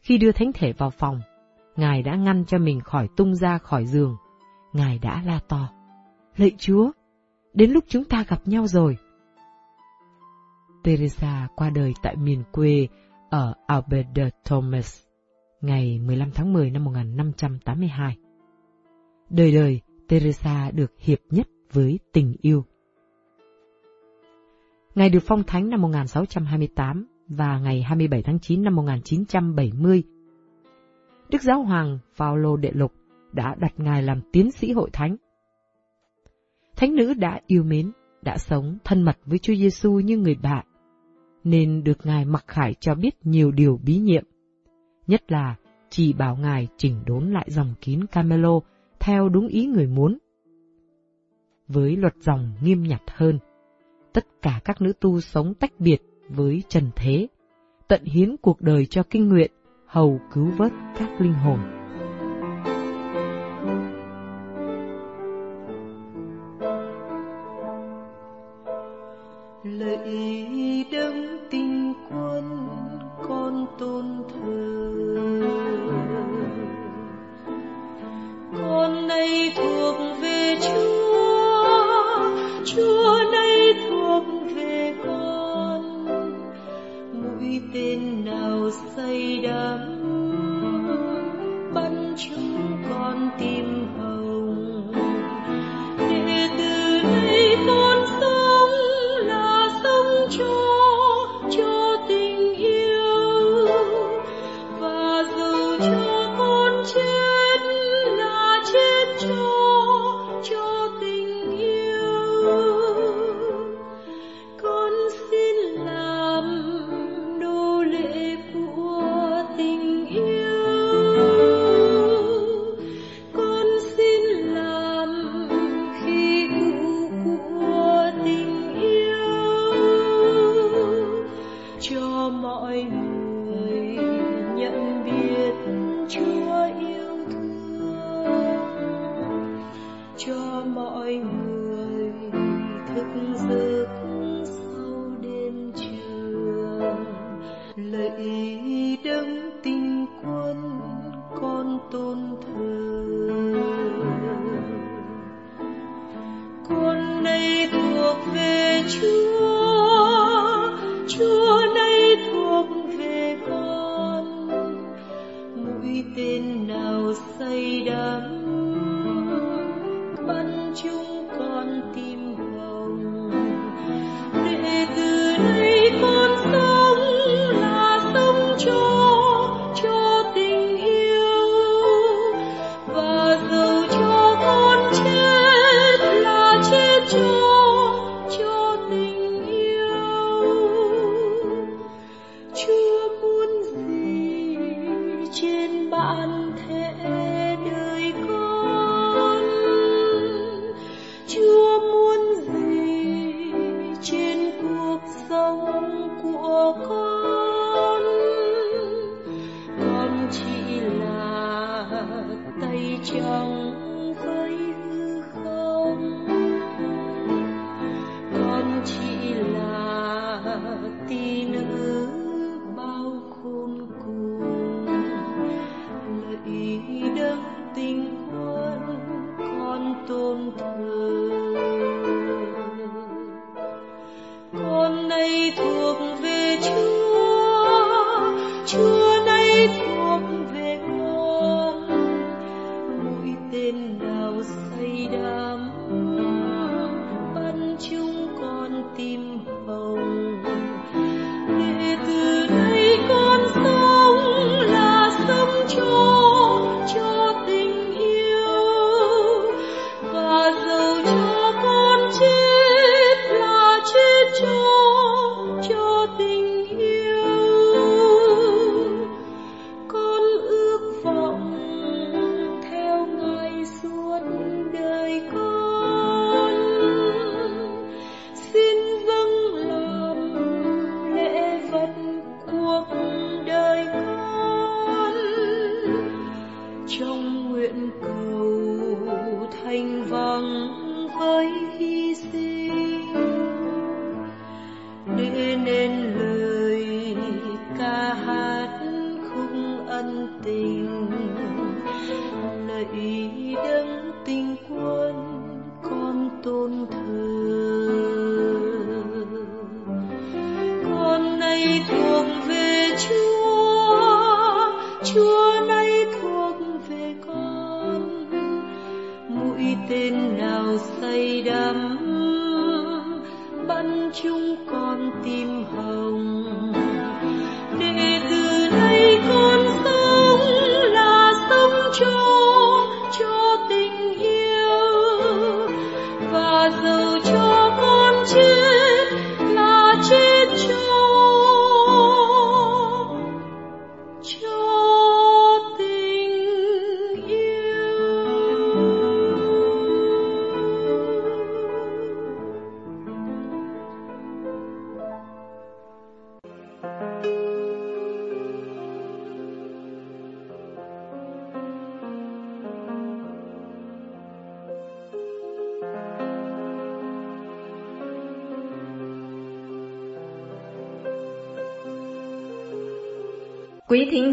Khi 0.09 0.19
đưa 0.19 0.33
thánh 0.33 0.53
thể 0.53 0.73
vào 0.73 0.91
phòng, 0.91 1.21
Ngài 1.77 2.03
đã 2.03 2.17
ngăn 2.17 2.45
cho 2.45 2.59
mình 2.59 2.81
khỏi 2.81 3.09
tung 3.17 3.35
ra 3.35 3.59
khỏi 3.59 3.87
giường. 3.87 4.17
Ngài 4.73 4.99
đã 4.99 5.23
la 5.27 5.41
to. 5.49 5.69
Lạy 6.37 6.53
Chúa, 6.59 6.91
đến 7.55 7.71
lúc 7.71 7.85
chúng 7.89 8.05
ta 8.05 8.25
gặp 8.29 8.41
nhau 8.45 8.67
rồi. 8.67 8.97
Teresa 10.85 11.49
qua 11.57 11.71
đời 11.71 11.95
tại 12.03 12.17
miền 12.17 12.43
quê 12.53 12.89
ở 13.31 13.55
Albert 13.67 14.07
Thomas 14.45 15.03
ngày 15.61 15.99
15 15.99 16.31
tháng 16.31 16.53
10 16.53 16.71
năm 16.71 16.85
1582. 16.85 18.17
Đời 19.31 19.53
đời, 19.53 19.81
Teresa 20.09 20.71
được 20.71 20.93
hiệp 20.99 21.19
nhất 21.31 21.49
với 21.73 21.99
tình 22.13 22.37
yêu. 22.41 22.65
Ngài 24.95 25.11
được 25.11 25.23
phong 25.27 25.43
thánh 25.43 25.69
năm 25.69 25.83
1628 25.83 27.18
và 27.29 27.59
ngày 27.59 27.83
27 27.83 28.23
tháng 28.23 28.39
9 28.39 28.63
năm 28.63 28.75
1970. 28.75 30.03
Đức 31.31 31.43
Giáo 31.43 31.63
Hoàng 31.63 31.99
Phaolô 32.15 32.57
Đệ 32.57 32.71
Lục 32.75 32.93
đã 33.33 33.55
đặt 33.59 33.73
Ngài 33.77 34.03
làm 34.03 34.21
tiến 34.33 34.51
sĩ 34.51 34.73
hội 34.73 34.91
thánh. 34.93 35.17
Thánh 36.77 36.95
nữ 36.95 37.15
đã 37.15 37.41
yêu 37.47 37.63
mến, 37.63 37.93
đã 38.23 38.39
sống 38.39 38.79
thân 38.85 39.03
mật 39.03 39.19
với 39.27 39.39
Chúa 39.39 39.55
Giêsu 39.55 40.01
như 40.01 40.19
người 40.19 40.35
bạn, 40.43 40.67
nên 41.45 41.85
được 41.85 42.07
Ngài 42.07 42.25
mặc 42.25 42.45
khải 42.47 42.75
cho 42.81 42.95
biết 42.95 43.15
nhiều 43.23 43.51
điều 43.51 43.81
bí 43.85 43.97
nhiệm. 43.97 44.25
Nhất 45.07 45.33
là 45.33 45.57
chỉ 45.91 46.13
bảo 46.13 46.37
Ngài 46.37 46.69
chỉnh 46.77 47.03
đốn 47.07 47.31
lại 47.31 47.47
dòng 47.51 47.75
kín 47.81 48.07
Camelo 48.07 48.61
theo 49.01 49.29
đúng 49.29 49.49
ý 49.49 49.67
người 49.67 49.87
muốn. 49.87 50.19
Với 51.69 51.97
luật 51.97 52.15
dòng 52.21 52.53
nghiêm 52.63 52.83
nhặt 52.83 53.03
hơn, 53.07 53.39
tất 54.13 54.27
cả 54.43 54.61
các 54.65 54.81
nữ 54.81 54.93
tu 55.01 55.21
sống 55.21 55.55
tách 55.55 55.73
biệt 55.79 56.08
với 56.29 56.63
trần 56.69 56.91
thế, 56.97 57.27
tận 57.89 58.05
hiến 58.05 58.37
cuộc 58.37 58.61
đời 58.61 58.87
cho 58.87 59.03
kinh 59.11 59.29
nguyện, 59.29 59.51
hầu 59.87 60.21
cứu 60.33 60.51
vớt 60.57 60.73
các 60.99 61.21
linh 61.21 61.35
hồn. 61.35 61.78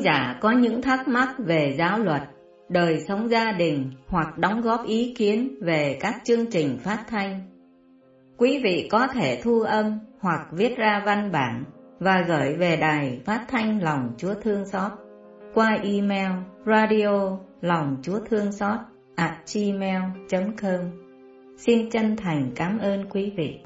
giả 0.05 0.37
có 0.41 0.51
những 0.51 0.81
thắc 0.81 1.07
mắc 1.07 1.29
về 1.37 1.75
giáo 1.77 1.99
luật, 1.99 2.21
đời 2.69 2.99
sống 3.07 3.29
gia 3.29 3.51
đình 3.51 3.91
hoặc 4.07 4.37
đóng 4.37 4.61
góp 4.61 4.85
ý 4.85 5.13
kiến 5.17 5.55
về 5.61 5.97
các 6.01 6.15
chương 6.23 6.45
trình 6.51 6.77
phát 6.83 7.05
thanh. 7.09 7.41
Quý 8.37 8.61
vị 8.63 8.87
có 8.91 9.07
thể 9.07 9.41
thu 9.43 9.61
âm 9.61 9.99
hoặc 10.19 10.47
viết 10.51 10.77
ra 10.77 11.03
văn 11.05 11.31
bản 11.31 11.63
và 11.99 12.25
gửi 12.27 12.55
về 12.55 12.77
đài 12.77 13.21
phát 13.25 13.45
thanh 13.47 13.83
lòng 13.83 14.13
Chúa 14.17 14.33
Thương 14.33 14.65
Xót 14.65 14.91
qua 15.53 15.77
email 15.83 16.31
radio 16.65 17.37
lòng 17.61 17.97
Chúa 18.01 18.19
Thương 18.29 18.51
Xót 18.51 18.79
at 19.15 19.33
gmail.com. 19.53 20.79
Xin 21.57 21.89
chân 21.89 22.15
thành 22.15 22.51
cảm 22.55 22.79
ơn 22.79 23.09
quý 23.09 23.31
vị. 23.37 23.59